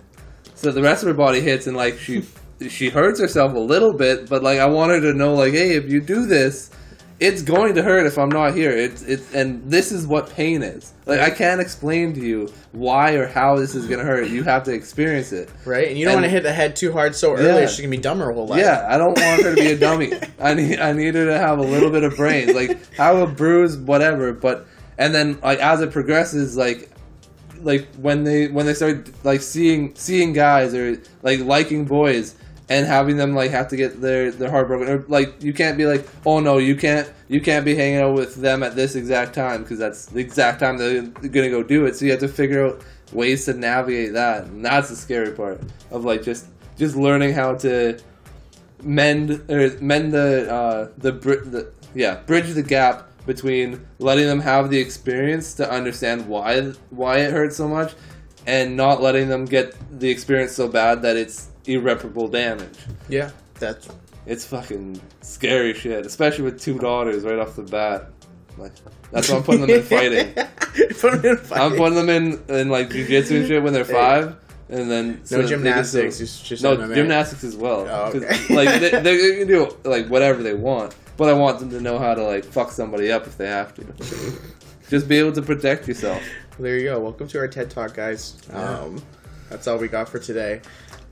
[0.56, 2.24] so the rest of her body hits and like she
[2.70, 5.76] she hurts herself a little bit, but like I want her to know like hey
[5.76, 6.72] if you do this
[7.20, 8.72] it's going to hurt if I'm not here.
[8.72, 10.94] It's it's and this is what pain is.
[11.06, 14.30] Like I can't explain to you why or how this is gonna hurt.
[14.30, 15.50] You have to experience it.
[15.66, 15.88] right?
[15.90, 17.66] And you don't want to hit the head too hard so early; Yeah.
[17.68, 18.60] she's gonna be dumb her whole life.
[18.62, 20.14] Yeah, I don't want her to be a dummy.
[20.40, 23.28] I need I need her to have a little bit of brains, like have a
[23.28, 24.32] bruise, whatever.
[24.32, 24.66] But
[24.98, 26.90] and then like as it progresses, like
[27.62, 32.36] like when they when they start like seeing seeing guys or like liking boys
[32.70, 35.78] and having them like have to get their their heart broken or like you can't
[35.78, 38.96] be like oh no you can't you can't be hanging out with them at this
[38.96, 41.96] exact time because that's the exact time they're gonna go do it.
[41.96, 42.82] So you have to figure out
[43.12, 44.46] ways to navigate that.
[44.46, 46.48] And that's the scary part of like just
[46.78, 48.00] just learning how to
[48.84, 54.40] mend or mend the uh the, bri- the yeah bridge the gap between letting them
[54.40, 57.94] have the experience to understand why why it hurts so much
[58.48, 62.78] and not letting them get the experience so bad that it's irreparable damage
[63.10, 63.90] yeah, that's
[64.26, 68.10] it's fucking scary shit especially with two daughters right off the bat
[68.58, 68.72] like
[69.12, 70.34] that's why i'm putting them in fighting
[71.00, 71.64] Put 'em in fighting.
[71.72, 74.36] i'm putting them in in like jiu-jitsu and shit when they're five
[74.70, 77.88] and then No can gymnastics, it's just no gymnastics as well.
[77.90, 78.54] Oh, okay.
[78.54, 81.98] like they, they can do like whatever they want, but I want them to know
[81.98, 84.40] how to like fuck somebody up if they have to.
[84.88, 86.22] Just be able to protect yourself.
[86.60, 87.00] There you go.
[87.00, 88.38] Welcome to our TED Talk, guys.
[88.52, 89.02] Um,
[89.50, 90.62] that's all we got for today.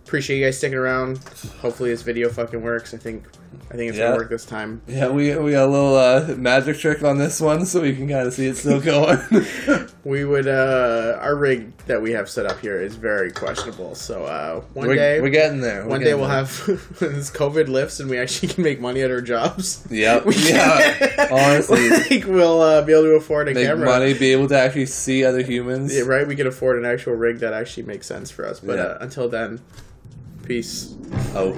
[0.08, 1.18] Appreciate you guys sticking around.
[1.60, 2.94] Hopefully this video fucking works.
[2.94, 3.26] I think
[3.70, 4.06] I think it's Yeah.
[4.06, 4.82] gonna work this time.
[4.88, 8.08] Yeah, we we got a little uh, magic trick on this one, so we can
[8.08, 9.20] kind of see it still going.
[10.06, 13.94] We would uh our rig that we have set up here is very questionable.
[13.96, 15.84] So uh one we're, day we're getting there.
[15.84, 16.38] We're one day we'll there.
[16.46, 16.66] have
[17.00, 19.86] this COVID lifts and we actually can make money at our jobs.
[19.92, 20.26] Yep.
[20.26, 21.28] We Yeah.
[21.30, 23.76] Honestly, like we'll uh, be able to afford a camera.
[23.76, 24.00] make camera.
[24.00, 25.94] money, be able to actually see other humans.
[25.94, 26.26] Yeah, right.
[26.26, 28.62] We can afford an actual rig that actually makes sense for us.
[28.62, 28.84] But Yeah.
[28.84, 29.60] uh, until then,
[30.48, 30.96] peace.
[31.36, 31.54] Oh.